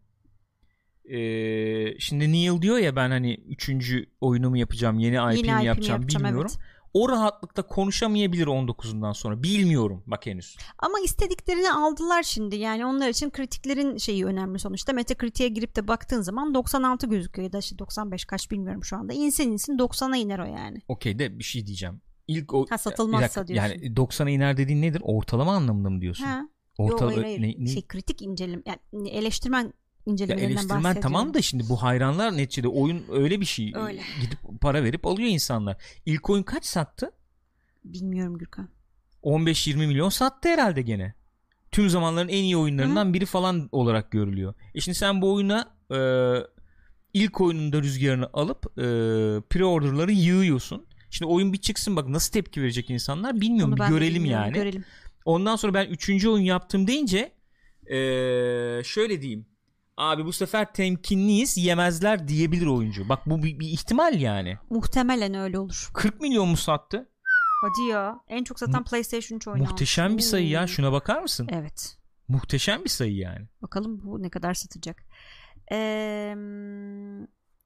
Ee, 1.09 1.99
şimdi 1.99 2.31
Neil 2.31 2.61
diyor 2.61 2.77
ya 2.77 2.95
ben 2.95 3.09
hani 3.09 3.33
üçüncü 3.35 4.05
oyunumu 4.21 4.57
yapacağım 4.57 4.99
yeni 4.99 5.15
IP'mi 5.15 5.47
yapacağım, 5.47 5.63
yapacağım, 5.65 6.07
bilmiyorum. 6.07 6.41
evet. 6.41 6.57
O 6.93 7.09
rahatlıkta 7.09 7.61
konuşamayabilir 7.61 8.47
19'undan 8.47 9.13
sonra. 9.13 9.43
Bilmiyorum 9.43 10.03
bak 10.07 10.25
henüz. 10.25 10.57
Ama 10.77 10.99
istediklerini 11.05 11.71
aldılar 11.71 12.23
şimdi. 12.23 12.55
Yani 12.55 12.85
onlar 12.85 13.09
için 13.09 13.29
kritiklerin 13.29 13.97
şeyi 13.97 14.25
önemli 14.25 14.59
sonuçta. 14.59 14.93
Metacritic'e 14.93 15.47
girip 15.47 15.75
de 15.75 15.87
baktığın 15.87 16.21
zaman 16.21 16.53
96 16.53 17.07
gözüküyor 17.07 17.43
ya 17.45 17.53
da 17.53 17.57
işte 17.59 17.79
95 17.79 18.25
kaç 18.25 18.51
bilmiyorum 18.51 18.83
şu 18.83 18.97
anda. 18.97 19.13
İnsin 19.13 19.51
insin 19.51 19.77
90'a 19.77 20.17
iner 20.17 20.39
o 20.39 20.45
yani. 20.45 20.77
Okey 20.87 21.19
de 21.19 21.39
bir 21.39 21.43
şey 21.43 21.65
diyeceğim. 21.65 22.01
İlk 22.27 22.53
o 22.53 22.65
Ha, 22.69 22.77
satılmazsa 22.77 23.23
dakika, 23.41 23.47
diyorsun. 23.47 23.73
Yani 23.81 23.93
90'a 23.95 24.29
iner 24.29 24.57
dediğin 24.57 24.81
nedir? 24.81 25.01
Ortalama 25.05 25.55
anlamında 25.55 25.89
mı 25.89 26.01
diyorsun? 26.01 26.25
Ha. 26.25 26.49
Orta 26.77 27.05
Yo, 27.05 27.11
hayır, 27.11 27.23
hayır. 27.23 27.41
ne, 27.41 27.55
ne- 27.57 27.69
Şey 27.69 27.87
kritik 27.87 28.21
inceleme 28.21 28.61
yani 28.65 29.09
eleştirmen 29.09 29.73
incelemelerinden 30.11 30.51
eleştirmen 30.51 30.83
bahsediyorum. 30.83 31.01
tamam 31.01 31.33
da 31.33 31.41
şimdi 31.41 31.63
bu 31.69 31.83
hayranlar 31.83 32.37
neticede 32.37 32.67
oyun 32.67 33.05
öyle 33.11 33.41
bir 33.41 33.45
şey. 33.45 33.71
Öyle. 33.75 34.01
Gidip 34.21 34.39
para 34.61 34.83
verip 34.83 35.05
alıyor 35.05 35.29
insanlar. 35.29 35.77
İlk 36.05 36.29
oyun 36.29 36.43
kaç 36.43 36.65
sattı? 36.65 37.11
Bilmiyorum 37.83 38.37
Gürkan. 38.37 38.69
15-20 39.23 39.75
milyon 39.87 40.09
sattı 40.09 40.49
herhalde 40.49 40.81
gene. 40.81 41.13
Tüm 41.71 41.89
zamanların 41.89 42.27
en 42.27 42.43
iyi 42.43 42.57
oyunlarından 42.57 43.13
biri 43.13 43.25
falan 43.25 43.69
olarak 43.71 44.11
görülüyor. 44.11 44.53
E 44.75 44.81
şimdi 44.81 44.97
sen 44.97 45.21
bu 45.21 45.33
oyuna 45.33 45.77
e, 45.91 45.99
ilk 47.13 47.41
oyununda 47.41 47.81
rüzgarını 47.81 48.29
alıp 48.33 48.65
e, 48.77 48.81
pre-order'ları 49.49 50.11
yığıyorsun. 50.11 50.85
Şimdi 51.09 51.31
oyun 51.31 51.53
bir 51.53 51.57
çıksın 51.57 51.95
bak 51.95 52.07
nasıl 52.07 52.31
tepki 52.31 52.61
verecek 52.61 52.89
insanlar 52.89 53.41
bilmiyorum. 53.41 53.75
Bir 53.75 53.83
görelim 53.83 54.15
bilmiyorum, 54.15 54.45
yani. 54.45 54.53
Görelim. 54.53 54.83
Ondan 55.25 55.55
sonra 55.55 55.73
ben 55.73 55.85
üçüncü 55.85 56.29
oyun 56.29 56.43
yaptım 56.43 56.87
deyince 56.87 57.31
eee, 57.89 58.81
şöyle 58.85 59.21
diyeyim. 59.21 59.45
Abi 59.99 60.25
bu 60.25 60.33
sefer 60.33 60.73
temkinliyiz 60.73 61.57
yemezler 61.57 62.27
diyebilir 62.27 62.65
oyuncu. 62.65 63.09
Bak 63.09 63.19
bu 63.25 63.43
bir, 63.43 63.59
bir 63.59 63.67
ihtimal 63.67 64.21
yani. 64.21 64.57
Muhtemelen 64.69 65.33
öyle 65.33 65.59
olur. 65.59 65.89
40 65.93 66.21
milyon 66.21 66.49
mu 66.49 66.57
sattı? 66.57 67.09
Hadi 67.61 67.89
ya. 67.89 68.19
En 68.27 68.43
çok 68.43 68.59
satan 68.59 68.83
PlayStation 68.83 69.37
3 69.37 69.47
oyunu 69.47 69.63
Muhteşem 69.63 70.17
bir 70.17 70.21
sayı 70.21 70.47
ya. 70.47 70.67
Şuna 70.67 70.91
bakar 70.91 71.21
mısın? 71.21 71.47
Evet. 71.51 71.97
Muhteşem 72.27 72.83
bir 72.83 72.89
sayı 72.89 73.15
yani. 73.15 73.47
Bakalım 73.61 74.01
bu 74.03 74.21
ne 74.21 74.29
kadar 74.29 74.53
satacak. 74.53 75.03
Ee, 75.71 76.35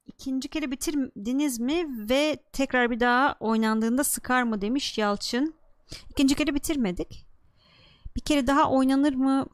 ikinci 0.06 0.48
kere 0.48 0.70
bitirdiniz 0.70 1.60
mi 1.60 1.86
ve 2.10 2.36
tekrar 2.52 2.90
bir 2.90 3.00
daha 3.00 3.36
oynandığında 3.40 4.04
sıkar 4.04 4.42
mı 4.42 4.60
demiş 4.60 4.98
Yalçın. 4.98 5.54
İkinci 6.10 6.34
kere 6.34 6.54
bitirmedik. 6.54 7.26
Bir 8.16 8.20
kere 8.20 8.46
daha 8.46 8.70
oynanır 8.70 9.14
mı? 9.14 9.46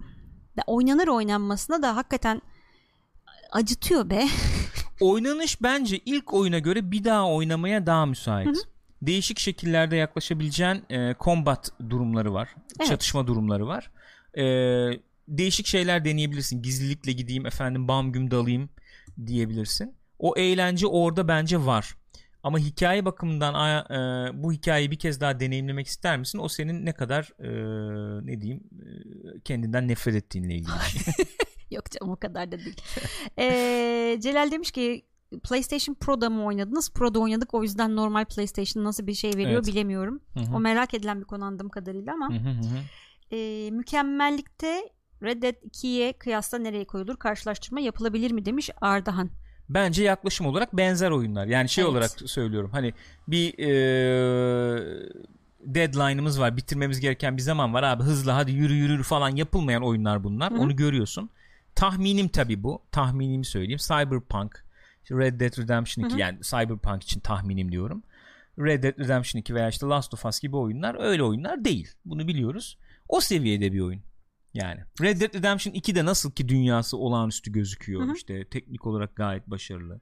Da 0.57 0.63
oynanır 0.67 1.09
oynanmasına 1.09 1.83
da 1.83 1.97
hakikaten 1.97 2.43
acıtıyor 3.53 4.11
be. 4.11 4.29
Oynanış 5.01 5.63
bence 5.63 5.99
ilk 5.99 6.35
oyuna 6.35 6.59
göre 6.59 6.91
bir 6.91 7.05
daha 7.05 7.29
oynamaya 7.29 7.87
daha 7.87 8.07
müsait. 8.07 8.57
Değişik 9.03 9.39
şekillerde 9.39 9.97
yaklaşabileceğin 9.97 10.83
e, 10.91 11.15
combat 11.21 11.71
durumları 11.91 12.35
var. 12.35 12.49
Evet. 12.79 12.89
Çatışma 12.89 13.27
durumları 13.27 13.67
var. 13.67 13.91
E, 14.39 14.45
değişik 15.29 15.67
şeyler 15.67 16.05
deneyebilirsin. 16.05 16.63
Gizlilikle 16.63 17.13
gideyim 17.13 17.47
efendim 17.47 17.89
bam 17.89 18.13
güm 18.13 18.31
dalayım 18.31 18.71
diyebilirsin. 19.27 19.95
O 20.19 20.37
eğlence 20.37 20.87
orada 20.87 21.29
bence 21.29 21.67
var. 21.67 21.95
Ama 22.43 22.59
hikaye 22.59 23.05
bakımından 23.05 23.55
e, 23.91 24.43
bu 24.43 24.53
hikayeyi 24.53 24.91
bir 24.91 24.99
kez 24.99 25.21
daha 25.21 25.41
deneyimlemek 25.41 25.87
ister 25.87 26.19
misin? 26.19 26.39
O 26.39 26.49
senin 26.49 26.87
ne 26.87 26.93
kadar 26.93 27.33
e, 27.39 27.51
ne 28.27 28.41
diyeyim 28.41 28.61
e, 28.73 29.41
kendinden 29.41 29.89
nefret 29.89 30.15
ettiğinle 30.15 30.55
ilgili. 30.55 30.71
Yok 31.71 31.91
canım 31.91 32.13
o 32.13 32.17
kadar 32.17 32.53
da 32.53 32.59
değil. 32.59 32.81
ee, 33.39 34.19
Celal 34.21 34.51
demiş 34.51 34.71
ki 34.71 35.05
PlayStation 35.49 35.95
Pro'da 35.95 36.31
mı 36.31 36.45
oynadınız? 36.45 36.93
Pro'da 36.93 37.19
oynadık 37.19 37.55
o 37.55 37.63
yüzden 37.63 37.97
normal 37.97 38.25
PlayStation 38.25 38.85
nasıl 38.85 39.07
bir 39.07 39.15
şey 39.15 39.31
veriyor 39.31 39.63
evet. 39.65 39.67
bilemiyorum. 39.67 40.21
Hı-hı. 40.35 40.57
O 40.57 40.61
merak 40.61 40.95
edilen 40.95 41.21
bir 41.21 41.27
konu 41.27 41.45
anladığım 41.45 41.69
kadarıyla 41.69 42.13
ama 42.13 42.31
e, 43.33 43.71
mükemmellikte 43.71 44.89
Red 45.23 45.43
Dead 45.43 45.55
2'ye 45.55 46.13
kıyasla 46.13 46.59
nereye 46.59 46.85
koyulur? 46.85 47.17
Karşılaştırma 47.17 47.81
yapılabilir 47.81 48.31
mi 48.31 48.45
demiş 48.45 48.71
Ardahan. 48.81 49.31
Bence 49.69 50.05
yaklaşım 50.05 50.47
olarak 50.47 50.77
benzer 50.77 51.11
oyunlar. 51.11 51.47
Yani 51.47 51.69
şey 51.69 51.85
evet. 51.85 51.93
olarak 51.93 52.11
söylüyorum. 52.11 52.71
Hani 52.73 52.95
bir 53.29 53.59
e, 53.59 53.71
deadline'ımız 55.61 56.41
var. 56.41 56.57
Bitirmemiz 56.57 57.01
gereken 57.01 57.37
bir 57.37 57.43
zaman 57.43 57.75
var 57.75 57.83
abi. 57.83 58.03
Hızlı 58.03 58.31
hadi 58.31 58.53
yürü 58.53 58.75
yürü 58.75 59.03
falan 59.03 59.37
yapılmayan 59.37 59.83
oyunlar 59.83 60.25
bunlar. 60.25 60.53
Hı-hı. 60.53 60.61
Onu 60.61 60.77
görüyorsun. 60.77 61.31
Tahminim 61.75 62.29
tabi 62.29 62.63
bu. 62.63 62.83
Tahminimi 62.93 63.45
söyleyeyim. 63.45 63.79
Cyberpunk, 63.79 64.65
Red 65.11 65.41
Dead 65.41 65.59
Redemption 65.59 66.05
2 66.05 66.13
Hı-hı. 66.13 66.21
yani 66.21 66.39
Cyberpunk 66.43 67.03
için 67.03 67.21
tahminim 67.21 67.73
diyorum. 67.73 68.03
Red 68.59 68.83
Dead 68.83 68.99
Redemption 68.99 69.41
2 69.41 69.55
veya 69.55 69.69
işte 69.69 69.87
Last 69.87 70.15
of 70.15 70.27
Us 70.27 70.41
gibi 70.41 70.57
oyunlar 70.57 70.97
öyle 71.01 71.23
oyunlar 71.23 71.65
değil. 71.65 71.89
Bunu 72.05 72.29
biliyoruz. 72.29 72.79
O 73.09 73.21
seviyede 73.21 73.73
bir 73.73 73.81
oyun. 73.81 74.03
Yani 74.55 74.81
Red 75.01 75.21
Dead 75.21 75.35
Redemption 75.35 75.75
2'de 75.75 76.05
nasıl 76.05 76.33
ki 76.33 76.49
dünyası 76.49 76.97
olağanüstü 76.97 77.53
gözüküyor. 77.53 78.03
Hı-hı. 78.03 78.17
İşte 78.17 78.45
teknik 78.45 78.87
olarak 78.87 79.17
gayet 79.17 79.47
başarılı. 79.47 80.01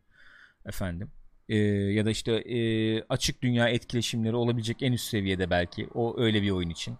Efendim. 0.66 1.10
Ee, 1.48 1.56
ya 1.56 2.06
da 2.06 2.10
işte 2.10 2.32
e, 2.32 3.02
açık 3.02 3.42
dünya 3.42 3.68
etkileşimleri 3.68 4.36
olabilecek 4.36 4.82
en 4.82 4.92
üst 4.92 5.08
seviyede 5.08 5.50
belki. 5.50 5.88
O 5.94 6.20
öyle 6.20 6.42
bir 6.42 6.50
oyun 6.50 6.70
için 6.70 6.96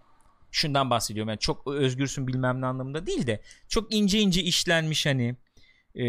şundan 0.51 0.89
bahsediyorum. 0.89 1.29
Yani 1.29 1.39
çok 1.39 1.67
özgürsün 1.67 2.27
bilmem 2.27 2.61
ne 2.61 2.65
anlamında 2.65 3.05
değil 3.05 3.27
de 3.27 3.41
çok 3.67 3.93
ince 3.93 4.19
ince 4.19 4.43
işlenmiş 4.43 5.05
hani 5.05 5.35
e, 5.95 6.03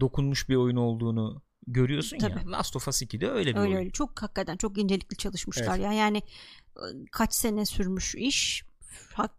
dokunmuş 0.00 0.48
bir 0.48 0.56
oyun 0.56 0.76
olduğunu 0.76 1.42
görüyorsun 1.66 2.18
Tabii. 2.18 2.38
ya. 2.38 2.50
Last 2.50 2.76
of 2.76 2.88
Us 2.88 3.02
2'de 3.02 3.30
öyle 3.30 3.50
bir 3.50 3.60
öyle, 3.60 3.68
oyun. 3.68 3.78
Öyle. 3.78 3.90
Çok 3.90 4.22
hakikaten 4.22 4.56
çok 4.56 4.78
incelikli 4.78 5.16
çalışmışlar 5.16 5.76
evet. 5.76 5.84
ya. 5.84 5.92
Yani 5.92 6.22
kaç 7.12 7.34
sene 7.34 7.66
sürmüş 7.66 8.14
iş 8.14 8.64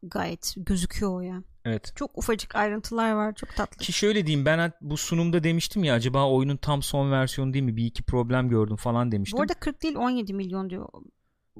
gayet 0.03 0.53
gözüküyor 0.57 1.15
o 1.15 1.21
ya. 1.21 1.43
Evet. 1.65 1.93
Çok 1.95 2.17
ufacık 2.17 2.55
ayrıntılar 2.55 3.11
var. 3.11 3.35
Çok 3.35 3.55
tatlı. 3.55 3.77
Ki 3.77 3.93
şöyle 3.93 4.25
diyeyim 4.25 4.45
ben 4.45 4.71
bu 4.81 4.97
sunumda 4.97 5.43
demiştim 5.43 5.83
ya 5.83 5.93
acaba 5.93 6.29
oyunun 6.29 6.57
tam 6.57 6.83
son 6.83 7.11
versiyonu 7.11 7.53
değil 7.53 7.65
mi? 7.65 7.75
Bir 7.75 7.85
iki 7.85 8.03
problem 8.03 8.49
gördüm 8.49 8.75
falan 8.75 9.11
demiştim. 9.11 9.37
Bu 9.37 9.41
arada 9.41 9.53
40 9.53 9.83
değil 9.83 9.95
17 9.95 10.33
milyon 10.33 10.69
diyor 10.69 10.89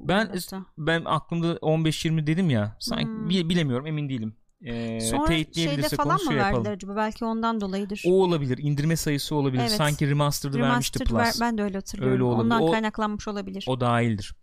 ben 0.02 0.32
ben 0.78 1.02
aklımda 1.04 1.52
15-20 1.52 2.26
dedim 2.26 2.50
ya. 2.50 2.76
Sanki 2.80 3.04
hmm. 3.06 3.28
bilemiyorum 3.28 3.86
emin 3.86 4.08
değilim. 4.08 4.36
Ee, 4.62 5.00
Sonra 5.00 5.26
şeyde 5.54 5.88
falan 5.88 6.24
mı 6.24 6.30
verdiler 6.30 6.46
yapalım. 6.46 6.72
acaba? 6.72 6.96
Belki 6.96 7.24
ondan 7.24 7.60
dolayıdır. 7.60 8.02
O 8.06 8.22
olabilir. 8.22 8.58
İndirme 8.62 8.96
sayısı 8.96 9.34
olabilir. 9.34 9.62
Evet. 9.62 9.70
Sanki 9.70 10.10
remastered'ı 10.10 10.58
Remastered 10.58 10.70
vermişti 10.70 11.04
Plus. 11.04 11.40
Ver, 11.42 11.48
ben 11.48 11.58
de 11.58 11.62
öyle 11.62 11.74
hatırlıyorum. 11.74 12.12
Öyle 12.12 12.22
olabilir. 12.22 12.44
Ondan 12.44 12.62
o, 12.62 12.70
kaynaklanmış 12.70 13.28
olabilir. 13.28 13.64
O 13.68 13.80
dahildir. 13.80 14.34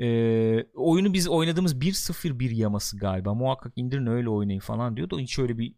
Ee, 0.00 0.64
oyunu 0.74 1.12
biz 1.12 1.28
oynadığımız 1.28 1.74
1-0-1 1.74 2.54
yaması 2.54 2.98
galiba. 2.98 3.34
Muhakkak 3.34 3.72
indirin 3.76 4.06
öyle 4.06 4.28
oynayın 4.28 4.60
falan 4.60 4.96
diyordu. 4.96 5.20
Hiç 5.20 5.38
öyle 5.38 5.58
bir 5.58 5.74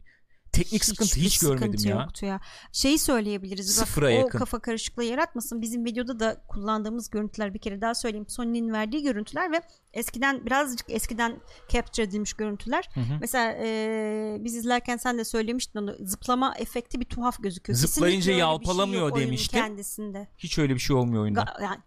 teknik 0.53 0.85
sıkıntı 0.85 1.17
hiç, 1.17 1.25
hiç 1.25 1.39
görmedim 1.39 1.91
ya. 1.91 1.97
Yoktu 1.97 2.27
ya. 2.27 2.41
Şeyi 2.73 2.99
söyleyebiliriz. 2.99 3.75
Sıfıra 3.75 4.07
bak, 4.07 4.13
yakın. 4.13 4.39
O 4.39 4.41
kafa 4.41 4.59
karışıklığı 4.59 5.05
yaratmasın. 5.05 5.63
Bizim 5.63 5.85
videoda 5.85 6.21
da 6.21 6.43
kullandığımız 6.49 7.11
görüntüler 7.11 7.55
bir 7.55 7.59
kere 7.59 7.81
daha 7.81 7.95
söyleyeyim. 7.95 8.29
Sony'nin 8.29 8.73
verdiği 8.73 9.03
görüntüler 9.03 9.53
ve 9.53 9.63
eskiden 9.93 10.47
birazcık 10.47 10.91
eskiden 10.91 11.41
capture 11.69 12.07
edilmiş 12.07 12.33
görüntüler. 12.33 12.89
Hı 12.95 13.01
hı. 13.01 13.19
Mesela 13.21 13.53
e, 13.63 14.37
biz 14.41 14.57
izlerken 14.57 14.97
sen 14.97 15.19
de 15.19 15.25
söylemiştin 15.25 15.79
onu. 15.79 15.97
Zıplama 16.01 16.55
efekti 16.59 17.01
bir 17.01 17.05
tuhaf 17.05 17.43
gözüküyor. 17.43 17.79
Zıplayınca 17.79 18.25
şey 18.25 18.37
yalpalamıyor 18.37 19.17
şey 19.17 19.27
demiştim. 19.27 19.61
Kendisinde. 19.61 20.29
Hiç 20.39 20.59
öyle 20.59 20.75
bir 20.75 20.81
şey 20.81 20.97
olmuyor 20.97 21.23
oyunda. 21.23 21.41
Ga- 21.41 21.63
yani 21.63 21.79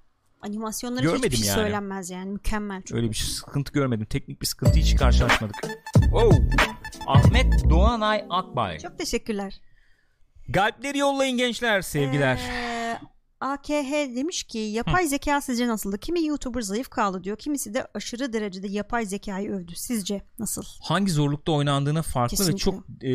animasyonları 0.44 1.04
Görmedim 1.04 1.24
hiçbir 1.24 1.38
şey 1.38 1.48
yani. 1.48 1.56
söylenmez 1.56 2.10
yani 2.10 2.32
mükemmel. 2.32 2.82
Çok 2.82 2.98
Öyle 2.98 3.10
bir 3.10 3.16
şey, 3.16 3.28
sıkıntı 3.28 3.74
görmedim. 3.74 4.06
Teknik 4.06 4.41
bir 4.41 4.46
sıkıntı 4.46 4.80
hiç 4.80 4.96
karşılaşmadık. 4.96 5.56
oh. 6.14 6.34
Ahmet 7.08 7.70
Doğanay 7.70 8.26
Akbay. 8.30 8.80
Çok 8.80 8.98
teşekkürler. 8.98 9.62
Galpleri 10.50 10.98
yollayın 10.98 11.38
gençler 11.38 11.82
sevgiler. 11.82 12.39
Ee, 12.52 13.00
AKH 13.39 14.16
demiş 14.16 14.44
ki 14.44 14.58
yapay 14.58 15.04
Hı. 15.04 15.08
zeka 15.08 15.41
sizce 15.41 15.68
nasıldı? 15.68 15.98
Kimi 15.98 16.26
YouTuber 16.26 16.62
zayıf 16.62 16.89
kaldı 16.89 17.24
diyor. 17.24 17.38
Kimisi 17.38 17.74
de 17.74 17.88
aşırı 17.94 18.34
derecede 18.34 18.68
yapay 18.68 19.06
zekayı 19.06 19.52
övdü. 19.52 19.74
Sizce 19.76 20.22
nasıl? 20.39 20.64
Hangi 20.84 21.12
zorlukta 21.12 21.52
oynandığına 21.52 22.02
farklı 22.02 22.38
Kesinlikle. 22.38 22.56
ve 22.56 22.58
çok 22.58 22.84
e, 23.04 23.10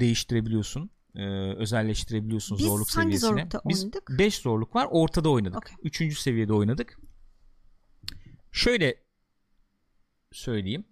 değiştirebiliyorsun 0.00 0.90
e, 1.14 1.22
özelleştirebiliyorsun 1.54 2.58
Biz 2.58 2.66
zorluk 2.66 2.88
hangi 2.96 3.18
seviyesine. 3.18 3.30
Zorlukta 3.30 3.60
Biz 3.64 3.84
oynadık? 3.84 4.10
5 4.18 4.38
zorluk 4.38 4.74
var. 4.74 4.88
Ortada 4.90 5.30
oynadık. 5.30 5.56
Okay. 5.56 5.74
Üçüncü 5.82 6.16
seviyede 6.16 6.52
oynadık. 6.52 6.98
Şöyle 8.52 9.04
söyleyeyim. 10.32 10.84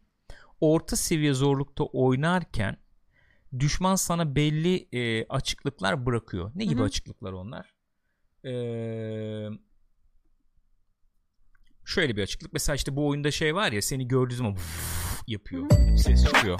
Orta 0.60 0.96
seviye 0.96 1.34
zorlukta 1.34 1.84
oynarken 1.84 2.76
düşman 3.58 3.94
sana 3.94 4.36
belli 4.36 4.88
e, 4.92 5.26
açıklıklar 5.28 6.06
bırakıyor. 6.06 6.52
Ne 6.54 6.64
gibi 6.64 6.78
Hı-hı. 6.78 6.84
açıklıklar 6.84 7.32
onlar? 7.32 7.74
Eee 8.44 9.50
şöyle 11.84 12.16
bir 12.16 12.22
açıklık. 12.22 12.52
Mesela 12.52 12.76
işte 12.76 12.96
bu 12.96 13.08
oyunda 13.08 13.30
şey 13.30 13.54
var 13.54 13.72
ya 13.72 13.82
seni 13.82 14.08
gördüğü 14.08 14.34
zaman 14.34 14.56
yapıyor. 15.26 15.70
Ses 15.96 16.24
çıkıyor. 16.24 16.58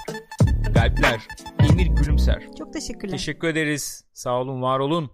Galpler. 0.71 1.29
Emir 1.71 1.87
Gülümser. 1.87 2.47
Çok 2.59 2.73
teşekkürler. 2.73 3.13
Teşekkür 3.13 3.49
ederiz. 3.49 4.05
Sağ 4.13 4.41
olun, 4.41 4.63
var 4.63 4.79
olun. 4.79 5.11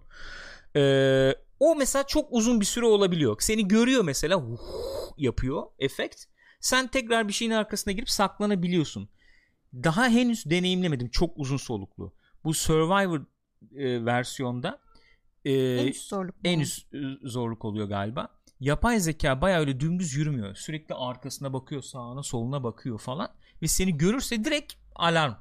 Ee, 0.75 1.33
o 1.59 1.75
mesela 1.75 2.07
çok 2.07 2.27
uzun 2.31 2.59
bir 2.59 2.65
süre 2.65 2.85
olabiliyor. 2.85 3.35
Seni 3.39 3.67
görüyor 3.67 4.03
mesela 4.03 4.37
uh, 4.37 4.59
yapıyor 5.17 5.63
efekt. 5.79 6.23
Sen 6.59 6.87
tekrar 6.87 7.27
bir 7.27 7.33
şeyin 7.33 7.51
arkasına 7.51 7.93
girip 7.93 8.09
saklanabiliyorsun. 8.09 9.09
Daha 9.73 10.07
henüz 10.07 10.49
deneyimlemedim. 10.49 11.09
Çok 11.09 11.37
uzun 11.37 11.57
soluklu. 11.57 12.13
Bu 12.43 12.53
Survivor 12.53 13.19
e, 13.75 14.05
versiyonda 14.05 14.79
e, 15.45 15.51
en 15.53 15.87
üst 15.87 16.09
zorluk, 16.09 16.35
en 16.43 16.59
üst 16.59 16.93
e, 16.93 16.97
zorluk 17.23 17.65
oluyor 17.65 17.87
galiba. 17.87 18.27
Yapay 18.59 18.99
zeka 18.99 19.41
baya 19.41 19.59
öyle 19.59 19.79
dümdüz 19.79 20.13
yürümüyor. 20.13 20.55
Sürekli 20.55 20.95
arkasına 20.95 21.53
bakıyor, 21.53 21.81
sağına 21.81 22.23
soluna 22.23 22.63
bakıyor 22.63 22.99
falan. 22.99 23.29
Ve 23.61 23.67
seni 23.67 23.97
görürse 23.97 24.43
direkt 24.45 24.73
alarm 24.99 25.35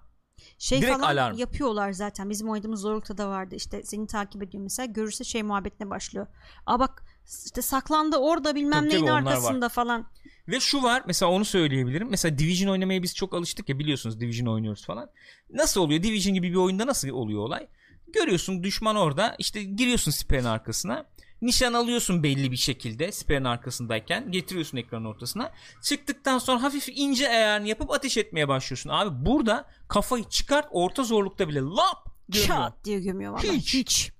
şey 0.59 0.83
Direkt 0.83 0.97
falan 0.97 1.13
alarm. 1.13 1.37
yapıyorlar 1.37 1.93
zaten. 1.93 2.31
Bizim 2.31 2.49
oynadığımız 2.49 2.81
zorlukta 2.81 3.19
da 3.19 3.29
vardı. 3.29 3.55
İşte 3.55 3.83
seni 3.83 4.07
takip 4.07 4.43
ediyor 4.43 4.63
mesela. 4.63 4.87
Görürse 4.87 5.25
şey 5.25 5.43
muhabbetine 5.43 5.91
başlıyor. 5.91 6.27
Aa 6.67 6.81
bak 6.81 7.03
işte 7.47 7.63
saklandı 7.63 8.17
orada 8.17 8.55
bilmem 8.55 8.73
tabii, 8.73 8.89
neyin 8.89 9.07
tabii, 9.07 9.29
arkasında 9.29 9.65
var. 9.65 9.71
falan. 9.71 10.07
Ve 10.49 10.61
şu 10.61 10.83
var 10.83 11.03
mesela 11.07 11.33
onu 11.33 11.45
söyleyebilirim. 11.45 12.09
Mesela 12.11 12.39
Division 12.39 12.73
oynamaya 12.73 13.03
biz 13.03 13.15
çok 13.15 13.35
alıştık 13.35 13.69
ya 13.69 13.79
biliyorsunuz 13.79 14.21
Division 14.21 14.47
oynuyoruz 14.47 14.87
falan. 14.87 15.11
Nasıl 15.51 15.81
oluyor? 15.81 16.03
Division 16.03 16.35
gibi 16.35 16.51
bir 16.51 16.57
oyunda 16.57 16.87
nasıl 16.87 17.09
oluyor 17.09 17.41
olay? 17.41 17.69
Görüyorsun 18.15 18.63
düşman 18.63 18.97
orada 18.97 19.35
işte 19.39 19.63
giriyorsun 19.63 20.11
siperin 20.11 20.45
arkasına 20.45 21.07
nişan 21.43 21.73
alıyorsun 21.73 22.23
belli 22.23 22.53
bir 22.53 22.57
şekilde 22.57 23.13
siperin 23.13 23.45
arkasındayken 23.45 24.33
getiriyorsun 24.33 24.79
ekranın 24.79 25.05
ortasına. 25.05 25.53
Çıktıktan 25.83 26.39
sonra 26.39 26.63
hafif 26.63 26.89
ince 26.89 27.29
ayarını 27.29 27.69
yapıp 27.69 27.91
ateş 27.91 28.17
etmeye 28.17 28.49
başlıyorsun. 28.49 28.91
Abi 28.91 29.27
burada 29.27 29.69
kafayı 29.89 30.25
çıkart 30.25 30.69
orta 30.71 31.05
zorlukta 31.05 31.49
bile 31.49 31.61
lap 31.61 32.07
gömüyor. 32.29 32.57
Çat 32.57 32.85
diye 32.85 33.01
gömüyor 33.01 33.33
valla. 33.33 33.43
Hiç, 33.43 33.75
hiç 33.75 34.13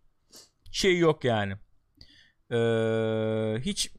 şey 0.73 0.99
yok 0.99 1.25
yani. 1.25 1.53
Ee, 2.51 3.61
hiç 3.61 3.91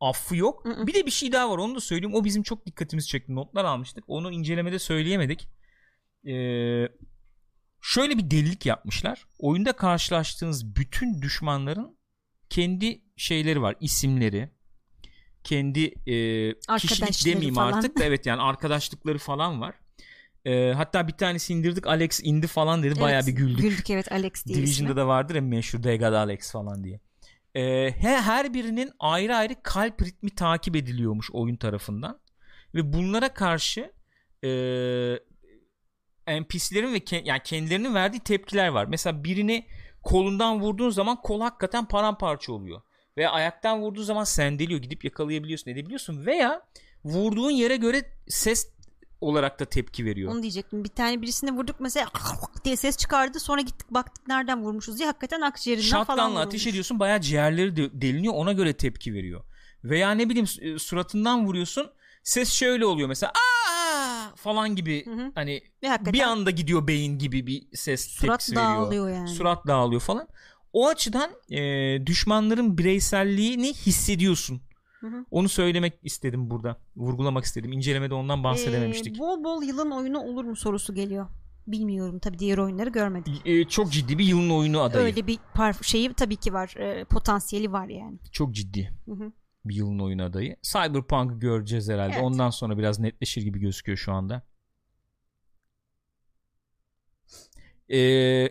affı 0.00 0.36
yok. 0.36 0.64
Mm-mm. 0.64 0.86
Bir 0.86 0.94
de 0.94 1.06
bir 1.06 1.10
şey 1.10 1.32
daha 1.32 1.50
var 1.50 1.58
onu 1.58 1.74
da 1.74 1.80
söyleyeyim. 1.80 2.14
O 2.14 2.24
bizim 2.24 2.42
çok 2.42 2.66
dikkatimizi 2.66 3.08
çekti. 3.08 3.34
Notlar 3.34 3.64
almıştık. 3.64 4.04
Onu 4.06 4.32
incelemede 4.32 4.78
söyleyemedik. 4.78 5.48
Ee, 6.26 6.88
şöyle 7.82 8.18
bir 8.18 8.30
delilik 8.30 8.66
yapmışlar. 8.66 9.26
Oyunda 9.38 9.72
karşılaştığınız 9.72 10.76
bütün 10.76 11.22
düşmanların 11.22 11.96
kendi 12.50 13.02
şeyleri 13.16 13.62
var, 13.62 13.74
isimleri, 13.80 14.50
kendi 15.44 15.84
e, 15.84 16.76
kişilik 16.78 17.26
demeyeyim 17.26 17.54
falan. 17.54 17.72
artık 17.72 17.98
da 17.98 18.04
evet 18.04 18.26
yani 18.26 18.42
arkadaşlıkları 18.42 19.18
falan 19.18 19.60
var. 19.60 19.74
E, 20.44 20.72
hatta 20.72 21.08
bir 21.08 21.12
tanesi 21.12 21.52
indirdik 21.52 21.86
Alex 21.86 22.20
indi 22.22 22.46
falan 22.46 22.82
dedi. 22.82 22.88
Evet, 22.88 23.00
Bayağı 23.00 23.26
bir 23.26 23.32
güldük. 23.32 23.58
Güldük 23.58 23.90
evet 23.90 24.12
Alex 24.12 24.46
diye 24.46 24.58
Division'da 24.58 24.96
da 24.96 25.06
vardır 25.06 25.34
ya 25.34 25.40
meşhur 25.40 25.82
Degad 25.82 26.12
Alex 26.12 26.52
falan 26.52 26.84
diye. 26.84 27.00
E, 27.54 27.90
her 28.00 28.54
birinin 28.54 28.90
ayrı 28.98 29.36
ayrı 29.36 29.54
kalp 29.62 30.02
ritmi 30.02 30.30
takip 30.30 30.76
ediliyormuş 30.76 31.30
oyun 31.32 31.56
tarafından. 31.56 32.20
Ve 32.74 32.92
bunlara 32.92 33.34
karşı 33.34 33.92
e, 34.44 34.48
NPC'lerin 36.28 36.94
ve 36.94 36.98
ke- 36.98 37.22
yani 37.28 37.40
kendilerinin 37.44 37.94
verdiği 37.94 38.20
tepkiler 38.20 38.68
var. 38.68 38.84
Mesela 38.86 39.24
birini 39.24 39.66
kolundan 40.02 40.60
vurduğun 40.60 40.90
zaman 40.90 41.22
kol 41.22 41.40
hakikaten 41.40 41.84
paramparça 41.84 42.52
oluyor. 42.52 42.80
Veya 43.16 43.30
ayaktan 43.30 43.80
vurduğu 43.80 44.02
zaman 44.02 44.24
sendeliyor. 44.24 44.80
Gidip 44.80 45.04
yakalayabiliyorsun 45.04 45.70
edebiliyorsun. 45.70 46.26
Veya 46.26 46.62
vurduğun 47.04 47.50
yere 47.50 47.76
göre 47.76 48.02
ses 48.28 48.68
olarak 49.20 49.60
da 49.60 49.64
tepki 49.64 50.04
veriyor. 50.04 50.32
Onu 50.32 50.42
diyecektim. 50.42 50.84
Bir 50.84 50.88
tane 50.88 51.22
birisine 51.22 51.50
vurduk 51.52 51.76
mesela 51.80 52.06
diye 52.64 52.76
ses 52.76 52.96
çıkardı. 52.96 53.40
Sonra 53.40 53.60
gittik 53.60 53.90
baktık 53.90 54.28
nereden 54.28 54.62
vurmuşuz 54.62 54.98
diye 54.98 55.06
hakikaten 55.08 55.40
akciğerinden 55.40 55.90
falan 55.90 56.04
Shotgun'la 56.04 56.24
vurulmuş. 56.28 56.46
ateş 56.46 56.66
ediyorsun 56.66 57.00
bayağı 57.00 57.20
ciğerleri 57.20 57.76
de- 57.76 58.00
deliniyor 58.02 58.34
ona 58.34 58.52
göre 58.52 58.72
tepki 58.72 59.14
veriyor. 59.14 59.44
Veya 59.84 60.10
ne 60.10 60.28
bileyim 60.28 60.78
suratından 60.78 61.46
vuruyorsun 61.46 61.90
ses 62.22 62.52
şöyle 62.52 62.86
oluyor 62.86 63.08
mesela 63.08 63.30
aa 63.32 63.81
falan 64.42 64.76
gibi 64.76 65.06
Hı 65.06 65.10
hı. 65.14 65.32
hani 65.34 65.60
hakikaten 65.84 66.12
bir 66.12 66.20
anda 66.20 66.50
gidiyor 66.50 66.86
beyin 66.86 67.18
gibi 67.18 67.46
bir 67.46 67.62
ses 67.76 68.08
surat 68.08 68.40
tepkisi 68.40 68.56
veriyor. 68.56 68.74
dağılıyor 68.82 69.08
yani. 69.08 69.28
Surat 69.28 69.66
dağılıyor 69.66 70.00
falan. 70.00 70.28
O 70.72 70.88
açıdan 70.88 71.30
e, 71.50 71.58
düşmanların 72.06 72.78
bireyselliğini 72.78 73.72
hissediyorsun. 73.74 74.60
Hı 75.00 75.06
hı. 75.06 75.24
Onu 75.30 75.48
söylemek 75.48 75.94
istedim 76.02 76.50
burada. 76.50 76.76
Vurgulamak 76.96 77.44
istedim. 77.44 77.72
İncelemede 77.72 78.14
ondan 78.14 78.44
bahsedememiştik. 78.44 79.16
Ee, 79.16 79.18
bol 79.18 79.44
bol 79.44 79.62
yılın 79.62 79.90
oyunu 79.90 80.20
olur 80.20 80.44
mu 80.44 80.56
sorusu 80.56 80.94
geliyor. 80.94 81.26
Bilmiyorum 81.66 82.18
tabii 82.18 82.38
diğer 82.38 82.58
oyunları 82.58 82.90
görmedik. 82.90 83.42
E, 83.46 83.64
çok 83.68 83.92
ciddi 83.92 84.18
bir 84.18 84.24
yılın 84.24 84.50
oyunu 84.50 84.80
adayı. 84.80 85.04
Öyle 85.04 85.26
bir 85.26 85.38
par- 85.54 85.84
şeyi 85.84 86.12
tabii 86.14 86.36
ki 86.36 86.52
var. 86.52 86.74
e, 86.76 87.04
potansiyeli 87.04 87.72
var 87.72 87.88
yani. 87.88 88.18
Çok 88.32 88.52
ciddi. 88.54 88.92
Hı 89.06 89.12
hı. 89.12 89.32
Bir 89.64 89.74
yılın 89.74 89.98
oyunu 89.98 90.22
adayı. 90.22 90.56
Cyberpunk'ı 90.62 91.38
göreceğiz 91.38 91.88
herhalde. 91.88 92.14
Evet. 92.14 92.24
Ondan 92.24 92.50
sonra 92.50 92.78
biraz 92.78 92.98
netleşir 92.98 93.42
gibi 93.42 93.60
gözüküyor 93.60 93.98
şu 93.98 94.12
anda. 94.12 94.42
Ee, 97.92 98.48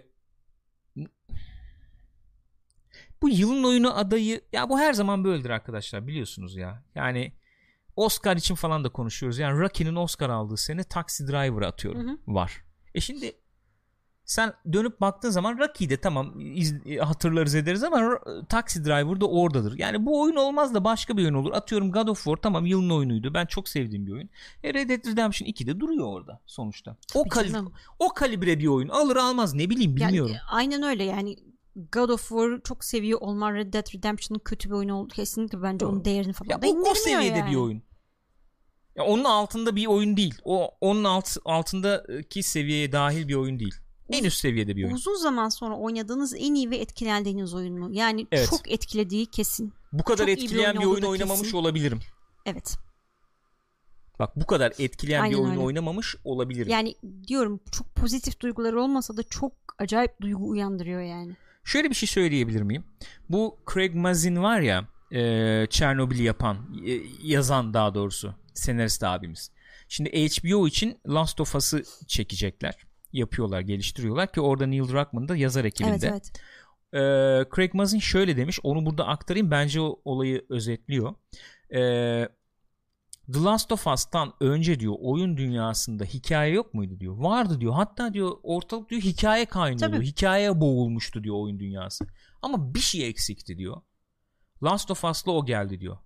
bu 3.21 3.29
yılın 3.29 3.63
oyunu 3.63 3.97
adayı 3.97 4.41
ya 4.53 4.69
bu 4.69 4.79
her 4.79 4.93
zaman 4.93 5.23
böyledir 5.23 5.49
arkadaşlar 5.49 6.07
biliyorsunuz 6.07 6.55
ya. 6.55 6.83
Yani 6.95 7.33
Oscar 7.95 8.37
için 8.37 8.55
falan 8.55 8.83
da 8.83 8.89
konuşuyoruz. 8.89 9.39
Yani 9.39 9.59
Rocky'nin 9.59 9.95
Oscar 9.95 10.29
aldığı 10.29 10.57
sene 10.57 10.83
Taxi 10.83 11.27
Driver 11.27 11.61
atıyorum 11.61 12.07
Hı 12.07 12.17
var. 12.27 12.63
E 12.95 13.01
şimdi 13.01 13.40
sen 14.25 14.53
dönüp 14.73 15.01
baktığın 15.01 15.29
zaman 15.29 15.57
Rocky'yi 15.57 15.89
de 15.89 15.97
tamam 15.97 16.33
iz- 16.39 16.99
hatırlarız 17.01 17.55
ederiz 17.55 17.83
ama 17.83 18.19
Taxi 18.49 18.85
Driver 18.85 19.21
da 19.21 19.25
oradadır. 19.29 19.77
Yani 19.79 20.05
bu 20.05 20.21
oyun 20.21 20.35
olmaz 20.35 20.73
da 20.73 20.83
başka 20.83 21.17
bir 21.17 21.23
oyun 21.23 21.33
olur. 21.33 21.53
Atıyorum 21.53 21.91
God 21.91 22.07
of 22.07 22.17
War 22.23 22.35
tamam 22.35 22.65
yılın 22.65 22.89
oyunuydu. 22.89 23.33
Ben 23.33 23.45
çok 23.45 23.69
sevdiğim 23.69 24.05
bir 24.05 24.11
oyun. 24.11 24.29
E 24.63 24.73
Red 24.73 24.89
Dead 24.89 25.05
Redemption 25.11 25.47
2 25.47 25.67
de 25.67 25.79
duruyor 25.79 26.07
orada 26.07 26.41
sonuçta. 26.45 26.97
O, 27.15 27.25
canım. 27.29 27.73
o 27.99 28.09
kalibre 28.09 28.59
bir 28.59 28.67
oyun 28.67 28.89
alır 28.89 29.15
almaz 29.15 29.53
ne 29.53 29.69
bileyim 29.69 29.97
Yani, 29.97 30.07
bilmiyorum. 30.09 30.35
e, 30.35 30.39
aynen 30.51 30.83
öyle 30.83 31.03
yani 31.03 31.35
God 31.91 32.09
of 32.09 32.21
War'ı 32.29 32.61
çok 32.63 32.83
seviyor 32.83 33.21
olman 33.21 33.55
Red 33.55 33.73
Dead 33.73 33.95
Redemption'ın 33.95 34.39
kötü 34.39 34.69
bir 34.69 34.75
oyun 34.75 34.89
oldu. 34.89 35.13
Kesinlikle 35.13 35.61
bence 35.63 35.85
onun 35.85 36.05
değerini 36.05 36.33
falan 36.33 36.49
ya 36.49 36.61
da 36.61 36.67
o, 36.67 36.91
o 36.91 36.95
seviyede 36.95 37.37
yani. 37.37 37.51
bir 37.51 37.55
oyun. 37.55 37.83
Ya 38.95 39.03
onun 39.03 39.23
altında 39.23 39.75
bir 39.75 39.85
oyun 39.87 40.17
değil. 40.17 40.35
O 40.43 40.71
onun 40.81 41.03
alt, 41.03 41.37
altındaki 41.45 42.43
seviyeye 42.43 42.91
dahil 42.91 43.27
bir 43.27 43.35
oyun 43.35 43.59
değil. 43.59 43.75
En 44.11 44.23
üst 44.23 44.37
seviyede 44.39 44.75
bir 44.75 44.83
oyun. 44.83 44.95
Uzun 44.95 45.15
zaman 45.15 45.49
sonra 45.49 45.75
oynadığınız 45.77 46.33
en 46.37 46.53
iyi 46.53 46.69
ve 46.69 46.77
etkilendiğiniz 46.77 47.53
oyun 47.53 47.79
mu? 47.79 47.89
Yani 47.91 48.27
Evet. 48.31 48.47
çok 48.49 48.71
etkilediği 48.71 49.25
kesin. 49.25 49.73
Bu 49.93 50.03
kadar 50.03 50.17
çok 50.17 50.27
bir 50.27 50.33
etkileyen 50.33 50.79
bir 50.79 50.85
oyun 50.85 51.03
oynamamış 51.03 51.41
kesin. 51.41 51.57
olabilirim. 51.57 51.99
Evet. 52.45 52.77
Bak 54.19 54.35
bu 54.35 54.45
kadar 54.45 54.73
etkileyen 54.79 55.21
Aynen 55.21 55.37
bir 55.37 55.41
oyun 55.43 55.51
öyle. 55.51 55.59
oynamamış 55.59 56.15
olabilirim. 56.23 56.69
Yani 56.71 56.95
diyorum 57.27 57.59
çok 57.71 57.95
pozitif 57.95 58.39
duyguları 58.39 58.81
olmasa 58.81 59.17
da 59.17 59.23
çok 59.23 59.53
acayip 59.79 60.21
duygu 60.21 60.49
uyandırıyor 60.49 61.01
yani. 61.01 61.35
Şöyle 61.63 61.89
bir 61.89 61.95
şey 61.95 62.07
söyleyebilir 62.07 62.61
miyim? 62.61 62.83
Bu 63.29 63.59
Craig 63.73 63.95
Mazin 63.95 64.43
var 64.43 64.59
ya 64.59 64.87
e, 65.11 65.67
Çernobil'i 65.69 66.23
yapan 66.23 66.57
e, 66.87 66.91
yazan 67.23 67.73
daha 67.73 67.95
doğrusu 67.95 68.35
senarist 68.53 69.03
abimiz. 69.03 69.51
Şimdi 69.87 70.09
HBO 70.09 70.67
için 70.67 70.97
Last 71.07 71.41
of 71.41 71.55
Us'ı 71.55 71.83
çekecekler. 72.07 72.75
Yapıyorlar, 73.13 73.61
geliştiriyorlar 73.61 74.31
ki 74.31 74.41
orada 74.41 74.65
Neil 74.65 74.87
Druckmann 74.87 75.27
da 75.27 75.35
yazar 75.35 75.65
ekibinde. 75.65 75.91
Evet 75.91 76.03
evet. 76.03 76.31
Ee, 76.93 77.45
Craig 77.55 77.73
Mazin 77.73 77.99
şöyle 77.99 78.37
demiş. 78.37 78.59
Onu 78.63 78.85
burada 78.85 79.07
aktarayım. 79.07 79.51
Bence 79.51 79.81
o 79.81 80.01
olayı 80.05 80.45
özetliyor. 80.49 81.15
Ee, 81.73 82.27
The 83.33 83.39
Last 83.39 83.71
of 83.71 83.87
Us'tan 83.87 84.33
önce 84.39 84.79
diyor 84.79 84.95
oyun 84.99 85.37
dünyasında 85.37 86.03
hikaye 86.03 86.53
yok 86.53 86.73
muydu 86.73 86.99
diyor. 86.99 87.17
Vardı 87.17 87.61
diyor. 87.61 87.73
Hatta 87.73 88.13
diyor 88.13 88.31
ortalık 88.43 88.89
diyor 88.89 89.01
hikaye 89.01 89.45
kaynıyordu. 89.45 89.95
Tabii. 89.95 90.05
Hikayeye 90.05 90.61
boğulmuştu 90.61 91.23
diyor 91.23 91.35
oyun 91.35 91.59
dünyası. 91.59 92.05
Ama 92.41 92.73
bir 92.75 92.79
şey 92.79 93.07
eksikti 93.07 93.57
diyor. 93.57 93.81
Last 94.63 94.91
of 94.91 95.03
Us'la 95.03 95.31
o 95.31 95.45
geldi 95.45 95.79
diyor. 95.79 95.97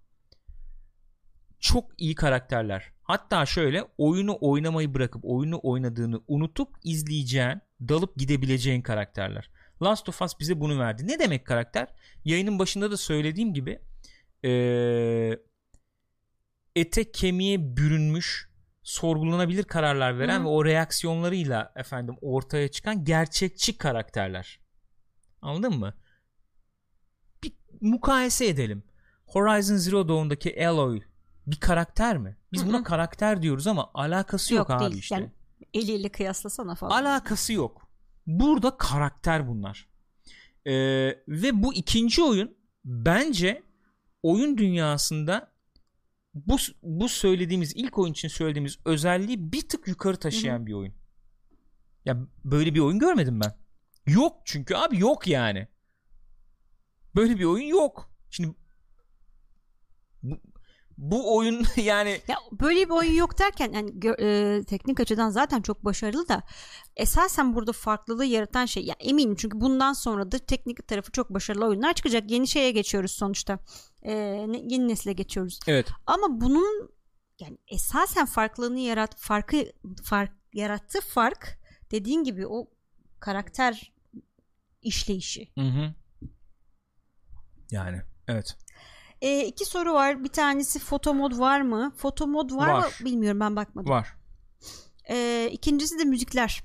Çok 1.60 1.91
iyi 1.97 2.16
karakterler. 2.16 2.94
Hatta 3.06 3.45
şöyle 3.45 3.84
oyunu 3.97 4.38
oynamayı 4.41 4.93
bırakıp 4.93 5.26
oyunu 5.26 5.60
oynadığını 5.64 6.22
unutup 6.28 6.70
izleyeceğin, 6.84 7.62
dalıp 7.82 8.16
gidebileceğin 8.16 8.82
karakterler. 8.82 9.49
Last 9.82 10.10
of 10.10 10.22
Us 10.22 10.39
bize 10.39 10.60
bunu 10.60 10.80
verdi. 10.80 11.08
Ne 11.08 11.20
demek 11.20 11.45
karakter? 11.45 11.88
Yayının 12.26 12.60
başında 12.60 12.91
da 12.91 12.97
söylediğim 12.97 13.53
gibi 13.53 13.80
eee, 14.43 15.39
ete 16.76 17.12
kemiğe 17.12 17.78
bürünmüş 17.78 18.49
sorgulanabilir 18.84 19.64
kararlar 19.64 20.20
veren 20.20 20.39
Hı. 20.39 20.43
ve 20.43 20.47
o 20.47 20.66
reaksiyonlarıyla 20.66 21.74
efendim 21.76 22.16
ortaya 22.22 22.68
çıkan 22.68 23.03
gerçekçi 23.03 23.78
karakterler. 23.78 24.60
Anladın 25.41 25.80
mı? 25.80 25.93
Bir 27.43 27.53
mukayese 27.82 28.47
edelim. 28.47 28.84
Horizon 29.26 29.76
Zero 29.76 30.08
Dawn'daki 30.08 30.68
Aloy 30.68 31.01
bir 31.47 31.59
karakter 31.59 32.17
mi? 32.17 32.37
Biz 32.53 32.63
Hı 32.63 32.67
buna 32.67 32.83
karakter 32.83 33.41
diyoruz 33.41 33.67
ama 33.67 33.91
alakası 33.93 34.53
yok, 34.53 34.69
Yok 34.69 34.81
abi 34.81 34.89
değil. 34.91 35.01
işte. 35.01 35.15
Yani 35.15 35.31
eliyle 35.73 36.09
kıyaslasana 36.09 36.75
falan. 36.75 37.03
Alakası 37.03 37.53
yok. 37.53 37.89
Burada 38.27 38.77
karakter 38.77 39.47
bunlar. 39.47 39.89
Ee, 40.65 40.73
ve 41.27 41.63
bu 41.63 41.73
ikinci 41.73 42.23
oyun 42.23 42.57
bence 42.85 43.63
oyun 44.23 44.57
dünyasında 44.57 45.51
bu 46.33 46.57
bu 46.83 47.09
söylediğimiz 47.09 47.73
ilk 47.75 47.97
oyun 47.97 48.11
için 48.11 48.27
söylediğimiz 48.27 48.79
özelliği 48.85 49.51
bir 49.51 49.69
tık 49.69 49.87
yukarı 49.87 50.17
taşıyan 50.17 50.65
bir 50.65 50.73
oyun. 50.73 50.93
Ya 52.05 52.17
böyle 52.43 52.73
bir 52.75 52.79
oyun 52.79 52.99
görmedim 52.99 53.39
ben. 53.39 53.53
Yok 54.07 54.41
çünkü 54.45 54.75
abi 54.75 54.99
yok 54.99 55.27
yani. 55.27 55.67
Böyle 57.15 57.39
bir 57.39 57.43
oyun 57.43 57.67
yok. 57.67 58.09
Şimdi 58.29 58.55
bu, 60.23 60.39
bu 60.97 61.37
oyun 61.37 61.65
yani 61.75 62.21
Ya 62.27 62.35
böyle 62.51 62.85
bir 62.85 62.89
oyun 62.89 63.13
yok 63.13 63.39
derken 63.39 63.71
yani 63.73 63.91
e, 64.19 64.63
teknik 64.63 64.99
açıdan 64.99 65.29
zaten 65.29 65.61
çok 65.61 65.85
başarılı 65.85 66.27
da 66.27 66.43
esasen 66.95 67.55
burada 67.55 67.71
farklılığı 67.71 68.25
yaratan 68.25 68.65
şey 68.65 68.85
ya 68.85 68.95
eminim 68.99 69.35
çünkü 69.35 69.61
bundan 69.61 69.93
sonra 69.93 70.31
da 70.31 70.37
teknik 70.37 70.87
tarafı 70.87 71.11
çok 71.11 71.29
başarılı 71.29 71.65
oyunlar 71.65 71.93
çıkacak. 71.93 72.31
Yeni 72.31 72.47
şeye 72.47 72.71
geçiyoruz 72.71 73.11
sonuçta. 73.11 73.59
E, 74.03 74.13
yeni 74.63 74.87
nesile 74.87 75.13
geçiyoruz. 75.13 75.59
evet 75.67 75.87
Ama 76.05 76.41
bunun 76.41 76.89
yani 77.39 77.57
esasen 77.67 78.25
farklılığını 78.25 78.79
yarat 78.79 79.15
farkı 79.17 79.65
fark 80.03 80.31
yarattığı 80.53 81.01
fark 81.01 81.59
dediğin 81.91 82.23
gibi 82.23 82.47
o 82.47 82.67
karakter 83.19 83.93
işleyişi. 84.81 85.51
Hı 85.57 85.65
hı. 85.65 85.93
Yani 87.71 88.01
evet. 88.27 88.57
E, 89.26 89.45
iki 89.45 89.65
soru 89.65 89.93
var. 89.93 90.23
Bir 90.23 90.30
tanesi 90.30 90.80
foto 90.80 91.13
mod 91.13 91.39
var 91.39 91.61
mı? 91.61 91.93
Foto 91.97 92.28
mod 92.28 92.51
var, 92.51 92.69
Var. 92.69 92.80
mı? 92.80 93.05
Bilmiyorum 93.05 93.39
ben 93.39 93.55
bakmadım. 93.55 93.89
Var. 93.89 94.15
E, 95.09 95.49
ikincisi 95.51 95.99
de 95.99 96.03
müzikler. 96.03 96.63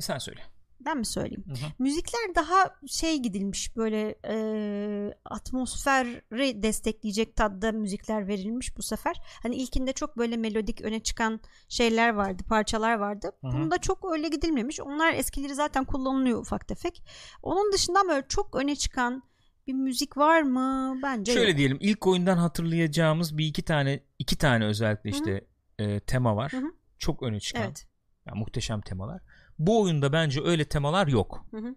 Sen 0.00 0.18
söyle. 0.18 0.40
Ben 0.86 0.98
mi 0.98 1.06
söyleyeyim? 1.06 1.44
Hı 1.46 1.52
hı. 1.52 1.70
Müzikler 1.78 2.34
daha 2.34 2.76
şey 2.88 3.18
gidilmiş 3.18 3.76
böyle 3.76 4.14
e, 4.28 5.14
atmosferi 5.24 6.62
destekleyecek 6.62 7.36
tadda 7.36 7.72
müzikler 7.72 8.28
verilmiş 8.28 8.76
bu 8.76 8.82
sefer. 8.82 9.16
Hani 9.42 9.56
ilkinde 9.56 9.92
çok 9.92 10.18
böyle 10.18 10.36
melodik 10.36 10.80
öne 10.80 11.00
çıkan 11.00 11.40
şeyler 11.68 12.08
vardı, 12.08 12.42
parçalar 12.48 12.94
vardı. 12.94 13.32
Hı 13.40 13.48
hı. 13.48 13.52
Bunda 13.52 13.78
çok 13.78 14.12
öyle 14.12 14.28
gidilmemiş. 14.28 14.80
Onlar 14.80 15.14
eskileri 15.14 15.54
zaten 15.54 15.84
kullanılıyor 15.84 16.40
ufak 16.40 16.68
tefek. 16.68 17.02
Onun 17.42 17.72
dışında 17.72 18.08
böyle 18.08 18.26
çok 18.28 18.56
öne 18.56 18.76
çıkan 18.76 19.22
bir 19.66 19.72
müzik 19.72 20.16
var 20.16 20.42
mı? 20.42 20.98
Bence 21.02 21.32
Şöyle 21.32 21.48
yok. 21.48 21.58
diyelim 21.58 21.78
ilk 21.80 22.06
oyundan 22.06 22.36
hatırlayacağımız 22.36 23.38
bir 23.38 23.46
iki 23.46 23.62
tane 23.62 24.00
iki 24.18 24.36
tane 24.36 24.64
özellikle 24.64 25.10
işte 25.10 25.46
e, 25.78 26.00
tema 26.00 26.36
var. 26.36 26.52
Hı 26.52 26.56
hı. 26.56 26.72
Çok 26.98 27.22
öne 27.22 27.40
çıkan. 27.40 27.62
Evet. 27.62 27.86
Yani 28.26 28.38
muhteşem 28.38 28.80
temalar. 28.80 29.20
Bu 29.58 29.82
oyunda 29.82 30.12
bence 30.12 30.40
öyle 30.44 30.64
temalar 30.64 31.06
yok. 31.06 31.46
Hı 31.50 31.56
hı. 31.56 31.74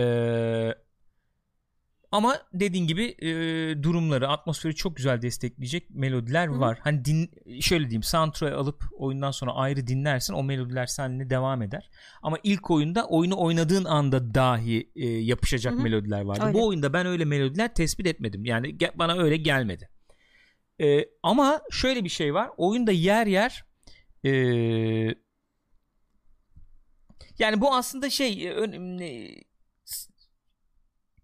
Ee, 0.00 0.74
ama 2.12 2.36
dediğin 2.52 2.86
gibi 2.86 3.04
e, 3.04 3.28
durumları, 3.82 4.28
atmosferi 4.28 4.74
çok 4.74 4.96
güzel 4.96 5.22
destekleyecek 5.22 5.90
melodiler 5.90 6.48
Hı-hı. 6.48 6.60
var. 6.60 6.78
Hani 6.82 7.04
din 7.04 7.30
şöyle 7.60 7.84
diyeyim, 7.84 8.02
soundtrack'ı 8.02 8.56
alıp 8.56 8.84
oyundan 8.98 9.30
sonra 9.30 9.52
ayrı 9.54 9.86
dinlersin, 9.86 10.34
o 10.34 10.42
melodiler 10.42 10.86
seninle 10.86 11.30
devam 11.30 11.62
eder. 11.62 11.90
Ama 12.22 12.38
ilk 12.42 12.70
oyunda 12.70 13.06
oyunu 13.06 13.40
oynadığın 13.40 13.84
anda 13.84 14.34
dahi 14.34 14.90
e, 14.96 15.06
yapışacak 15.06 15.74
Hı-hı. 15.74 15.82
melodiler 15.82 16.20
vardı. 16.20 16.42
Öyle. 16.44 16.54
Bu 16.54 16.66
oyunda 16.66 16.92
ben 16.92 17.06
öyle 17.06 17.24
melodiler 17.24 17.74
tespit 17.74 18.06
etmedim. 18.06 18.44
Yani 18.44 18.78
bana 18.94 19.18
öyle 19.18 19.36
gelmedi. 19.36 19.88
E, 20.80 21.04
ama 21.22 21.60
şöyle 21.70 22.04
bir 22.04 22.08
şey 22.08 22.34
var. 22.34 22.50
Oyunda 22.56 22.92
yer 22.92 23.26
yer 23.26 23.64
e, 24.24 24.30
yani 27.38 27.60
bu 27.60 27.74
aslında 27.74 28.10
şey 28.10 28.46
e, 28.48 28.52
önemli 28.52 29.44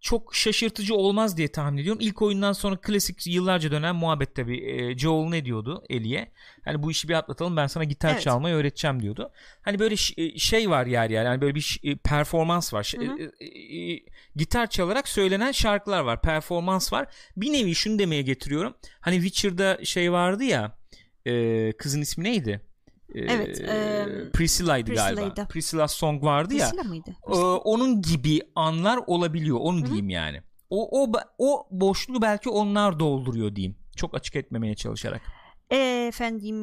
çok 0.01 0.35
şaşırtıcı 0.35 0.95
olmaz 0.95 1.37
diye 1.37 1.53
tahmin 1.53 1.79
ediyorum. 1.79 2.01
İlk 2.01 2.23
oyundan 2.23 2.53
sonra 2.53 2.77
klasik 2.77 3.27
yıllarca 3.27 3.71
dönen 3.71 3.97
muhabbet 3.97 4.35
tabii. 4.35 4.71
E, 4.71 4.99
Joel 4.99 5.29
ne 5.29 5.45
diyordu 5.45 5.85
Ellie'ye? 5.91 6.33
Hani 6.65 6.83
bu 6.83 6.91
işi 6.91 7.09
bir 7.09 7.15
atlatalım 7.15 7.57
ben 7.57 7.67
sana 7.67 7.85
gitar 7.85 8.13
Evet. 8.13 8.23
çalmayı 8.23 8.55
öğreteceğim 8.55 9.03
diyordu. 9.03 9.33
Hani 9.63 9.79
böyle 9.79 9.95
e, 10.17 10.39
şey 10.39 10.71
var 10.71 10.87
yer 10.87 11.11
yer. 11.11 11.25
Yani 11.25 11.41
böyle 11.41 11.55
bir 11.55 11.81
e, 11.83 11.97
performans 11.97 12.75
var. 12.75 12.83
Ş- 12.83 12.99
Hı 12.99 13.05
hı. 13.05 13.33
e, 13.41 13.45
e, 13.47 13.93
e, 13.93 14.01
gitar 14.37 14.67
çalarak 14.71 15.09
söylenen 15.09 15.53
şarkılar 15.53 16.01
var. 16.01 16.21
Performans 16.23 16.93
var. 16.93 17.15
Bir 17.37 17.53
nevi 17.53 17.75
şunu 17.75 17.99
demeye 17.99 18.23
getiriyorum. 18.23 18.75
Hani 19.01 19.15
Witcher'da 19.23 19.85
şey 19.85 20.13
vardı 20.13 20.45
ya 20.45 20.79
e, 21.27 21.73
kızın 21.73 22.01
ismi 22.01 22.25
neydi? 22.25 22.72
E, 23.15 23.21
Evet, 23.21 23.61
e, 23.61 24.07
Priscilla'ydı 24.33 24.95
galiba. 24.95 25.35
Priscilla 25.49 25.89
Song 25.89 26.25
vardı 26.25 26.55
ya. 26.55 26.61
Priscilla 26.61 26.83
mıydı? 26.89 27.11
Ee, 27.29 27.35
onun 27.41 28.03
gibi 28.03 28.41
anlar 28.55 29.01
olabiliyor. 29.07 29.59
Onu 29.61 29.79
Hı 29.79 29.83
hı. 29.83 29.87
diyeyim 29.87 30.09
yani. 30.11 30.43
O 30.71 31.03
o 31.03 31.13
o 31.39 31.67
boşluğu 31.71 32.23
belki 32.23 32.51
onlar 32.51 33.01
dolduruyor 33.01 33.57
diyeyim. 33.57 33.77
Çok 33.97 34.15
açık 34.15 34.37
etmemeye 34.37 34.75
çalışarak. 34.75 35.23
E, 35.71 35.77
efendim 36.09 36.57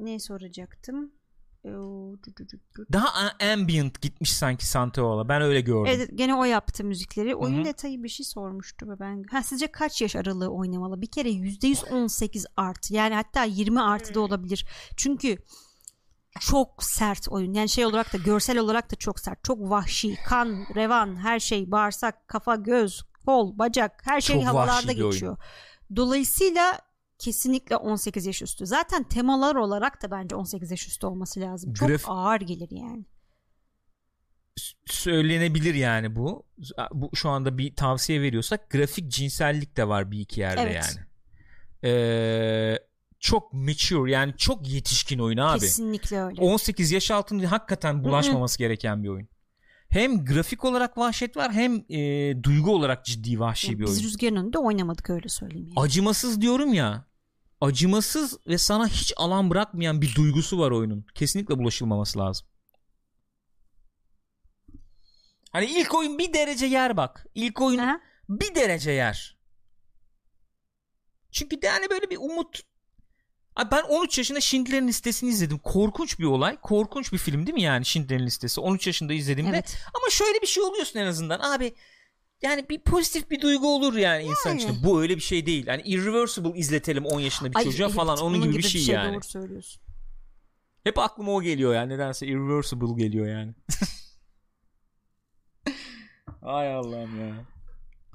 ne 0.00 0.18
soracaktım? 0.18 1.12
Daha 2.92 3.08
ambient 3.52 4.00
gitmiş 4.00 4.32
sanki 4.32 4.66
Santeola. 4.66 5.28
Ben 5.28 5.42
öyle 5.42 5.60
gördüm. 5.60 5.92
Evet 5.96 6.10
gene 6.14 6.34
o 6.34 6.44
yaptı 6.44 6.84
müzikleri. 6.84 7.34
Oyun 7.34 7.56
Hı 7.56 7.60
hı. 7.60 7.64
detayı 7.64 8.02
bir 8.02 8.08
şey 8.08 8.26
sormuştu 8.26 8.88
ve 8.88 9.00
ben. 9.00 9.24
Ha 9.30 9.42
sizce 9.42 9.66
kaç 9.66 10.02
yaş 10.02 10.16
aralığı 10.16 10.48
oynamalı? 10.48 11.00
Bir 11.02 11.06
kere 11.06 11.28
%118 11.28 12.44
artı. 12.56 12.94
Yani 12.94 13.14
hatta 13.14 13.44
20 13.44 13.80
artı 13.80 14.14
da 14.14 14.20
olabilir. 14.20 14.66
Çünkü 14.96 15.38
çok 16.40 16.82
sert 16.84 17.28
oyun. 17.28 17.52
Yani 17.52 17.68
şey 17.68 17.86
olarak 17.86 18.12
da 18.12 18.18
görsel 18.18 18.58
olarak 18.58 18.92
da 18.92 18.96
çok 18.96 19.20
sert. 19.20 19.44
Çok 19.44 19.70
vahşi. 19.70 20.16
Kan, 20.26 20.66
revan, 20.74 21.16
her 21.16 21.40
şey, 21.40 21.70
bağırsak, 21.70 22.28
kafa, 22.28 22.56
göz, 22.56 23.02
kol, 23.24 23.58
bacak 23.58 24.02
her 24.04 24.20
şey 24.20 24.36
Çok 24.36 24.46
havalarda 24.46 24.88
bir 24.92 25.00
oyun. 25.00 25.10
geçiyor. 25.10 25.36
Dolayısıyla 25.96 26.78
kesinlikle 27.18 27.76
18 27.76 28.26
yaş 28.26 28.42
üstü. 28.42 28.66
Zaten 28.66 29.02
temalar 29.02 29.54
olarak 29.54 30.02
da 30.02 30.10
bence 30.10 30.36
18 30.36 30.70
yaş 30.70 30.88
üstü 30.88 31.06
olması 31.06 31.40
lazım. 31.40 31.72
Çok 31.72 31.88
Graf- 31.88 32.04
ağır 32.06 32.40
gelir 32.40 32.68
yani. 32.70 33.04
Söylenebilir 34.86 35.74
yani 35.74 36.16
bu. 36.16 36.46
Bu 36.92 37.10
şu 37.16 37.28
anda 37.28 37.58
bir 37.58 37.76
tavsiye 37.76 38.20
veriyorsak 38.20 38.70
grafik 38.70 39.10
cinsellik 39.10 39.76
de 39.76 39.88
var 39.88 40.10
bir 40.10 40.20
iki 40.20 40.40
yerde 40.40 40.60
Evet. 40.60 40.74
yani. 40.74 41.06
Ee, 41.84 42.78
çok 43.20 43.52
mature 43.52 44.10
yani 44.10 44.34
çok 44.36 44.68
yetişkin 44.68 45.18
oyun 45.18 45.38
abi. 45.38 45.60
Kesinlikle 45.60 46.22
öyle. 46.22 46.40
18 46.40 46.92
yaş 46.92 47.10
altında 47.10 47.50
hakikaten 47.50 48.04
bulaşmaması 48.04 48.58
gereken 48.58 49.02
bir 49.02 49.08
oyun. 49.08 49.28
Hem 49.96 50.24
grafik 50.24 50.64
olarak 50.64 50.98
vahşet 50.98 51.36
var 51.36 51.52
hem 51.52 51.84
e, 51.88 51.98
duygu 52.42 52.74
olarak 52.74 53.04
ciddi 53.04 53.40
vahşi 53.40 53.66
Yani 53.66 53.78
bir 53.78 53.84
biz 53.84 53.90
oyun. 53.90 54.02
rüzgarın 54.02 54.36
önünde 54.36 54.58
oynamadık 54.58 55.10
öyle 55.10 55.28
söyleyeyim 55.28 55.66
yani. 55.68 55.80
Acımasız 55.80 56.40
diyorum 56.40 56.74
ya. 56.74 57.06
Acımasız 57.60 58.38
ve 58.46 58.58
sana 58.58 58.88
hiç 58.88 59.12
alan 59.16 59.50
bırakmayan 59.50 60.00
bir 60.02 60.14
duygusu 60.14 60.58
var 60.58 60.70
oyunun. 60.70 61.06
Kesinlikle 61.14 61.58
bulaşılmaması 61.58 62.18
lazım. 62.18 62.46
Hani 65.50 65.66
ilk 65.66 65.94
oyun 65.94 66.18
bir 66.18 66.32
derece 66.32 66.66
yer 66.66 66.96
bak. 66.96 67.26
İlk 67.34 67.60
oyun 67.60 67.78
Aha. 67.78 68.00
bir 68.28 68.54
derece 68.54 68.90
yer. 68.90 69.38
Çünkü 71.30 71.62
de 71.62 71.66
yani 71.66 71.90
böyle 71.90 72.10
bir 72.10 72.16
umut 72.16 72.62
Abi 73.56 73.70
ben 73.70 73.82
13 73.82 74.18
yaşında 74.18 74.40
Schindler'in 74.40 74.88
listesini 74.88 75.30
izledim. 75.30 75.58
Korkunç 75.58 76.18
bir 76.18 76.24
olay. 76.24 76.56
Korkunç 76.62 77.12
bir 77.12 77.18
film 77.18 77.46
değil 77.46 77.54
mi 77.54 77.62
yani 77.62 77.84
Schindler'in 77.84 78.26
listesi? 78.26 78.60
13 78.60 78.86
yaşında 78.86 79.12
izlediğimde. 79.12 79.56
Evet. 79.56 79.76
Ama 79.94 80.10
şöyle 80.10 80.42
bir 80.42 80.46
şey 80.46 80.62
oluyorsun 80.62 80.98
en 80.98 81.06
azından. 81.06 81.40
Abi 81.40 81.74
yani 82.42 82.68
bir 82.68 82.78
pozitif 82.78 83.30
bir 83.30 83.40
duygu 83.40 83.74
olur 83.74 83.94
yani, 83.94 84.22
insan 84.22 84.50
Yani. 84.50 84.62
içinde. 84.62 84.84
Bu 84.84 85.02
öyle 85.02 85.16
bir 85.16 85.20
şey 85.20 85.46
değil. 85.46 85.66
Yani 85.66 85.82
Irreversible 85.84 86.58
izletelim 86.58 87.06
10 87.06 87.20
yaşında 87.20 87.50
bir 87.50 87.56
Ay, 87.56 87.64
çocuğa 87.64 87.86
evet, 87.86 87.96
falan. 87.96 88.18
Onun, 88.18 88.42
gibi, 88.42 88.56
bir 88.56 88.62
şey, 88.62 88.94
yani. 88.94 89.14
Doğru 89.14 89.22
söylüyorsun. 89.22 89.82
Hep 90.84 90.98
aklıma 90.98 91.32
o 91.32 91.42
geliyor 91.42 91.74
yani. 91.74 91.92
Nedense 91.92 92.26
Irreversible 92.26 93.04
geliyor 93.04 93.26
yani. 93.26 93.54
Ay 96.42 96.74
Allah'ım 96.74 97.20
ya. 97.20 97.55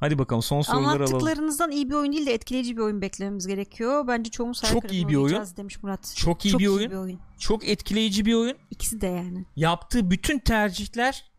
Hadi 0.01 0.19
bakalım 0.19 0.41
son 0.41 0.61
soruları 0.61 0.85
alalım. 0.85 1.01
Anlattıklarınızdan 1.01 1.71
iyi 1.71 1.89
bir 1.89 1.95
oyun 1.95 2.11
değil 2.13 2.25
de 2.25 2.33
etkileyici 2.33 2.77
bir 2.77 2.81
oyun 2.81 3.01
beklememiz 3.01 3.47
gerekiyor. 3.47 4.07
Bence 4.07 4.31
çoğumuz 4.31 4.61
Çok 4.61 4.91
iyi 4.93 5.07
bir 5.07 5.15
oyun. 5.15 5.43
demiş 5.57 5.83
Murat. 5.83 6.13
Çok 6.17 6.45
iyi 6.45 6.59
bir 6.59 6.67
oyun. 6.67 6.91
bir 6.91 6.95
oyun. 6.95 7.19
Çok 7.39 7.67
etkileyici 7.67 8.25
bir 8.25 8.33
oyun. 8.33 8.57
İkisi 8.71 9.01
de 9.01 9.07
yani. 9.07 9.45
Yaptığı 9.55 10.11
bütün 10.11 10.39
tercihler 10.39 11.31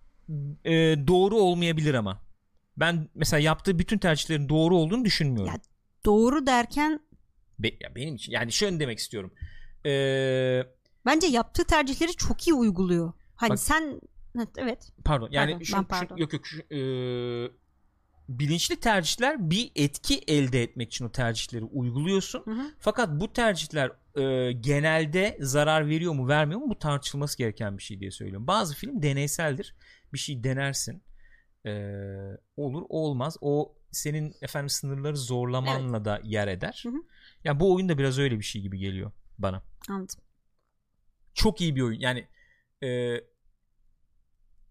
e, 0.65 0.73
doğru 1.07 1.37
olmayabilir 1.37 1.95
ama. 1.95 2.23
Ben 2.77 3.09
mesela 3.15 3.41
yaptığı 3.41 3.79
bütün 3.79 3.99
tercihlerin 3.99 4.49
doğru 4.49 4.77
olduğunu 4.77 5.05
düşünmüyorum. 5.05 5.53
Ya- 5.55 5.61
Doğru 6.05 6.47
derken 6.47 7.01
Be- 7.59 7.77
ya 7.81 7.95
benim 7.97 8.15
için 8.15 8.33
yani 8.33 8.53
şöyle 8.53 8.81
demek 8.81 8.99
istiyorum. 8.99 9.33
Ee, 9.87 10.63
bence 11.07 11.27
yaptığı 11.27 11.65
tercihleri 11.65 12.13
çok 12.13 12.49
iyi 12.49 12.55
uyguluyor. 12.55 13.13
Hani 13.35 13.51
Bak- 13.51 13.59
sen 13.61 14.01
Evet, 14.57 14.93
pardon 15.05 15.29
yani 15.31 15.51
Pardon, 15.53 15.65
şu, 15.65 15.77
ben 15.77 15.81
şu- 15.83 15.89
pardon. 15.89 16.17
yok 16.17 16.33
yok 16.33 16.47
şu, 16.47 16.59
ee, 16.61 17.51
bilinçli 18.29 18.81
tercihler 18.81 19.51
bir 19.51 19.73
etki 19.77 20.19
elde 20.19 20.63
etmek 20.63 20.89
için 20.89 21.05
o 21.05 21.13
tercihleri 21.13 21.65
uyguluyorsun. 21.65 22.43
Hı 22.45 22.51
hı. 22.51 22.75
Fakat 22.79 23.21
bu 23.21 23.33
tercihler 23.33 23.93
e, 24.17 24.53
genelde 24.53 25.39
zarar 25.41 25.89
veriyor 25.89 26.13
mu 26.13 26.29
vermiyor 26.29 26.61
mu 26.61 26.71
bu 26.71 26.79
tartışılması 26.79 27.39
gereken 27.39 27.79
bir 27.79 27.83
şey 27.83 28.01
diye 28.01 28.11
söylüyorum. 28.11 28.47
Bazı 28.47 28.75
film 28.75 29.03
deneyseldir. 29.03 29.75
Bir 30.13 30.19
şey 30.19 30.45
denersin. 30.45 31.03
E, 31.67 31.73
olur 32.57 32.83
olmaz. 32.89 33.37
O 33.41 33.75
senin 33.91 34.35
efendim 34.43 34.69
sınırları 34.69 35.17
zorlamanla 35.17 36.05
da 36.05 36.21
yer 36.25 36.49
eder. 36.49 36.81
Hı 36.87 36.89
hı. 36.89 37.03
Ya 37.45 37.61
bu 37.61 37.75
oyun 37.75 37.89
da 37.89 37.99
biraz 37.99 38.19
öyle 38.19 38.39
bir 38.39 38.45
şey 38.45 38.63
gibi 38.63 38.79
geliyor 38.79 39.13
bana. 39.39 39.63
Anladım. 39.89 40.21
Çok 41.35 41.61
iyi 41.61 41.77
bir 41.77 41.81
oyun. 41.81 42.01
Yani 42.01 42.27
e, 42.83 43.21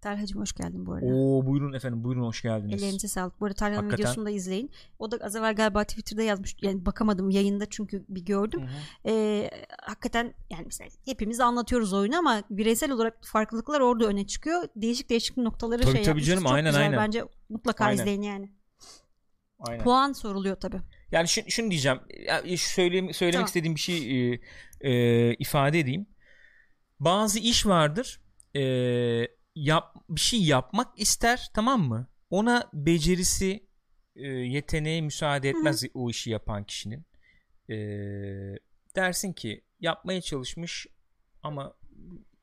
Talhacım 0.01 0.41
hoş 0.41 0.53
geldin 0.53 0.85
bu 0.85 0.93
arada. 0.93 1.05
o 1.05 1.45
buyurun 1.45 1.73
efendim 1.73 2.03
buyurun 2.03 2.23
hoş 2.23 2.41
geldiniz. 2.41 2.83
Ellerinize 2.83 3.07
sağlık. 3.07 3.41
Bu 3.41 3.45
arada 3.45 3.55
Talha'nın 3.55 3.75
Hakikaten. 3.75 4.03
videosunu 4.03 4.25
da 4.25 4.29
izleyin. 4.29 4.71
O 4.99 5.11
da 5.11 5.17
az 5.21 5.35
evvel 5.35 5.55
galiba 5.55 5.83
Twitter'da 5.83 6.21
yazmış. 6.23 6.55
Yani 6.61 6.85
bakamadım 6.85 7.29
yayında 7.29 7.65
çünkü 7.69 8.05
bir 8.09 8.25
gördüm. 8.25 8.61
Hı 8.61 8.65
hı. 8.65 8.69
Ee, 9.05 9.51
hakikaten 9.81 10.33
yani 10.49 10.65
mesela 10.65 10.89
hepimiz 11.05 11.39
anlatıyoruz 11.39 11.93
oyunu 11.93 12.17
ama 12.17 12.43
bireysel 12.49 12.91
olarak 12.91 13.17
farklılıklar 13.25 13.79
orada 13.79 14.05
öne 14.05 14.27
çıkıyor. 14.27 14.63
Değişik 14.75 15.09
değişik 15.09 15.37
noktaları 15.37 15.81
Tabii, 15.81 15.91
şey 15.91 16.03
tabii 16.03 16.23
canım, 16.23 16.43
Çok 16.43 16.51
aynen, 16.51 16.71
güzel. 16.71 16.81
aynen. 16.81 16.99
Bence 16.99 17.25
mutlaka 17.49 17.85
Aynen. 17.85 18.01
izleyin 18.01 18.21
yani. 18.21 18.51
Aynen. 19.59 19.83
Puan 19.83 20.13
soruluyor 20.13 20.55
tabii. 20.55 20.81
Yani 21.11 21.27
şunu, 21.27 21.45
şunu 21.49 21.71
diyeceğim. 21.71 21.99
Ya, 22.27 22.57
şu 22.57 22.69
söyleyeyim, 22.69 23.13
söylemek 23.13 23.33
Tamam. 23.33 23.45
istediğim 23.45 23.75
bir 23.75 23.79
şey 23.79 24.31
e, 24.31 24.39
e, 24.81 25.33
ifade 25.33 25.79
edeyim. 25.79 26.05
Bazı 26.99 27.39
iş 27.39 27.65
vardır. 27.65 28.21
E, 28.55 28.61
yap 29.55 29.95
bir 30.09 30.19
şey 30.19 30.43
yapmak 30.43 30.99
ister, 30.99 31.51
tamam 31.53 31.81
mı? 31.81 32.07
Ona 32.29 32.69
becerisi, 32.73 33.67
e, 34.15 34.27
yeteneği 34.27 35.01
müsaade 35.01 35.49
etmez 35.49 35.83
o 35.93 36.09
işi 36.09 36.29
yapan 36.29 36.63
kişinin. 36.63 37.05
E, 37.69 37.75
dersin 38.95 39.33
ki 39.33 39.63
yapmaya 39.79 40.21
çalışmış 40.21 40.87
ama 41.43 41.73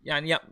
yani 0.05 0.29
yap, 0.29 0.51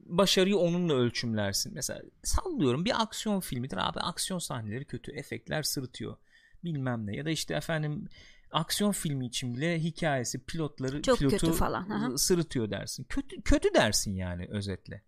başarıyı 0.00 0.56
onunla 0.56 0.94
ölçümlersin. 0.94 1.74
Mesela 1.74 2.02
sallıyorum 2.22 2.84
bir 2.84 3.02
aksiyon 3.02 3.40
filmidir 3.40 3.76
abi 3.88 4.00
aksiyon 4.00 4.38
sahneleri 4.38 4.84
kötü 4.84 5.12
efektler 5.12 5.62
sırıtıyor 5.62 6.16
bilmem 6.64 7.06
ne 7.06 7.16
ya 7.16 7.24
da 7.24 7.30
işte 7.30 7.54
efendim 7.54 8.08
aksiyon 8.50 8.92
filmi 8.92 9.26
için 9.26 9.54
bile 9.54 9.80
hikayesi 9.80 10.44
pilotları 10.44 11.02
Çok 11.02 11.18
pilotu 11.18 11.36
kötü 11.36 11.52
falan, 11.52 11.90
aha. 11.90 12.18
sırıtıyor 12.18 12.70
dersin. 12.70 13.04
Kötü 13.04 13.42
kötü 13.42 13.74
dersin 13.74 14.14
yani 14.14 14.46
özetle. 14.50 15.02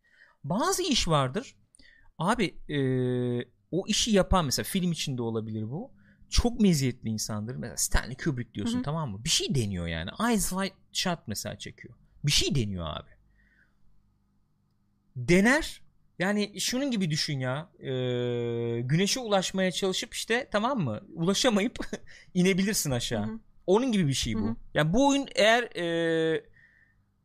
Bazı 0.45 0.82
iş 0.82 1.09
vardır. 1.09 1.55
Abi 2.18 2.45
e, 2.68 2.78
o 3.70 3.86
işi 3.86 4.11
yapan 4.11 4.45
mesela 4.45 4.64
film 4.64 4.93
içinde 4.93 5.22
olabilir 5.22 5.70
bu. 5.70 5.91
Çok 6.30 6.61
meziyetli 6.61 7.09
insandır. 7.09 7.57
Mesela 7.57 7.76
Stanley 7.76 8.16
Kubrick 8.16 8.55
diyorsun 8.55 8.74
Hı 8.76 8.78
hı. 8.78 8.82
tamam 8.82 9.11
mı? 9.11 9.24
Bir 9.24 9.28
şey 9.30 9.55
deniyor 9.55 9.86
yani. 9.86 10.11
Eyes 10.28 10.49
Wide 10.51 10.74
Shut 10.93 11.18
mesela 11.26 11.59
çekiyor. 11.59 11.95
Bir 12.24 12.32
şey 12.32 12.55
deniyor 12.55 12.86
abi. 12.86 13.11
Dener 15.16 15.82
Yani 16.18 16.61
şunun 16.61 16.91
gibi 16.91 17.11
düşün 17.11 17.38
ya. 17.38 17.70
E, 17.78 17.91
güneşe 18.80 19.20
ulaşmaya 19.20 19.72
çalışıp 19.72 20.14
işte 20.14 20.49
tamam 20.53 20.80
mı? 20.80 21.01
Ulaşamayıp 21.14 21.78
inebilirsin 22.34 22.91
aşağı. 22.91 23.26
Hı 23.26 23.30
hı. 23.32 23.38
Onun 23.66 23.93
gibi 23.93 24.09
bir 24.09 24.12
şey 24.12 24.34
bu. 24.34 24.47
Hı 24.47 24.51
hı. 24.51 24.57
Yani 24.74 24.93
bu 24.93 25.09
oyun 25.09 25.28
eğer 25.34 25.62
e, 25.62 26.45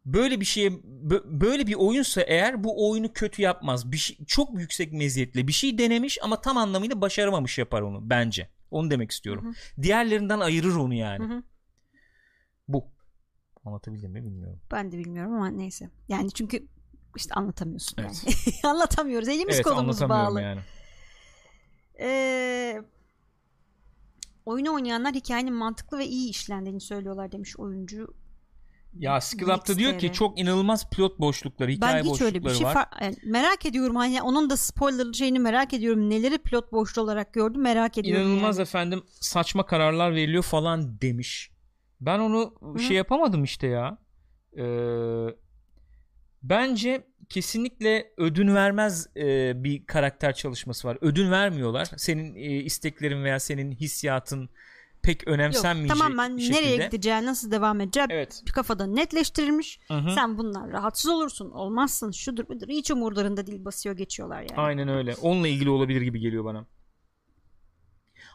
böyle 0.05 0.39
bir 0.39 0.45
şeye 0.45 0.69
bö- 0.69 1.41
böyle 1.41 1.67
bir 1.67 1.73
oyunsa 1.73 2.21
eğer 2.21 2.63
bu 2.63 2.89
oyunu 2.89 3.13
kötü 3.13 3.41
yapmaz. 3.41 3.91
Bir 3.91 3.97
şey, 3.97 4.17
çok 4.25 4.59
yüksek 4.59 4.93
meziyetle 4.93 5.47
bir 5.47 5.53
şey 5.53 5.77
denemiş 5.77 6.17
ama 6.21 6.41
tam 6.41 6.57
anlamıyla 6.57 7.01
başaramamış 7.01 7.57
yapar 7.57 7.81
onu 7.81 8.09
bence. 8.09 8.49
Onu 8.71 8.91
demek 8.91 9.11
istiyorum. 9.11 9.45
Hı 9.45 9.81
Diğerlerinden 9.81 10.39
ayırır 10.39 10.75
onu 10.75 10.93
yani. 10.93 11.23
Hı 11.23 11.33
hı. 11.33 11.43
Bu. 12.67 12.87
Anlatabildim 13.65 14.11
mi 14.11 14.25
bilmiyorum. 14.25 14.61
Ben 14.71 14.91
de 14.91 14.97
bilmiyorum 14.97 15.33
ama 15.33 15.47
neyse. 15.49 15.89
Yani 16.07 16.31
çünkü 16.31 16.67
işte 17.15 17.33
anlatamıyorsun 17.33 17.95
Evet. 17.99 18.23
yani. 18.25 18.55
Anlatamıyoruz. 18.73 19.27
Elimiz 19.29 19.55
evet 19.55 19.65
kolumuz 19.65 20.01
bağlı. 20.01 20.41
yani. 20.41 20.61
Ee, 21.99 22.81
oyunu 24.45 24.73
oynayanlar 24.73 25.13
hikayenin 25.13 25.53
mantıklı 25.53 25.97
ve 25.97 26.05
iyi 26.05 26.29
işlendiğini 26.29 26.81
söylüyorlar 26.81 27.31
demiş 27.31 27.57
oyuncu. 27.59 28.13
Ya 28.95 29.21
Skill 29.21 29.47
Up'ta 29.47 29.77
diyor 29.77 29.99
ki 29.99 30.13
çok 30.13 30.39
inanılmaz 30.39 30.89
pilot 30.89 31.19
boşlukları, 31.19 31.71
hikaye 31.71 32.03
ben 32.03 32.09
hiç 32.09 32.21
öyle 32.21 32.39
bir 32.39 32.43
boşlukları 32.43 32.73
şey 32.73 32.81
var. 32.81 32.87
yani 33.01 33.15
merak 33.25 33.65
ediyorum 33.65 33.95
hani 33.95 34.21
onun 34.21 34.49
da 34.49 34.57
spoiler 34.57 35.13
şeyini 35.13 35.39
merak 35.39 35.73
ediyorum. 35.73 36.09
Neleri 36.09 36.37
pilot 36.37 36.71
boşluğu 36.71 37.01
olarak 37.01 37.33
gördüm 37.33 37.61
merak 37.61 37.97
ediyorum. 37.97 38.27
İnanılmaz 38.27 38.57
yani. 38.57 38.63
efendim 38.63 39.03
saçma 39.21 39.65
kararlar 39.65 40.15
veriliyor 40.15 40.43
falan 40.43 41.01
demiş. 41.01 41.51
Ben 42.01 42.19
onu 42.19 42.55
Hı. 42.73 42.79
şey 42.79 42.97
yapamadım 42.97 43.43
işte 43.43 43.67
ya. 43.67 43.97
Ee, 44.57 45.27
bence 46.43 47.07
kesinlikle 47.29 48.13
ödün 48.17 48.55
vermez 48.55 49.07
e, 49.17 49.53
bir 49.63 49.85
karakter 49.85 50.33
çalışması 50.33 50.87
var. 50.87 50.97
Ödün 51.01 51.31
vermiyorlar. 51.31 51.87
Senin 51.97 52.35
e, 52.35 52.41
isteklerin 52.41 53.23
veya 53.23 53.39
senin 53.39 53.71
hissiyatın 53.71 54.49
pek 55.05 55.27
Yok, 55.27 55.33
önemsenmeyecek 55.35 55.97
tamam 55.97 56.17
ben 56.17 56.37
şekilde. 56.37 56.57
nereye 56.57 56.77
gideceği 56.77 57.25
nasıl 57.25 57.51
devam 57.51 57.81
edeceği 57.81 58.05
Evet. 58.09 58.41
bir 58.47 58.51
kafada 58.51 58.85
netleştirilmiş. 58.87 59.79
Hı 59.87 59.93
hı. 59.97 60.11
Sen 60.15 60.37
bundan 60.37 60.71
rahatsız 60.71 61.11
olursun 61.11 61.51
olmazsın 61.51 62.11
şudur 62.11 62.47
budur 62.47 62.67
hiç 62.69 62.91
umurlarında 62.91 63.47
değil 63.47 63.65
basıyor 63.65 63.97
geçiyorlar 63.97 64.41
yani. 64.41 64.55
Aynen 64.57 64.87
öyle. 64.87 65.15
Onunla 65.21 65.47
ilgili 65.47 65.69
olabilir 65.69 66.01
gibi 66.01 66.19
geliyor 66.19 66.45
bana. 66.45 66.65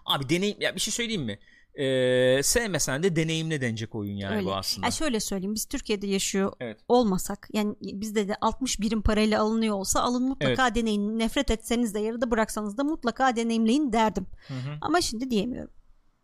Abi 0.06 0.28
deneyim 0.28 0.60
ya 0.60 0.74
bir 0.74 0.80
şey 0.80 0.92
söyleyeyim 0.92 1.22
mi? 1.22 1.38
Ee, 1.74 2.40
sevmesen 2.42 3.02
de 3.02 3.16
deneyimle 3.16 3.60
denecek 3.60 3.94
oyun 3.94 4.16
yani 4.16 4.36
Öyle. 4.36 4.46
bu 4.46 4.54
aslında. 4.54 4.86
Ya 4.86 4.90
şöyle 4.90 5.20
söyleyeyim 5.20 5.54
biz 5.54 5.66
Türkiye'de 5.66 6.06
yaşıyor 6.06 6.52
Evet. 6.60 6.80
olmasak 6.88 7.48
yani 7.52 7.74
bizde 7.80 8.28
de 8.28 8.36
60 8.40 8.80
birim 8.80 9.02
parayla 9.02 9.42
alınıyor 9.42 9.74
olsa 9.74 10.00
alın 10.00 10.22
mutlaka 10.28 10.74
deneyin 10.74 11.18
nefret 11.18 11.50
etseniz 11.50 11.94
de 11.94 12.00
yarıda 12.00 12.30
bıraksanız 12.30 12.78
da 12.78 12.84
mutlaka 12.84 13.36
deneyimleyin 13.36 13.92
derdim. 13.92 14.26
Hı 14.48 14.54
hı. 14.54 14.78
Ama 14.80 15.00
şimdi 15.00 15.30
diyemiyorum. 15.30 15.70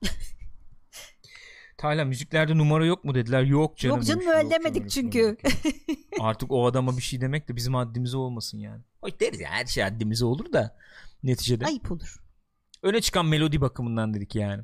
Tayla 1.79 2.05
müziklerde 2.05 2.59
numara 2.59 2.87
yok 2.87 3.05
mu 3.05 3.15
dediler. 3.15 3.43
Yok 3.43 3.77
canım. 3.77 3.97
Yok 3.97 4.05
canım 4.07 4.21
demiş. 4.21 4.35
öyle 4.37 4.51
demedik 4.51 4.75
canım, 4.75 4.89
çünkü. 4.89 5.37
Artık 6.21 6.53
o 6.53 6.67
adama 6.67 6.97
bir 6.97 7.03
şey 7.03 7.21
demek 7.21 7.49
de 7.49 7.57
bizim 7.57 7.75
haddimize 7.75 8.17
olmasın 8.17 8.59
yani. 8.59 8.83
Hoş 9.01 9.21
deriz 9.21 9.41
ya 9.41 9.51
her 9.51 9.67
şey 9.67 9.85
haddimize 9.85 10.25
olur 10.25 10.53
da 10.53 10.77
neticede. 11.23 11.67
Ayıp 11.67 11.93
olur. 11.93 12.23
Öne 12.83 13.01
çıkan 13.01 13.27
melodi 13.27 13.61
bakımından 13.61 14.15
dedik 14.15 14.35
yani. 14.35 14.63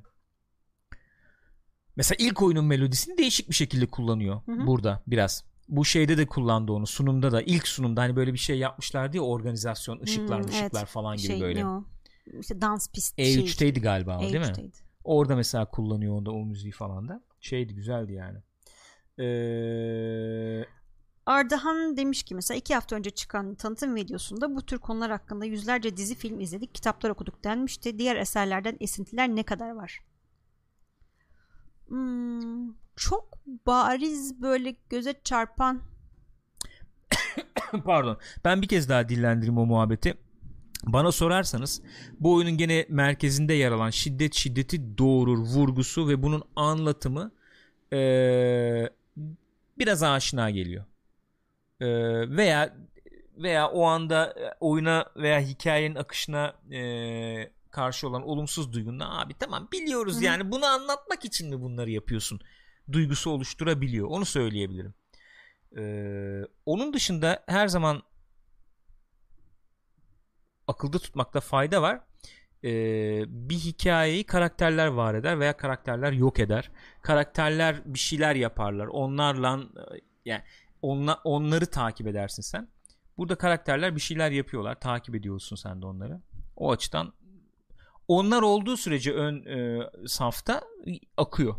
Mesela 1.96 2.16
ilk 2.20 2.42
oyunun 2.42 2.64
melodisini 2.64 3.18
değişik 3.18 3.50
bir 3.50 3.54
şekilde 3.54 3.86
kullanıyor 3.86 4.40
Hı 4.46 4.52
hı. 4.52 4.66
burada 4.66 5.02
biraz. 5.06 5.44
Bu 5.68 5.84
şeyde 5.84 6.18
de 6.18 6.26
kullandı 6.26 6.72
onu 6.72 6.86
sunumda 6.86 7.32
da 7.32 7.42
ilk 7.42 7.68
sunumda 7.68 8.00
hani 8.00 8.16
böyle 8.16 8.32
bir 8.32 8.38
şey 8.38 8.58
yapmışlardı 8.58 9.16
ya 9.16 9.22
organizasyon 9.22 10.00
ışıklar 10.00 10.42
Hmm, 10.42 10.48
ışıklar 10.48 10.80
evet. 10.80 10.88
falan 10.88 11.16
gibi 11.16 11.26
Şey 11.26 11.40
böyle. 11.40 11.60
ne 11.60 11.66
o? 11.66 11.84
İşte 12.40 12.60
dans 12.60 12.88
pisti 12.92 13.22
E3'teydi 13.22 13.80
galiba 13.80 14.18
o 14.18 14.22
şey. 14.22 14.32
değil 14.32 14.46
mi? 14.46 14.70
E3'teydi. 15.02 15.04
Orada 15.04 15.36
mesela 15.36 15.64
kullanıyor 15.66 16.16
onda 16.16 16.30
o 16.30 16.44
müziği 16.44 16.72
falan 16.72 17.08
da. 17.08 17.22
Şeydi 17.40 17.74
güzeldi 17.74 18.12
yani. 18.12 18.38
Ee, 19.18 20.64
Ardahan 21.26 21.96
demiş 21.96 22.22
ki 22.22 22.34
mesela 22.34 22.58
iki 22.58 22.74
hafta 22.74 22.96
önce 22.96 23.10
çıkan 23.10 23.54
tanıtım 23.54 23.94
videosunda 23.94 24.56
bu 24.56 24.66
tür 24.66 24.78
konular 24.78 25.10
hakkında 25.10 25.44
yüzlerce 25.44 25.96
dizi 25.96 26.14
film 26.14 26.40
izledik, 26.40 26.74
kitaplar 26.74 27.10
okuduk 27.10 27.44
denmişti. 27.44 27.98
Diğer 27.98 28.16
eserlerden 28.16 28.76
esintiler 28.80 29.28
ne 29.28 29.42
kadar 29.42 29.70
var? 29.70 30.00
Hmm, 31.88 32.74
çok 32.96 33.38
bariz 33.46 34.42
böyle 34.42 34.76
göze 34.90 35.14
çarpan 35.24 35.82
Pardon. 37.84 38.18
Ben 38.44 38.62
bir 38.62 38.68
kez 38.68 38.88
daha 38.88 39.08
dillendireyim 39.08 39.58
o 39.58 39.66
muhabbeti. 39.66 40.14
Bana 40.86 41.12
sorarsanız 41.12 41.82
bu 42.20 42.34
oyunun 42.34 42.56
gene 42.56 42.86
merkezinde 42.88 43.54
yer 43.54 43.72
alan 43.72 43.90
şiddet 43.90 44.34
şiddeti 44.34 44.98
doğurur 44.98 45.38
vurgusu 45.38 46.08
ve 46.08 46.22
bunun 46.22 46.42
anlatımı 46.56 47.32
eee, 47.92 48.90
biraz 49.78 50.02
aşina 50.02 50.50
geliyor. 50.50 50.84
Eee, 51.80 52.30
veya 52.36 52.76
veya 53.36 53.68
o 53.68 53.84
anda 53.84 54.26
e, 54.26 54.54
oyuna 54.60 55.06
veya 55.16 55.40
hikayenin 55.40 55.94
akışına 55.94 56.54
eee, 56.70 57.52
karşı 57.70 58.08
olan 58.08 58.22
olumsuz 58.28 58.72
duygunda 58.72 59.10
abi 59.10 59.34
tamam 59.34 59.68
biliyoruz 59.72 60.20
hı. 60.20 60.24
yani 60.24 60.50
bunu 60.50 60.66
anlatmak 60.66 61.24
için 61.24 61.48
mi 61.50 61.60
bunları 61.60 61.90
yapıyorsun 61.90 62.40
duygusu 62.92 63.30
oluşturabiliyor 63.30 64.06
onu 64.08 64.24
söyleyebilirim. 64.24 64.94
Ee, 65.78 66.42
onun 66.66 66.92
dışında 66.92 67.44
her 67.46 67.68
zaman 67.68 68.02
akılda 70.72 70.98
tutmakta 70.98 71.40
fayda 71.40 71.82
var. 71.82 72.00
Ee, 72.64 73.24
bir 73.28 73.56
hikayeyi 73.56 74.24
karakterler 74.24 74.86
var 74.86 75.14
eder 75.14 75.40
veya 75.40 75.56
karakterler 75.56 76.12
yok 76.12 76.40
eder. 76.40 76.70
Karakterler 77.02 77.82
bir 77.84 77.98
şeyler 77.98 78.34
yaparlar. 78.34 78.86
Onlarla 78.86 79.60
e, 79.60 80.00
yani 80.24 80.42
onla, 80.82 81.20
onları 81.24 81.66
takip 81.66 82.06
edersin 82.06 82.42
sen. 82.42 82.68
Burada 83.18 83.34
karakterler 83.34 83.96
bir 83.96 84.00
şeyler 84.00 84.30
yapıyorlar. 84.30 84.80
Takip 84.80 85.14
ediyorsun 85.14 85.56
sen 85.56 85.82
de 85.82 85.86
onları. 85.86 86.20
O 86.56 86.72
açıdan 86.72 87.12
onlar 88.08 88.42
olduğu 88.42 88.76
sürece 88.76 89.12
ön 89.12 89.44
e, 89.44 89.88
safta 90.06 90.62
akıyor. 91.16 91.54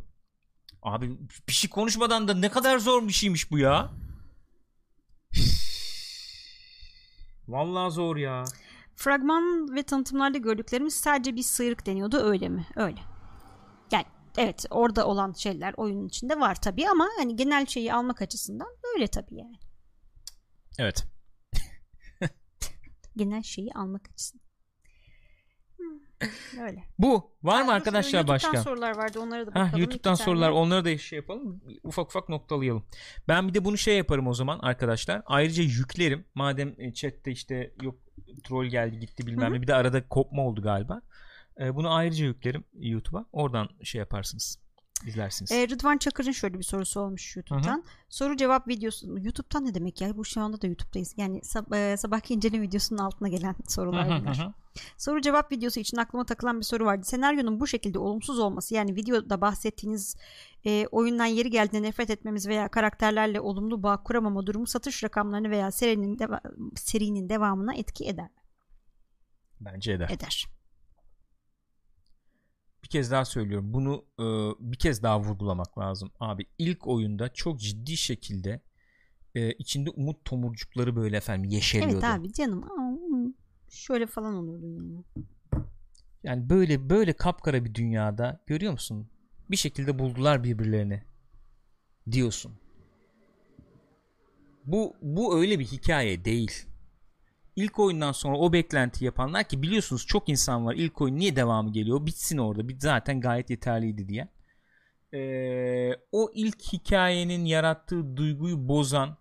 Abi 0.82 1.18
bir 1.47 1.53
şey 1.53 1.70
konuşmadan 1.70 2.28
da 2.28 2.34
ne 2.34 2.49
kadar 2.49 2.78
zor 2.78 3.07
bir 3.07 3.14
şeymiş 3.14 3.51
bu 3.51 3.57
ya. 3.59 3.91
Vallahi 7.47 7.91
zor 7.91 8.18
ya. 8.18 8.43
Fragman 8.96 9.76
ve 9.76 9.84
tanıtımlarda 9.84 10.38
gördüklerimiz 10.38 10.94
sadece 10.94 11.36
bir 11.36 11.44
sıyrık 11.44 11.86
deniyordu 11.86 12.18
öyle 12.18 12.50
mi? 12.50 12.68
Öyle. 12.76 13.00
Yani 13.91 14.06
evet 14.38 14.66
orada 14.70 15.08
olan 15.08 15.34
şeyler 15.34 15.74
oyunun 15.78 16.08
içinde 16.08 16.39
var 16.39 16.62
tabii 16.62 16.89
ama 16.89 17.08
hani 17.18 17.36
genel 17.36 17.66
şeyi 17.66 17.94
almak 17.94 18.22
açısından 18.22 18.68
öyle 18.96 19.08
tabii 19.08 19.36
yani. 19.36 19.58
Evet. 20.80 21.06
Genel 23.18 23.44
şeyi 23.44 23.74
almak 23.74 24.10
açısından. 24.10 24.43
Öyle. 26.61 26.84
Bu 26.99 27.32
var 27.43 27.61
mı 27.61 27.71
arkadaşlar 27.71 28.19
YouTube'dan 28.19 28.36
başka? 28.36 28.63
sorular 28.63 28.97
vardı 28.97 29.19
onlara 29.19 29.41
da 29.47 29.47
bakalım. 29.55 29.78
YouTube'dan 29.78 30.13
İki 30.13 30.24
sorular 30.24 30.47
tane. 30.47 30.59
onları 30.59 30.86
da 30.86 30.97
şey 30.97 31.17
yapalım. 31.17 31.61
Ufak 31.84 32.07
ufak 32.07 32.30
noktalayalım. 32.30 32.86
Ben 33.28 33.47
bir 33.47 33.53
de 33.53 33.65
bunu 33.65 33.78
şey 33.78 33.97
yaparım 33.97 34.28
o 34.28 34.34
zaman 34.34 34.59
arkadaşlar. 34.59 35.21
Ayrıca 35.26 35.63
yüklerim. 35.63 36.26
Madem 36.36 36.76
e, 36.78 36.93
chatte 36.93 37.32
işte 37.32 37.74
yok 37.82 37.95
troll 38.43 38.65
geldi 38.65 38.99
gitti 38.99 39.28
bilmem 39.28 39.53
ne. 39.53 39.61
Bir 39.61 39.67
de 39.67 39.76
arada 39.76 40.07
kopma 40.07 40.41
oldu 40.41 40.61
galiba. 40.61 41.01
E, 41.59 41.76
bunu 41.76 41.93
ayrıca 41.93 42.26
yüklerim 42.26 42.63
YouTube'a. 42.74 43.26
Oradan 43.32 43.69
şey 43.84 43.99
yaparsınız. 43.99 44.59
İzlersiniz. 45.08 45.51
Ee, 45.51 45.68
Rıdvan 45.68 45.97
Çakır'ın 45.97 46.32
şöyle 46.32 46.60
bir 46.60 46.64
sorusu 46.64 46.99
olmuş 46.99 47.36
YouTube'dan. 47.36 47.84
Soru 48.10 48.38
cevap 48.38 48.68
videosu. 48.68 49.08
YouTube'dan 49.20 49.66
ne 49.66 49.74
demek 49.76 50.01
ya? 50.01 50.18
Bu 50.18 50.26
şu 50.26 50.41
anda 50.41 50.62
da 50.62 50.68
YouTube'dayız. 50.68 51.14
Yani 51.18 51.39
sab- 51.39 51.93
e, 51.93 51.97
sabahki 51.97 52.34
inceleme 52.34 52.64
videosunun 52.64 52.99
altına 52.99 53.28
gelen 53.28 53.56
sorular 53.68 54.10
Hı 54.10 54.16
hı 54.16 54.20
bunlar. 54.22 54.51
Soru 54.97 55.22
cevap 55.22 55.51
videosu 55.51 55.80
için 55.80 55.97
aklıma 55.97 56.26
takılan 56.26 56.60
bir 56.60 56.66
soru 56.66 56.86
vardı. 56.86 57.06
Senaryonun 57.06 57.60
bu 57.60 57.68
şekilde 57.68 57.99
olumsuz 57.99 58.39
olması 58.39 58.74
yani 58.74 58.95
videoda 58.95 59.41
bahsettiğiniz 59.41 60.16
e, 60.66 60.88
oyundan 60.91 61.26
yeri 61.26 61.49
geldiğinde 61.49 61.88
nefret 61.88 62.10
etmemiz 62.10 62.47
veya 62.47 62.68
karakterlerle 62.68 63.39
olumlu 63.41 63.84
bağ 63.84 64.04
kuramama 64.04 64.47
durumu 64.47 64.68
satış 64.68 65.04
rakamlarını 65.04 65.49
veya 65.49 65.72
serinin, 65.72 66.18
deva- 66.18 66.76
serinin 66.76 67.30
devamına 67.30 67.76
etki 67.76 68.06
eder 68.06 68.26
mi? 68.26 68.32
Bence 69.60 69.91
eder. 69.91 70.10
Eder. 70.10 70.47
Bir 72.84 72.88
kez 72.88 73.11
daha 73.11 73.25
söylüyorum. 73.25 73.73
Bunu 73.73 74.05
e, 74.19 74.25
bir 74.71 74.77
kez 74.77 75.03
daha 75.03 75.19
vurgulamak 75.19 75.77
lazım. 75.77 76.11
Abi 76.19 76.45
ilk 76.57 76.88
oyunda 76.88 77.34
çok 77.34 77.59
ciddi 77.59 77.97
şekilde 77.97 78.61
e, 79.36 79.51
içinde 79.51 79.89
umut 79.89 80.25
tomurcukları 80.25 80.95
böyle 80.95 81.17
efendim 81.17 81.49
yeşeriyordu. 81.49 81.93
Evet 81.93 82.03
abi 82.03 82.34
canım. 82.34 82.63
Şöyle 83.69 84.07
falan 84.07 84.36
oluyordu 84.36 84.67
yani. 84.67 85.03
Yani 86.23 86.49
böyle 86.49 86.89
böyle 86.89 87.13
kapkara 87.13 87.65
bir 87.65 87.75
dünyada 87.75 88.43
görüyor 88.47 88.71
musun? 88.71 89.07
Bir 89.51 89.57
şekilde 89.57 89.99
buldular 89.99 90.43
birbirlerini 90.43 91.03
diyorsun. 92.11 92.51
Bu 94.65 94.93
bu 95.01 95.39
öyle 95.39 95.59
bir 95.59 95.65
hikaye 95.65 96.25
değil. 96.25 96.65
İlk 97.56 97.80
oyundan 97.80 98.12
sonra 98.12 98.38
o 98.38 98.54
beklenti 98.54 99.06
yapanlar 99.06 99.43
ki 99.43 99.62
biliyorsunuz 99.62 100.06
çok 100.08 100.30
insan 100.30 100.66
var 100.66 100.74
ilk 100.74 101.01
oyun 101.01 101.16
niye 101.16 101.36
devamı 101.36 101.74
geliyor 101.74 102.06
bitsin 102.06 102.38
orada 102.38 102.68
bit 102.68 102.82
zaten 102.82 103.22
gayet 103.22 103.49
yeterliydi 103.49 104.08
diye. 104.08 104.28
Ee, 105.14 105.91
o 106.12 106.32
ilk 106.34 106.74
hikayenin 106.74 107.45
yarattığı 107.45 108.18
duyguyu 108.18 108.68
bozan 108.68 109.18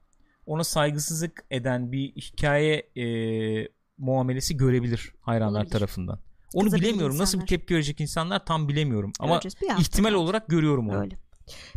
ona 0.47 0.65
saygısızlık 0.65 1.45
eden 1.51 1.93
bir 1.93 2.13
hikaye 2.13 2.91
e, 2.97 3.69
muamelesi 3.99 4.57
görebilir 4.57 5.15
hayranlar 5.21 5.61
Olabilir. 5.61 5.73
tarafından. 5.73 6.19
Onu 6.55 6.65
Kızabilir 6.65 6.89
bilemiyorum. 6.89 7.19
Nasıl 7.19 7.41
bir 7.41 7.47
tepki 7.47 7.75
verecek 7.75 8.01
insanlar 8.01 8.45
tam 8.45 8.69
bilemiyorum. 8.69 9.13
Ama 9.21 9.41
ihtimal 9.79 10.13
olarak 10.13 10.49
görüyorum 10.49 10.89
onu. 10.89 11.01
Öyle. 11.01 11.17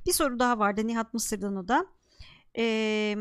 Bir 0.06 0.12
soru 0.12 0.40
daha 0.40 0.60
vardı 0.60 0.88
Nihat 0.88 1.14
Mısır'dan 1.14 1.56
o 1.56 1.68
da. 1.68 1.86
Ee, 2.58 3.16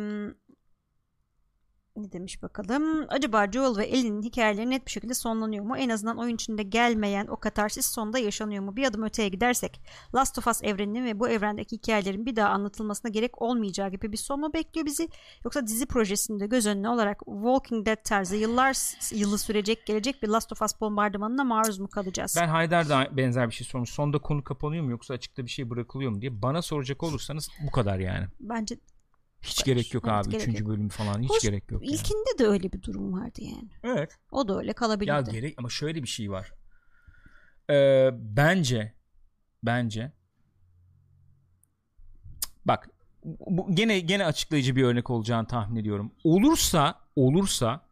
ne 1.96 2.12
demiş 2.12 2.42
bakalım. 2.42 3.06
Acaba 3.08 3.52
Joel 3.52 3.78
ve 3.78 3.86
Ellie'nin 3.86 4.22
hikayeleri 4.22 4.70
net 4.70 4.86
bir 4.86 4.90
şekilde 4.90 5.14
sonlanıyor 5.14 5.64
mu? 5.64 5.76
En 5.76 5.88
azından 5.88 6.18
oyun 6.18 6.34
içinde 6.34 6.62
gelmeyen 6.62 7.26
o 7.26 7.36
katarsis 7.36 7.86
sonda 7.86 8.18
yaşanıyor 8.18 8.64
mu? 8.64 8.76
Bir 8.76 8.84
adım 8.84 9.02
öteye 9.02 9.28
gidersek 9.28 9.80
Last 10.14 10.38
of 10.38 10.46
Us 10.46 10.62
evreninin 10.62 11.04
ve 11.04 11.20
bu 11.20 11.28
evrendeki 11.28 11.76
hikayelerin 11.76 12.26
bir 12.26 12.36
daha 12.36 12.48
anlatılmasına 12.48 13.10
gerek 13.10 13.42
olmayacağı 13.42 13.90
gibi 13.90 14.12
bir 14.12 14.16
son 14.16 14.40
mu 14.40 14.52
bekliyor 14.54 14.86
bizi? 14.86 15.08
Yoksa 15.44 15.66
dizi 15.66 15.86
projesinde 15.86 16.46
göz 16.46 16.66
önüne 16.66 16.88
olarak 16.88 17.18
Walking 17.26 17.86
Dead 17.86 18.02
tarzı 18.04 18.36
yıllar 18.36 18.76
yılı 19.14 19.38
sürecek 19.38 19.86
gelecek 19.86 20.22
bir 20.22 20.28
Last 20.28 20.52
of 20.52 20.62
Us 20.62 20.80
bombardımanına 20.80 21.44
maruz 21.44 21.78
mu 21.78 21.88
kalacağız? 21.88 22.36
Ben 22.40 22.48
Haydar 22.48 22.88
da 22.88 23.08
benzer 23.12 23.48
bir 23.48 23.54
şey 23.54 23.66
sormuş. 23.66 23.90
Sonda 23.90 24.18
konu 24.18 24.44
kapanıyor 24.44 24.84
mu 24.84 24.90
yoksa 24.90 25.14
açıkta 25.14 25.44
bir 25.44 25.50
şey 25.50 25.70
bırakılıyor 25.70 26.10
mu 26.10 26.20
diye. 26.20 26.42
Bana 26.42 26.62
soracak 26.62 27.02
olursanız 27.02 27.48
bu 27.66 27.70
kadar 27.70 27.98
yani. 27.98 28.26
Bence 28.40 28.76
Hiç 29.44 29.56
kadar. 29.62 29.66
gerek 29.66 29.94
yok 29.94 30.04
Evet, 30.08 30.14
abi. 30.14 30.30
gerek 30.30 30.42
Üçüncü 30.42 30.62
yok. 30.62 30.70
bölüm 30.70 30.88
falan 30.88 31.22
hiç 31.22 31.30
Hoş, 31.30 31.42
gerek 31.42 31.70
yok. 31.70 31.82
yani. 31.82 31.94
İlkinde 31.94 32.38
de 32.38 32.46
öyle 32.46 32.72
bir 32.72 32.82
durum 32.82 33.12
vardı 33.12 33.40
yani. 33.42 33.68
Evet. 33.82 34.18
O 34.30 34.48
da 34.48 34.58
öyle 34.58 34.72
kalabilirdi. 34.72 35.10
Ya 35.10 35.20
gerek 35.20 35.54
ama 35.58 35.68
şöyle 35.68 36.02
bir 36.02 36.08
şey 36.08 36.30
var. 36.30 36.52
Ee, 37.70 38.10
bence 38.12 38.94
bence 39.62 40.12
bak 42.64 42.88
bu 43.24 43.74
gene 43.74 44.00
gene 44.00 44.24
açıklayıcı 44.26 44.76
bir 44.76 44.82
örnek 44.84 45.10
olacağını 45.10 45.46
tahmin 45.46 45.76
ediyorum. 45.80 46.12
Olursa 46.24 47.00
olursa 47.16 47.84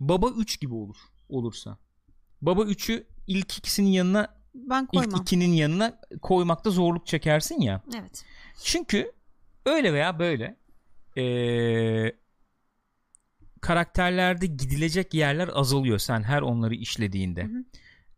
Baba 0.00 0.28
3 0.30 0.60
gibi 0.60 0.74
olur. 0.74 0.96
Olursa. 1.28 1.78
Baba 2.42 2.62
3'ü 2.62 3.06
ilk 3.26 3.58
ikisinin 3.58 3.88
yanına 3.88 4.36
ben 4.54 4.82
ilk 4.82 4.90
koymam. 5.02 5.20
ikinin 5.22 5.52
yanına 5.52 6.00
koymakta 6.22 6.70
zorluk 6.70 7.06
çekersin 7.06 7.60
ya. 7.60 7.82
Evet. 8.00 8.24
Çünkü 8.62 9.12
öyle 9.66 9.92
veya 9.92 10.18
böyle 10.18 10.56
ee, 11.18 12.12
karakterlerde 13.60 14.46
gidilecek 14.46 15.14
yerler 15.14 15.50
azalıyor 15.52 15.98
sen 15.98 16.22
her 16.22 16.42
onları 16.42 16.74
işlediğinde. 16.74 17.44
Hı 17.44 17.64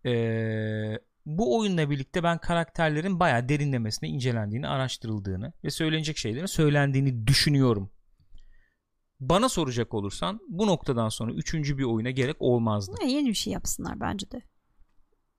Ee, 0.09 0.99
bu 1.27 1.59
oyunla 1.59 1.91
birlikte 1.91 2.23
ben 2.23 2.39
karakterlerin 2.39 3.21
bayağı 3.21 3.49
derinlemesine 3.49 4.09
incelendiğini, 4.09 4.69
araştırıldığını 4.69 5.53
ve 5.65 5.71
söylenecek 5.71 6.19
şeylerin 6.19 6.47
söylendiğini 6.47 7.27
düşünüyorum. 7.27 7.91
Bana 9.21 9.49
soracak 9.49 9.95
olursan 9.95 10.41
bu 10.49 10.67
noktadan 10.67 11.09
sonra 11.09 11.33
üçüncü 11.33 11.79
bir 11.79 11.85
oyuna 11.85 12.11
gerek 12.11 12.37
olmazdı. 12.41 12.97
Ya 13.03 13.09
yeni 13.09 13.29
bir 13.29 13.35
şey 13.35 13.53
yapsınlar 13.53 14.01
bence 14.01 14.31
de. 14.31 14.43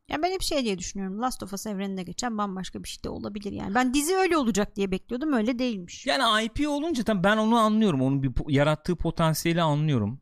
Ya 0.09 0.21
ben 0.23 0.31
hep 0.31 0.41
şey 0.41 0.63
diye 0.63 0.77
düşünüyorum. 0.77 1.21
Last 1.21 1.43
of 1.43 1.53
Us 1.53 1.67
evreninde 1.67 2.03
geçen 2.03 2.37
bambaşka 2.37 2.83
bir 2.83 2.89
şey 2.89 3.03
de 3.03 3.09
olabilir 3.09 3.51
yani. 3.51 3.75
Ben 3.75 3.93
dizi 3.93 4.15
öyle 4.15 4.37
olacak 4.37 4.75
diye 4.75 4.91
bekliyordum. 4.91 5.33
Öyle 5.33 5.59
değilmiş. 5.59 6.05
Yani 6.05 6.43
IP 6.45 6.67
olunca 6.69 7.03
tabii 7.03 7.23
ben 7.23 7.37
onu 7.37 7.57
anlıyorum. 7.57 8.01
Onun 8.01 8.23
bir 8.23 8.31
yarattığı 8.47 8.95
potansiyeli 8.95 9.61
anlıyorum. 9.61 10.21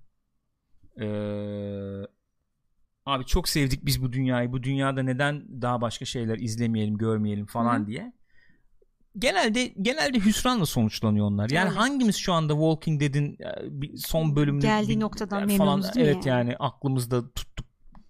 Ee, 1.02 2.08
abi 3.06 3.26
çok 3.26 3.50
sevdik 3.50 3.86
biz 3.86 4.02
bu 4.04 4.14
dünyayı. 4.14 4.52
Bu 4.52 4.64
dünyada 4.64 5.04
neden 5.04 5.62
daha 5.62 5.82
başka 5.82 6.06
şeyler 6.06 6.38
izlemeyelim, 6.40 6.98
görmeyelim 6.98 7.46
falan 7.46 7.80
Hı. 7.84 7.88
diye. 7.88 8.14
Genelde 9.18 9.66
genelde 9.82 10.20
hüsranla 10.20 10.66
sonuçlanıyor 10.66 11.26
onlar. 11.26 11.50
Yani 11.50 11.70
Öyle. 11.70 11.80
hangimiz 11.80 12.16
şu 12.16 12.34
anda 12.34 12.54
Walking 12.54 13.02
Dead'in 13.02 13.38
e, 13.94 13.98
son 13.98 14.36
bölümünü 14.36 14.62
Geldiği 14.62 14.96
bir- 14.96 15.00
noktadan 15.00 15.48
falan 15.48 15.68
memnunuz 15.80 15.96
değil 15.96 16.08
evet 16.08 16.26
yani? 16.26 16.50
yani 16.50 16.58
aklımızda 16.60 17.32
tuttuk 17.32 17.66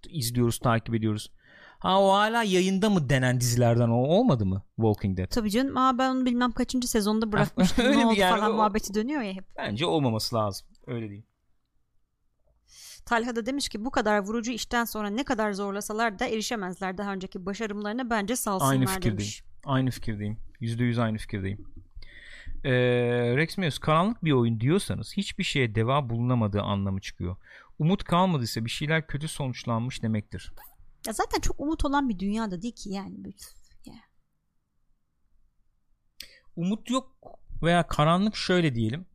izliyoruz, 0.10 0.60
takip 0.60 0.96
ediyoruz. 0.96 1.32
Ha 1.80 2.02
o 2.02 2.10
hala 2.14 2.44
yayında 2.44 2.90
mı 2.90 3.10
denen 3.10 3.40
dizilerden 3.40 3.90
o 3.90 3.96
olmadı 3.96 4.46
mı 4.46 4.64
Walking 4.76 5.18
Dead? 5.18 5.28
Tabii 5.28 5.50
canım. 5.52 5.78
Aa 5.78 5.98
ben 5.98 6.10
onu 6.16 6.26
bilmem 6.26 6.52
kaçıncı 6.52 6.88
sezonda 6.88 7.32
bırakmıştım. 7.32 7.86
Öyle 7.88 7.98
ne 7.98 8.06
oldu 8.06 8.20
yani 8.20 8.40
falan 8.40 8.52
o- 8.52 8.56
muhabbeti 8.56 8.94
dönüyor 8.94 9.22
ya 9.22 9.34
hep. 9.34 9.46
Bence 9.58 9.86
olmaması 9.86 10.36
lazım. 10.36 10.68
Öyle 10.88 11.10
değil. 11.10 11.24
Talha 13.06 13.36
da 13.36 13.46
demiş 13.46 13.70
ki 13.70 13.86
bu 13.86 13.92
kadar 13.92 14.20
vurucu 14.20 14.52
işten 14.52 14.86
sonra 14.86 15.10
ne 15.10 15.24
kadar 15.24 15.52
zorlasalar 15.54 16.20
da 16.20 16.28
erişemezler 16.28 16.98
daha 16.98 17.14
önceki 17.14 17.46
başarımlarına 17.46 18.10
bence 18.10 18.36
salsınlar 18.36 18.72
Aynı 18.72 18.86
fikirdeyim. 18.86 19.18
demiş. 19.18 19.44
Aynı 19.66 19.90
fikirdeyim. 19.92 20.38
%100 20.62 21.02
aynı 21.02 21.18
fikirdeyim. 21.18 21.66
Ee, 22.64 22.72
Rex 23.38 23.58
Meus 23.58 23.78
karanlık 23.80 24.24
bir 24.24 24.32
oyun 24.32 24.60
diyorsanız 24.60 25.18
hiçbir 25.18 25.44
şeye 25.44 25.76
deva 25.76 26.10
bulunamadığı 26.10 26.62
anlamı 26.62 27.02
çıkıyor. 27.02 27.36
Umut 27.80 28.04
kalmadıysa 28.04 28.66
bir 28.66 28.70
şeyler 28.70 29.08
kötü 29.08 29.28
sonuçlanmış 29.28 30.04
demektir. 30.04 30.52
Ya 31.08 31.14
zaten 31.14 31.40
çok 31.40 31.60
umut 31.60 31.86
olan 31.86 32.10
bir 32.10 32.20
dünyada 32.20 32.62
değil 32.62 32.76
ki 32.76 32.90
yani. 32.90 33.34
Ya. 33.86 33.94
Umut 36.56 36.90
yok 36.90 37.16
veya 37.64 37.88
karanlık 37.88 38.36
şöyle 38.36 38.76
diyelim. 38.76 39.06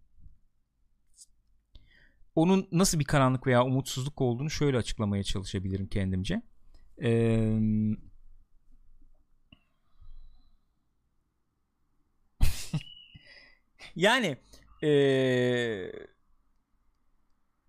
Onun 2.34 2.68
nasıl 2.72 2.99
bir 2.99 3.05
karanlık 3.05 3.47
veya 3.47 3.64
umutsuzluk 3.64 4.20
olduğunu 4.20 4.51
şöyle 4.51 4.76
açıklamaya 4.76 5.22
çalışabilirim 5.22 5.86
kendimce. 5.88 6.43
Ee, 7.03 7.59
yani 13.97 14.36
ee, 14.82 15.93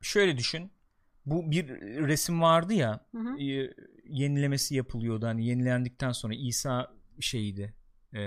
şöyle 0.02 0.38
düşün. 0.38 0.72
Bu 1.26 1.52
bir 1.52 1.68
resim 1.82 2.42
vardı 2.42 2.74
ya 2.74 3.06
Hı 3.12 3.18
hı. 3.18 3.40
e, 3.44 3.74
yenilemesi 4.10 4.76
yapılıyordu. 4.76 5.26
Hani 5.26 5.46
yenilendikten 5.46 6.12
sonra 6.12 6.34
İsa 6.34 6.94
şeydi 7.20 7.74
e, 8.14 8.22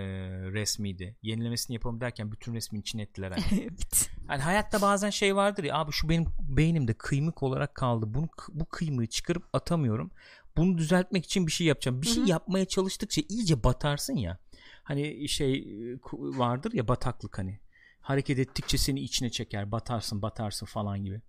resmiydi. 0.52 1.16
Yenilemesini 1.22 1.74
yapalım 1.74 2.00
derken 2.00 2.32
bütün 2.32 2.54
resmin 2.54 2.80
içine 2.80 3.02
ettiler. 3.02 3.30
Hani. 3.50 3.60
evet. 3.62 4.10
Hani 4.26 4.42
hayatta 4.42 4.82
bazen 4.82 5.10
şey 5.10 5.36
vardır 5.36 5.64
ya 5.64 5.74
abi 5.76 5.92
şu 5.92 6.08
benim 6.08 6.26
beynimde 6.40 6.94
kıymık 6.94 7.42
olarak 7.42 7.74
kaldı. 7.74 8.14
Bunu 8.14 8.28
bu 8.52 8.64
kıymığı 8.64 9.06
çıkarıp 9.06 9.42
atamıyorum. 9.52 10.10
Bunu 10.56 10.78
düzeltmek 10.78 11.24
için 11.24 11.46
bir 11.46 11.52
şey 11.52 11.66
yapacağım. 11.66 12.02
Bir 12.02 12.06
Hı 12.06 12.10
şey 12.10 12.24
yapmaya 12.24 12.64
çalıştıkça 12.64 13.22
iyice 13.28 13.64
batarsın 13.64 14.16
ya. 14.16 14.38
Hani 14.82 15.28
şey 15.28 15.54
e, 15.54 15.98
vardır 16.12 16.72
ya 16.72 16.88
bataklık 16.88 17.38
hani. 17.38 17.60
Hareket 18.00 18.38
ettikçe 18.38 18.78
seni 18.78 19.00
içine 19.00 19.30
çeker. 19.30 19.72
Batarsın 19.72 20.22
batarsın 20.22 20.66
falan 20.66 21.04
gibi. 21.04 21.20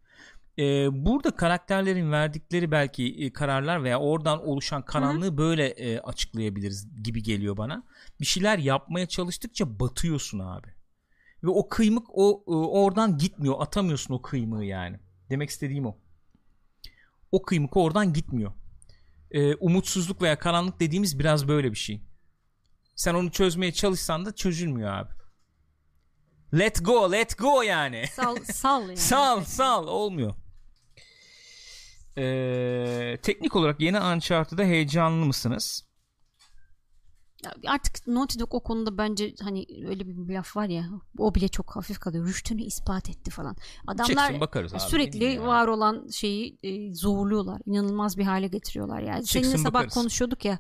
Ee, 0.60 0.88
burada 1.06 1.32
karakterlerin 1.36 2.12
verdikleri 2.12 2.72
belki 2.72 3.26
e, 3.26 3.34
kararlar 3.34 3.84
veya 3.84 4.00
oradan 4.00 4.48
oluşan 4.48 4.82
karanlığı 4.86 5.38
böyle 5.38 5.68
e, 5.68 6.00
açıklayabiliriz 6.00 7.04
gibi 7.04 7.24
geliyor 7.24 7.58
bana. 7.58 7.84
Bir 8.22 8.26
şeyler 8.26 8.58
yapmaya 8.58 9.08
çalıştıkça 9.08 9.80
batıyorsun 9.80 10.40
abi. 10.40 10.68
Ve 11.44 11.50
o 11.50 11.70
kıymık 11.70 12.08
o 12.10 12.44
e, 12.48 12.52
oradan 12.52 13.18
gitmiyor. 13.18 13.56
Atamıyorsun 13.60 14.14
o 14.14 14.22
kıymığı 14.22 14.66
yani. 14.66 15.00
Demek 15.30 15.50
istediğim 15.50 15.86
o. 15.86 15.98
O 17.32 17.42
kıymık 17.42 17.78
oradan 17.78 18.14
gitmiyor. 18.14 18.52
E, 19.32 19.56
umutsuzluk 19.56 20.22
veya 20.22 20.40
karanlık 20.40 20.80
dediğimiz 20.80 21.20
biraz 21.20 21.48
böyle 21.48 21.72
bir 21.72 21.78
şey. 21.78 22.02
Sen 22.96 23.14
onu 23.14 23.32
çözmeye 23.32 23.72
çalışsan 23.72 24.26
da 24.26 24.36
çözülmüyor 24.36 24.90
abi. 24.90 25.10
Let 26.54 26.86
go, 26.86 27.12
let 27.12 27.38
go 27.38 27.62
yani. 27.62 28.06
Sal, 28.14 28.36
sal 28.44 28.82
yani. 28.88 28.98
sal, 28.98 29.44
sal 29.44 29.88
olmuyor. 29.88 30.36
Ee, 32.18 33.18
teknik 33.22 33.56
olarak 33.56 33.80
yeni 33.82 34.00
Uncharted'da 34.00 34.64
heyecanlı 34.64 35.26
mısınız? 35.26 35.88
Ya 37.44 37.52
Artık 37.68 38.08
Naughty 38.08 38.40
Dog 38.40 38.54
o 38.54 38.64
konuda 38.64 38.98
bence 38.98 39.34
hani 39.42 39.66
öyle 39.88 40.08
bir 40.08 40.34
laf 40.34 40.56
var 40.56 40.66
ya 40.70 40.84
o 41.18 41.36
bile 41.36 41.48
çok 41.48 41.76
hafif 41.76 42.00
kalıyor. 42.00 42.26
Rüştünü 42.28 42.62
ispat 42.64 43.10
etti 43.10 43.32
falan. 43.32 43.56
Adamlar 43.88 44.08
Çıksın 44.08 44.34
abi. 44.34 44.40
sürekli 44.90 45.20
diyeyim 45.20 45.42
ya? 45.42 45.48
var 45.48 45.68
olan 45.68 46.08
şeyi 46.08 46.58
e, 46.64 46.94
zorluyorlar. 46.94 47.62
İnanılmaz 47.66 48.18
bir 48.18 48.24
hale 48.24 48.48
getiriyorlar. 48.48 49.00
Yani 49.00 49.26
seninle 49.26 49.48
Çıksın 49.50 49.64
sabah 49.64 49.80
bakarız. 49.80 49.94
konuşuyorduk 49.94 50.46
ya 50.46 50.60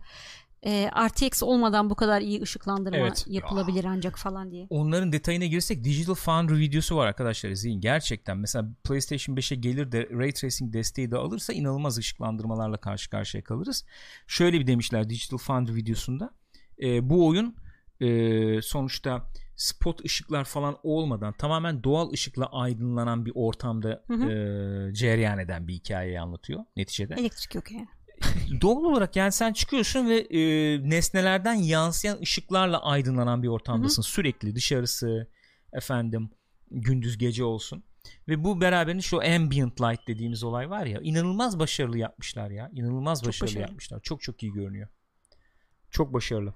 e, 0.65 0.89
RTX 1.07 1.43
olmadan 1.43 1.89
bu 1.89 1.95
kadar 1.95 2.21
iyi 2.21 2.41
ışıklandırma 2.41 2.97
Evet. 2.97 3.25
yapılabilir 3.27 3.85
ancak 3.85 4.19
falan 4.19 4.51
diye. 4.51 4.67
Onların 4.69 5.11
detayına 5.11 5.45
girsek 5.45 5.83
Digital 5.83 6.15
Foundry 6.15 6.59
videosu 6.59 6.95
var 6.95 7.07
arkadaşlar 7.07 7.49
izleyin. 7.49 7.81
Gerçekten 7.81 8.37
mesela 8.37 8.69
PlayStation 8.83 9.35
5'e 9.35 9.55
gelir 9.55 9.91
de 9.91 10.09
Ray 10.11 10.31
Tracing 10.31 10.73
desteği 10.73 11.11
de 11.11 11.17
alırsa 11.17 11.53
inanılmaz 11.53 11.97
ışıklandırmalarla 11.97 12.77
karşı 12.77 13.09
karşıya 13.09 13.43
kalırız. 13.43 13.85
Şöyle 14.27 14.59
bir 14.59 14.67
demişler 14.67 15.09
Digital 15.09 15.37
Foundry 15.37 15.75
videosunda. 15.75 16.29
E, 16.81 17.09
bu 17.09 17.27
oyun 17.27 17.55
e, 18.01 18.61
sonuçta 18.61 19.25
spot 19.55 20.05
ışıklar 20.05 20.43
falan 20.45 20.77
olmadan 20.83 21.33
tamamen 21.33 21.83
doğal 21.83 22.11
ışıkla 22.11 22.45
aydınlanan 22.45 23.25
bir 23.25 23.31
ortamda 23.35 24.03
Hı 24.07 24.13
hı. 24.13 24.31
e, 24.31 24.93
cereyan 24.93 25.39
eden 25.39 25.67
bir 25.67 25.73
hikayeyi 25.73 26.19
anlatıyor 26.19 26.63
neticede. 26.75 27.13
Elektrik 27.13 27.55
yok 27.55 27.71
yani. 27.71 27.87
Doğal 28.61 28.83
olarak 28.83 29.15
yani 29.15 29.31
sen 29.31 29.53
çıkıyorsun 29.53 30.09
ve 30.09 30.17
e, 30.17 30.39
nesnelerden 30.89 31.53
yansıyan 31.53 32.21
ışıklarla 32.21 32.83
aydınlanan 32.83 33.43
bir 33.43 33.47
ortamdasın. 33.47 34.01
Sürekli 34.01 34.55
dışarısı 34.55 35.27
efendim 35.73 36.29
gündüz 36.71 37.17
gece 37.17 37.43
olsun. 37.43 37.83
Ve 38.27 38.43
bu 38.43 38.61
beraberinde 38.61 39.01
şu 39.01 39.21
ambient 39.21 39.81
light 39.81 40.07
dediğimiz 40.07 40.43
olay 40.43 40.69
var 40.69 40.85
ya 40.85 40.99
inanılmaz 41.01 41.59
başarılı 41.59 41.97
yapmışlar 41.97 42.49
ya. 42.51 42.69
İnanılmaz 42.73 43.19
Çok 43.19 43.27
başarılı, 43.27 43.47
başarılı. 43.47 43.67
yapmışlar. 43.69 43.99
Çok 44.01 44.21
çok 44.21 44.43
iyi 44.43 44.51
görünüyor. 44.53 44.87
Çok 45.91 46.13
başarılı. 46.13 46.53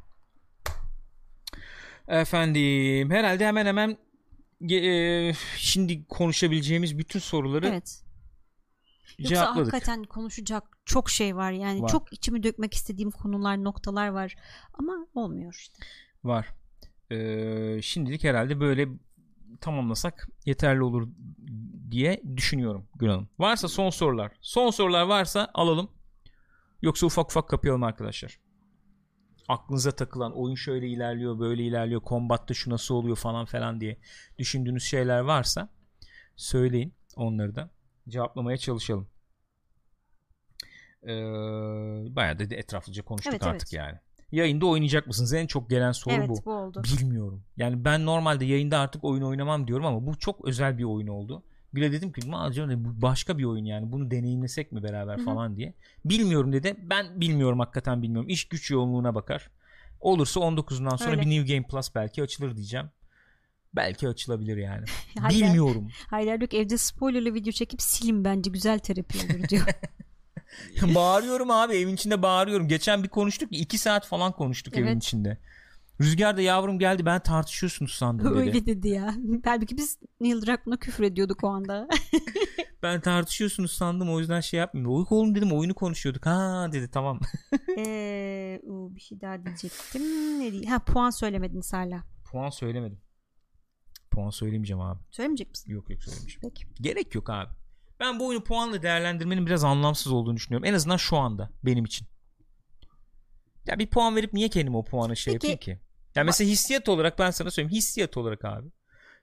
Efendim 2.08 3.12
herhalde 3.12 3.48
hemen 3.48 3.66
hemen 3.66 3.98
e, 4.76 5.34
şimdi 5.58 6.06
konuşabileceğimiz 6.08 6.98
bütün 6.98 7.20
soruları 7.20 7.68
Evet. 7.68 8.04
Yoksa 9.20 9.36
cevapladık. 9.36 9.74
hakikaten 9.74 10.04
konuşacak 10.04 10.64
çok 10.86 11.10
şey 11.10 11.36
var 11.36 11.52
yani 11.52 11.82
Var. 11.82 11.90
çok 11.90 12.14
içimi 12.14 12.44
dökmek 12.44 12.74
istediğim 12.74 13.12
konular 13.12 13.64
noktalar 13.64 14.08
var 14.08 14.36
ama 14.74 15.08
olmuyor 15.16 15.54
işte. 15.54 15.84
Var. 16.24 16.48
Ee, 17.12 17.82
şimdilik 17.82 18.24
herhalde 18.24 18.60
böyle 18.60 18.88
tamamlasak 19.62 20.28
yeterli 20.46 20.84
olur 20.84 21.08
diye 21.92 22.22
düşünüyorum 22.36 22.88
Gül 22.96 23.10
Hanım. 23.10 23.30
Varsa 23.40 23.68
son 23.68 23.90
sorular. 23.90 24.32
Son 24.42 24.70
sorular 24.70 25.04
varsa 25.04 25.52
alalım. 25.54 25.92
Yoksa 26.82 27.06
ufak 27.06 27.30
ufak 27.30 27.50
kapayalım 27.50 27.84
arkadaşlar. 27.84 28.40
Aklınıza 29.48 29.92
takılan 29.92 30.38
oyun 30.38 30.56
şöyle 30.56 30.88
ilerliyor 30.88 31.40
böyle 31.40 31.64
ilerliyor 31.64 32.02
kombatta 32.02 32.54
şu 32.54 32.70
nasıl 32.70 32.96
oluyor 32.96 33.16
falan 33.16 33.46
falan 33.46 33.82
diye 33.82 33.98
düşündüğünüz 34.38 34.84
şeyler 34.84 35.20
varsa 35.20 35.70
söyleyin 36.36 36.94
onları 37.16 37.56
da 37.56 37.70
cevaplamaya 38.10 38.58
çalışalım. 38.58 39.08
Ee, 41.04 41.10
bayağı 42.16 42.40
da 42.40 42.44
etraflıca 42.56 43.04
konuştuk 43.04 43.34
Evet, 43.34 43.44
artık 43.44 43.74
evet. 43.74 43.74
yani. 43.74 43.98
Yayında 44.32 44.66
oynayacak 44.66 45.08
mısınız? 45.08 45.34
En 45.34 45.48
çok 45.48 45.70
gelen 45.70 45.92
soru 45.92 46.14
evet 46.14 46.30
bu. 46.30 46.46
bu. 46.46 46.54
oldu. 46.54 46.84
Bilmiyorum. 46.84 47.44
Yani 47.58 47.86
ben 47.86 48.06
normalde 48.06 48.46
yayında 48.46 48.80
artık 48.80 49.04
oyun 49.04 49.22
oynamam 49.22 49.68
diyorum 49.68 49.86
ama 49.86 50.06
bu 50.08 50.18
çok 50.20 50.46
özel 50.46 50.78
bir 50.78 50.84
oyun 50.84 51.08
oldu. 51.08 51.44
Bile 51.76 51.92
dedim 51.92 52.12
ki 52.12 52.30
"Ma 52.30 52.52
canım, 52.52 52.86
bu 52.86 53.02
başka 53.02 53.38
bir 53.38 53.44
oyun 53.44 53.66
yani 53.66 53.92
bunu 53.92 54.12
deneyimlesek 54.12 54.72
mi 54.72 54.84
beraber 54.84 55.18
Hı 55.18 55.22
hı. 55.22 55.26
falan 55.26 55.56
diye. 55.56 55.74
Bilmiyorum 56.06 56.54
dedi. 56.54 56.76
Ben 56.90 57.22
bilmiyorum 57.22 57.60
hakikaten 57.60 58.02
bilmiyorum. 58.02 58.30
İş 58.30 58.48
güç 58.48 58.72
yoğunluğuna 58.72 59.16
bakar. 59.16 59.50
Olursa 60.00 60.40
19'undan 60.40 60.98
sonra 60.98 61.12
Öyle. 61.12 61.22
bir 61.22 61.30
New 61.30 61.56
Game 61.56 61.68
Plus 61.68 61.96
belki 61.96 62.24
açılır 62.24 62.56
diyeceğim. 62.56 62.90
Belki 63.76 64.08
açılabilir 64.08 64.58
yani. 64.58 64.86
Bilmiyorum. 65.30 65.90
Haydar 66.10 66.40
diyor 66.40 66.50
ki 66.50 66.58
evde 66.58 66.78
spoilerlı 66.78 67.34
video 67.34 67.52
çekip 67.52 67.82
silin 67.82 68.26
bence 68.26 68.52
güzel 68.52 68.80
terapi 68.80 69.18
olur 69.18 69.50
diyor. 69.50 69.66
bağırıyorum 70.96 71.52
abi 71.52 71.74
evin 71.74 71.94
içinde 71.96 72.22
bağırıyorum. 72.22 72.68
Geçen 72.68 73.04
bir 73.04 73.10
konuştuk 73.10 73.50
2 73.52 73.78
saat 73.78 74.08
falan 74.08 74.32
konuştuk 74.32 74.78
evin 74.78 74.88
Evet. 74.88 75.04
içinde. 75.04 75.38
Rüzgar 76.02 76.38
da 76.38 76.42
yavrum 76.42 76.80
geldi 76.80 77.06
ben 77.06 77.20
tartışıyorsunuz 77.20 77.92
sandım 77.92 78.26
dedi. 78.26 78.40
Öyle 78.40 78.66
dedi 78.66 78.88
ya. 78.90 79.14
Belki 79.18 79.78
biz 79.78 80.00
Neil 80.20 80.42
Druckmann'a 80.42 80.78
küfür 80.78 81.04
ediyorduk 81.04 81.44
o 81.44 81.48
anda. 81.48 81.88
Ben 82.84 83.02
tartışıyorsunuz 83.02 83.72
sandım 83.72 84.14
o 84.14 84.20
yüzden 84.20 84.42
şey 84.42 84.60
yapmıyorum. 84.60 84.98
Uyku 84.98 85.16
oğlum 85.20 85.36
dedim 85.36 85.52
oyunu 85.52 85.74
konuşuyorduk. 85.74 86.26
Ha 86.26 86.70
dedi 86.72 86.90
tamam. 86.92 87.20
Uu, 88.64 88.96
bir 88.96 89.02
şey 89.02 89.22
daha 89.22 89.46
diyecektim. 89.46 90.02
Ne 90.40 90.52
diye? 90.52 90.70
Ha 90.70 90.80
puan 90.80 91.10
söylemediniz 91.10 91.74
hala. 91.74 92.04
Puan 92.32 92.50
söylemedim. 92.50 93.00
Puan 94.12 94.30
söylemeyeceğim 94.30 94.82
abi. 94.82 95.00
Söylemeyecek 95.12 95.50
misin? 95.50 95.72
Yok 95.74 95.90
yok 95.90 96.04
söylemeyeceğim. 96.04 96.42
Peki. 96.42 96.66
Gerek 96.82 97.16
yok 97.16 97.30
abi. 97.30 97.50
Ben 98.00 98.20
bu 98.20 98.28
oyunu 98.28 98.44
puanla 98.44 98.82
değerlendirmenin 98.82 99.46
biraz 99.46 99.64
anlamsız 99.64 100.12
olduğunu 100.12 100.36
düşünüyorum. 100.36 100.66
En 100.66 100.74
azından 100.74 100.98
şu 100.98 101.18
anda 101.18 101.50
benim 101.64 101.86
için. 101.86 102.08
Ya 103.68 103.80
bir 103.80 103.88
puan 103.88 104.16
verip 104.16 104.34
niye 104.34 104.50
kendime 104.50 104.78
o 104.78 104.84
puanı 104.86 105.18
şey 105.18 105.34
Peki- 105.34 105.48
yapayım 105.48 105.60
ki? 105.60 105.86
Ya 106.16 106.24
mesela 106.24 106.50
hissiyat 106.50 106.90
olarak 106.90 107.20
ben 107.20 107.32
sana 107.32 107.52
söyleyeyim. 107.52 107.76
Hissiyat 107.76 108.18
olarak 108.18 108.46
abi. 108.46 108.68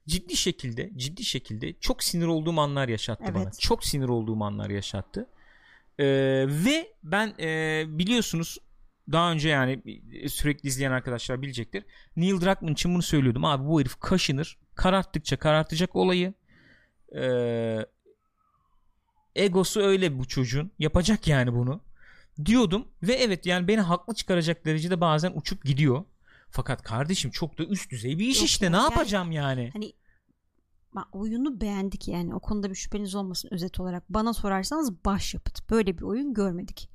Ciddi 0.07 0.37
şekilde, 0.37 0.91
ciddi 0.97 1.25
şekilde 1.25 1.73
çok 1.73 2.03
sinir 2.03 2.27
olduğum 2.27 2.61
anlar 2.61 2.89
yaşattı 2.89 3.35
bana. 3.35 3.43
Evet. 3.43 3.61
Çok 3.61 3.85
sinir 3.85 4.09
olduğum 4.09 4.45
anlar 4.45 4.71
yaşattı. 4.71 5.29
Ee, 5.99 6.05
ve 6.49 6.93
ben 7.03 7.35
e, 7.41 7.85
biliyorsunuz 7.89 8.59
daha 9.13 9.33
önce 9.33 9.49
yani 9.49 9.83
sürekli 10.29 10.67
izleyen 10.69 10.93
arkadaşlar 10.93 11.43
bilecektir. 11.43 11.85
Neil 12.17 12.41
Druckmann 12.41 12.73
için 12.73 12.95
bunu 12.95 13.03
söylüyordum. 13.03 13.45
Abi 13.45 13.65
bu 13.69 13.81
herif 13.81 14.01
kaşınır. 14.01 14.59
Kararttıkça 14.75 15.39
karartacak 15.39 15.97
olayı. 15.97 16.35
Ee, 17.17 17.87
egosu 19.37 19.81
öyle 19.81 20.19
bu 20.19 20.29
çocuğun. 20.29 20.71
Yapacak 20.79 21.29
yani 21.29 21.55
bunu. 21.55 21.81
Diyordum 22.45 22.89
ve 23.03 23.13
evet 23.13 23.47
yani 23.47 23.69
beni 23.69 23.81
haklı 23.81 24.15
çıkaracak 24.15 24.65
derecede 24.65 25.01
bazen 25.01 25.33
uçup 25.35 25.65
gidiyor. 25.65 26.05
Fakat 26.51 26.83
kardeşim 26.83 27.31
çok 27.31 27.59
da 27.59 27.65
üst 27.65 27.91
düzey 27.91 28.19
bir 28.19 28.27
iş 28.27 28.37
Yok 28.41 28.47
işte. 28.47 28.65
ya, 28.65 28.71
Ne 28.71 28.77
yani- 28.77 28.93
yapacağım 28.93 29.33
yani? 29.33 29.71
Hani 29.73 29.93
ba- 30.95 31.11
oyunu 31.13 31.61
beğendik 31.61 32.09
yani 32.09 32.35
o 32.35 32.41
konuda 32.41 32.71
bir 32.71 32.75
şüpheniz 32.75 33.15
olmasın 33.15 33.49
özet 33.53 33.81
olarak. 33.81 34.05
Bana 34.11 34.33
sorarsanız 34.33 35.05
başyapıt. 35.05 35.71
Böyle 35.71 35.99
bir 35.99 36.03
oyun 36.03 36.35
görmedik. 36.35 36.91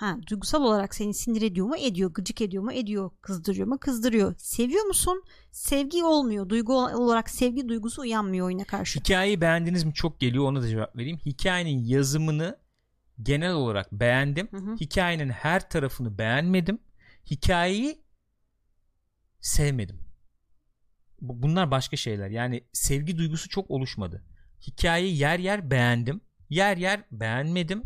Ha 0.00 0.16
duygusal 0.30 0.62
olarak 0.62 0.94
seni 0.94 1.14
sinir 1.14 1.42
ediyor 1.42 1.66
mu? 1.66 1.76
Ediyor. 1.76 2.10
Gıcık 2.14 2.40
ediyor 2.40 2.62
mu? 2.62 2.72
Ediyor. 2.72 3.10
Kızdırıyor 3.20 3.66
mu? 3.66 3.78
Kızdırıyor. 3.78 4.34
Seviyor 4.38 4.84
musun? 4.84 5.24
Sevgi 5.52 6.04
olmuyor. 6.04 6.48
Duygu 6.48 6.74
olarak 6.86 7.30
sevgi 7.30 7.68
duygusu 7.68 8.02
uyanmıyor 8.02 8.46
oyuna 8.46 8.64
karşı. 8.64 9.00
Hikayeyi 9.00 9.40
beğendiniz 9.40 9.84
mi? 9.84 9.94
Çok 9.94 10.20
geliyor 10.20 10.44
ona 10.44 10.62
da 10.62 10.68
cevap 10.68 10.96
vereyim. 10.96 11.18
Hikayenin 11.26 11.84
yazımını 11.84 12.58
genel 13.22 13.52
olarak 13.52 13.92
beğendim. 13.92 14.48
Hı 14.50 14.56
hı. 14.56 14.74
Hikayenin 14.80 15.28
her 15.30 15.70
tarafını 15.70 16.18
beğenmedim. 16.18 16.78
Hikayeyi 17.30 18.00
sevmedim. 19.40 19.98
Bu- 21.20 21.42
Bunlar 21.42 21.70
başka 21.70 21.96
şeyler. 21.96 22.28
Yani 22.30 22.64
sevgi 22.72 23.18
duygusu 23.18 23.48
çok 23.48 23.70
oluşmadı. 23.70 24.24
Hikayeyi 24.66 25.18
yer 25.18 25.38
yer 25.38 25.70
beğendim. 25.70 26.20
Yer 26.50 26.76
yer 26.76 27.04
beğenmedim. 27.12 27.82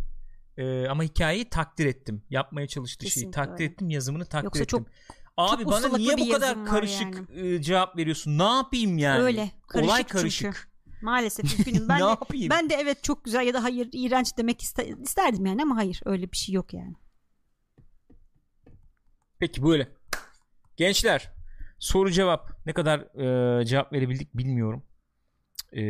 Ee, 0.59 0.87
ama 0.89 1.03
hikayeyi 1.03 1.49
takdir 1.49 1.87
ettim. 1.87 2.23
Yapmaya 2.31 2.67
çalıştığı 2.67 3.05
şeyi 3.05 3.11
Kesinlikle 3.15 3.33
takdir 3.43 3.53
öyle. 3.65 3.73
ettim. 3.73 3.91
Yazımını 3.91 4.25
takdir 4.27 4.45
Yoksa 4.45 4.63
ettim. 4.63 4.79
çok- 4.79 4.89
Abi 5.37 5.63
çok 5.63 5.73
bana 5.73 5.97
niye 5.97 6.19
bu 6.19 6.29
kadar 6.29 6.65
karışık 6.67 7.31
e, 7.37 7.63
cevap 7.63 7.97
veriyorsun? 7.97 8.39
Ne 8.39 8.43
yapayım 8.43 8.99
yani? 8.99 9.23
Öyle. 9.23 9.51
Karışık 9.69 9.91
Olay 9.91 10.03
çünkü. 10.03 10.13
karışık. 10.19 10.69
Maalesef 11.03 11.45
üzgünüm. 11.59 11.89
Ben 11.89 11.97
ne 12.01 12.05
de, 12.05 12.09
yapayım? 12.09 12.51
ben 12.51 12.71
de 12.71 12.75
evet 12.75 13.03
çok 13.05 13.25
güzel 13.25 13.47
ya 13.47 13.55
da 13.55 13.63
hayır 13.63 13.89
iğrenç 13.93 14.37
demek 14.39 14.63
iste- 14.63 15.03
isterdim 15.03 15.47
yani 15.47 15.63
ama 15.63 15.77
hayır 15.77 16.01
öyle 16.05 16.33
bir 16.33 16.37
şey 16.37 16.55
yok 16.55 16.75
yani. 16.75 16.95
Peki 19.39 19.63
böyle. 19.63 19.89
Gençler 20.77 21.33
soru 21.79 22.11
cevap 22.11 22.67
ne 22.67 22.73
kadar 22.73 23.01
e, 23.61 23.65
cevap 23.67 23.93
verebildik 23.93 24.35
bilmiyorum. 24.35 24.83
E, 25.73 25.83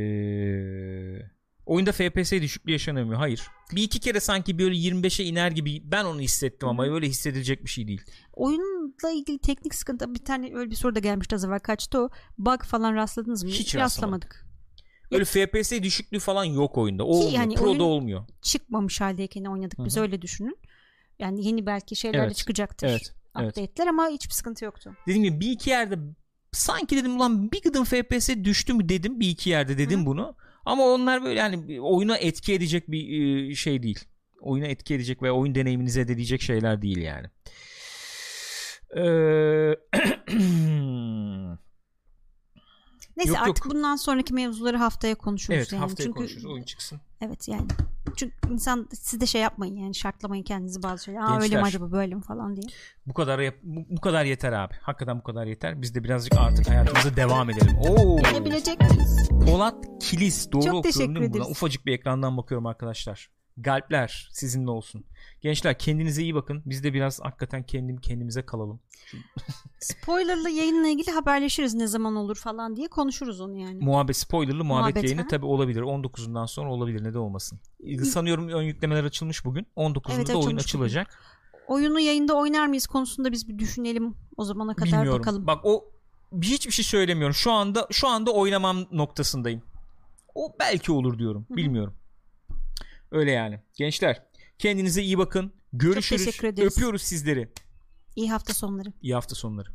oyunda 1.66 1.93
FPS 1.93 2.32
düşüklüğü 2.32 2.73
yaşanıyor 2.73 3.07
mu? 3.07 3.19
Hayır. 3.19 3.43
Bir 3.74 3.82
iki 3.82 4.01
kere 4.01 4.20
sanki 4.20 4.59
böyle 4.59 4.74
25'e 4.77 5.24
iner 5.24 5.51
gibi 5.51 5.82
ben 5.85 6.05
onu 6.05 6.20
hissettim 6.20 6.69
ama 6.69 6.85
öyle 6.86 7.09
hissedilecek 7.09 7.65
bir 7.65 7.70
şey 7.70 7.89
değil. 7.89 8.03
Oyunla 8.32 9.11
ilgili 9.15 9.39
teknik 9.39 9.74
sıkıntı 9.74 10.15
bir 10.15 10.24
tane 10.24 10.51
öyle 10.55 10.70
bir 10.70 10.77
soru 10.77 10.95
da 10.95 10.99
gelmişti 10.99 11.35
az 11.35 11.45
evvel 11.45 11.59
kaçtı 11.61 11.99
o. 12.01 12.11
Bug 12.39 12.62
falan 12.62 12.95
rastladınız 12.95 13.45
mı? 13.45 13.51
Hiç 13.51 13.77
rastlamadık. 13.77 14.47
Öyle 15.11 15.24
FPS 15.24 15.73
düşüklüğü 15.82 16.19
falan 16.19 16.45
yok 16.45 16.78
oyunda. 16.78 17.05
Olmuyor. 17.05 17.32
yani 17.32 17.55
Pro'da 17.55 17.85
olmuyor. 17.85 18.27
Çıkmamış 18.43 19.01
haldeyken 19.01 19.45
oynadık 19.45 19.78
biz 19.85 19.97
Hı 19.97 20.01
hı. 20.01 20.05
öyle 20.05 20.23
düşünün. 20.23 20.59
Yani 21.19 21.47
yeni 21.47 21.66
belki 21.66 21.97
şeyler 21.97 22.20
de 22.20 22.24
Evet. 22.27 22.36
çıkacaktır. 22.36 22.89
Evet. 22.89 23.15
Evet. 23.41 23.59
Update'ler 23.59 23.86
ama 23.86 24.09
hiçbir 24.09 24.32
sıkıntı 24.35 24.65
yoktu. 24.65 24.97
Dediğim 25.07 25.23
gibi 25.24 25.41
bir 25.41 25.51
iki 25.51 25.70
yerde 25.70 25.99
sanki 26.53 26.97
dedim 26.97 27.16
ulan 27.16 27.53
bir 27.53 27.62
gıdım 27.62 27.85
FPS 27.85 28.28
düştü 28.45 28.74
mü 28.74 28.89
dedim 28.89 29.20
bir 29.20 29.28
iki 29.28 29.51
yerde 29.51 29.78
dedim 29.78 30.01
Hı. 30.03 30.07
bunu. 30.07 30.36
Ama 30.65 30.85
onlar 30.85 31.24
böyle 31.24 31.41
yani 31.41 31.81
oyuna 31.81 32.16
etki 32.16 32.55
edecek 32.55 32.91
bir 32.91 33.51
e, 33.51 33.55
şey 33.55 33.82
değil. 33.82 34.05
Oyuna 34.41 34.66
etki 34.66 34.95
edecek 34.95 35.23
veya 35.23 35.32
oyun 35.32 35.55
deneyiminize 35.55 36.01
edecek 36.01 36.43
şeyler 36.43 36.82
değil 36.82 36.99
yani. 36.99 37.27
Ee, 38.97 39.77
Neyse 43.16 43.32
Yok, 43.32 43.39
artık 43.43 43.65
yok. 43.65 43.74
bundan 43.74 43.97
sonraki 43.97 44.35
mevzuları 44.35 44.77
haftaya 44.77 45.15
konuşuruz. 45.15 45.57
evet 45.57 45.73
yani. 45.73 45.81
haftaya 45.81 46.05
Çünkü, 46.07 46.16
konuşuruz 46.16 46.45
oyun 46.47 46.65
çıksın. 46.65 47.01
Evet 47.20 47.49
yani. 47.49 47.66
Çünkü 48.16 48.35
insan 48.51 48.89
siz 48.93 49.20
de 49.20 49.27
şey 49.27 49.41
yapmayın 49.43 49.77
yani 49.77 49.95
şartlamayın 49.95 50.43
kendinizi 50.43 50.82
bazı 50.82 51.05
şeyler. 51.05 51.20
Aa 51.20 51.41
öyle 51.43 51.57
mi 51.57 51.62
acaba 51.62 51.93
böyle 51.93 52.15
mi 52.15 52.23
falan 52.23 52.57
diye. 52.57 52.66
Bu 53.07 53.15
kadar 53.15 53.39
yap- 53.39 53.59
bu, 53.62 53.97
bu 53.97 54.01
kadar 54.01 54.24
yeter 54.24 54.53
abi. 54.53 54.74
Hakikaten 54.82 55.19
bu 55.19 55.23
kadar 55.23 55.47
yeter. 55.47 55.82
Biz 55.82 55.95
de 55.95 56.05
birazcık 56.05 56.39
artık 56.39 56.69
hayatımıza 56.70 57.16
devam 57.16 57.51
edelim. 57.51 57.78
Oo. 57.89 58.16
Gelebilecek 58.16 58.81
miyiz? 58.81 59.28
Polat 59.47 59.74
Kilis 60.01 60.53
doğru 60.53 60.62
Çok 60.62 60.74
okuyorum 60.74 61.15
teşekkür 61.15 61.32
değil 61.32 61.45
mi? 61.45 61.51
Ufacık 61.51 61.86
bir 61.86 61.93
ekrandan 61.93 62.36
bakıyorum 62.36 62.66
arkadaşlar. 62.66 63.31
Galpler 63.56 64.28
sizinle 64.32 64.70
olsun. 64.70 65.05
Gençler 65.40 65.78
kendinize 65.78 66.22
iyi 66.22 66.35
bakın. 66.35 66.62
Biz 66.66 66.85
de 66.85 66.94
biraz 66.94 67.20
hakikaten 67.20 67.62
kendim 67.62 67.97
kendimize 67.97 68.47
kalalım. 68.47 68.81
Spoilerlı 69.81 70.51
yayınla 70.51 70.89
ilgili 70.89 71.10
haberleşiriz 71.10 71.74
ne 71.74 71.86
zaman 71.86 72.16
olur 72.16 72.36
falan 72.36 72.76
diye 72.76 72.89
konuşuruz 72.89 73.40
onu 73.40 73.56
yani. 73.56 73.85
Muhabbet 73.85 74.16
spoilerlı 74.16 74.64
muhabbet, 74.64 74.94
Muhabbet, 74.94 75.10
yayını 75.10 75.28
tabi 75.28 75.47
olabilir. 75.47 75.82
19'undan 75.82 76.47
sonra 76.47 76.72
olabilir. 76.72 77.05
Neden 77.05 77.18
olmasın? 77.18 77.60
Sanıyorum 78.05 78.48
ön 78.48 78.62
yüklemeler 78.62 79.05
açılmış 79.05 79.44
bugün. 79.44 79.66
19'unda 79.76 80.14
Evet, 80.14 80.28
da 80.28 80.39
oyun 80.39 80.56
açılacak. 80.56 81.18
Oyunu 81.68 82.01
yayında 82.01 82.35
oynar 82.35 82.66
mıyız 82.66 82.86
konusunda 82.86 83.32
biz 83.32 83.48
bir 83.48 83.59
düşünelim 83.59 84.14
o 84.36 84.44
zamana 84.44 84.74
kadar 84.74 84.93
Bilmiyorum. 84.93 85.18
bakalım. 85.18 85.47
Bak 85.47 85.60
o 85.64 85.85
hiçbir 86.43 86.72
şey 86.72 86.85
söylemiyorum. 86.85 87.35
Şu 87.35 87.52
anda 87.52 87.86
şu 87.90 88.09
anda 88.09 88.31
oynamam 88.31 88.86
noktasındayım. 88.93 89.62
O 90.35 90.52
belki 90.60 90.93
olur 90.93 91.18
diyorum. 91.18 91.44
Hı 91.48 91.55
hı. 91.55 91.56
Bilmiyorum. 91.56 91.94
Öyle 93.15 93.31
yani. 93.31 93.61
Gençler 93.74 94.23
kendinize 94.59 95.03
iyi 95.03 95.19
bakın. 95.19 95.53
Görüşürüz. 95.73 96.41
Öpüyoruz 96.43 97.03
sizleri. 97.03 97.53
İyi 98.16 98.31
hafta 98.31 98.55
sonları. 98.55 98.93
İyi 99.03 99.15
hafta 99.15 99.35
sonları. 99.35 99.70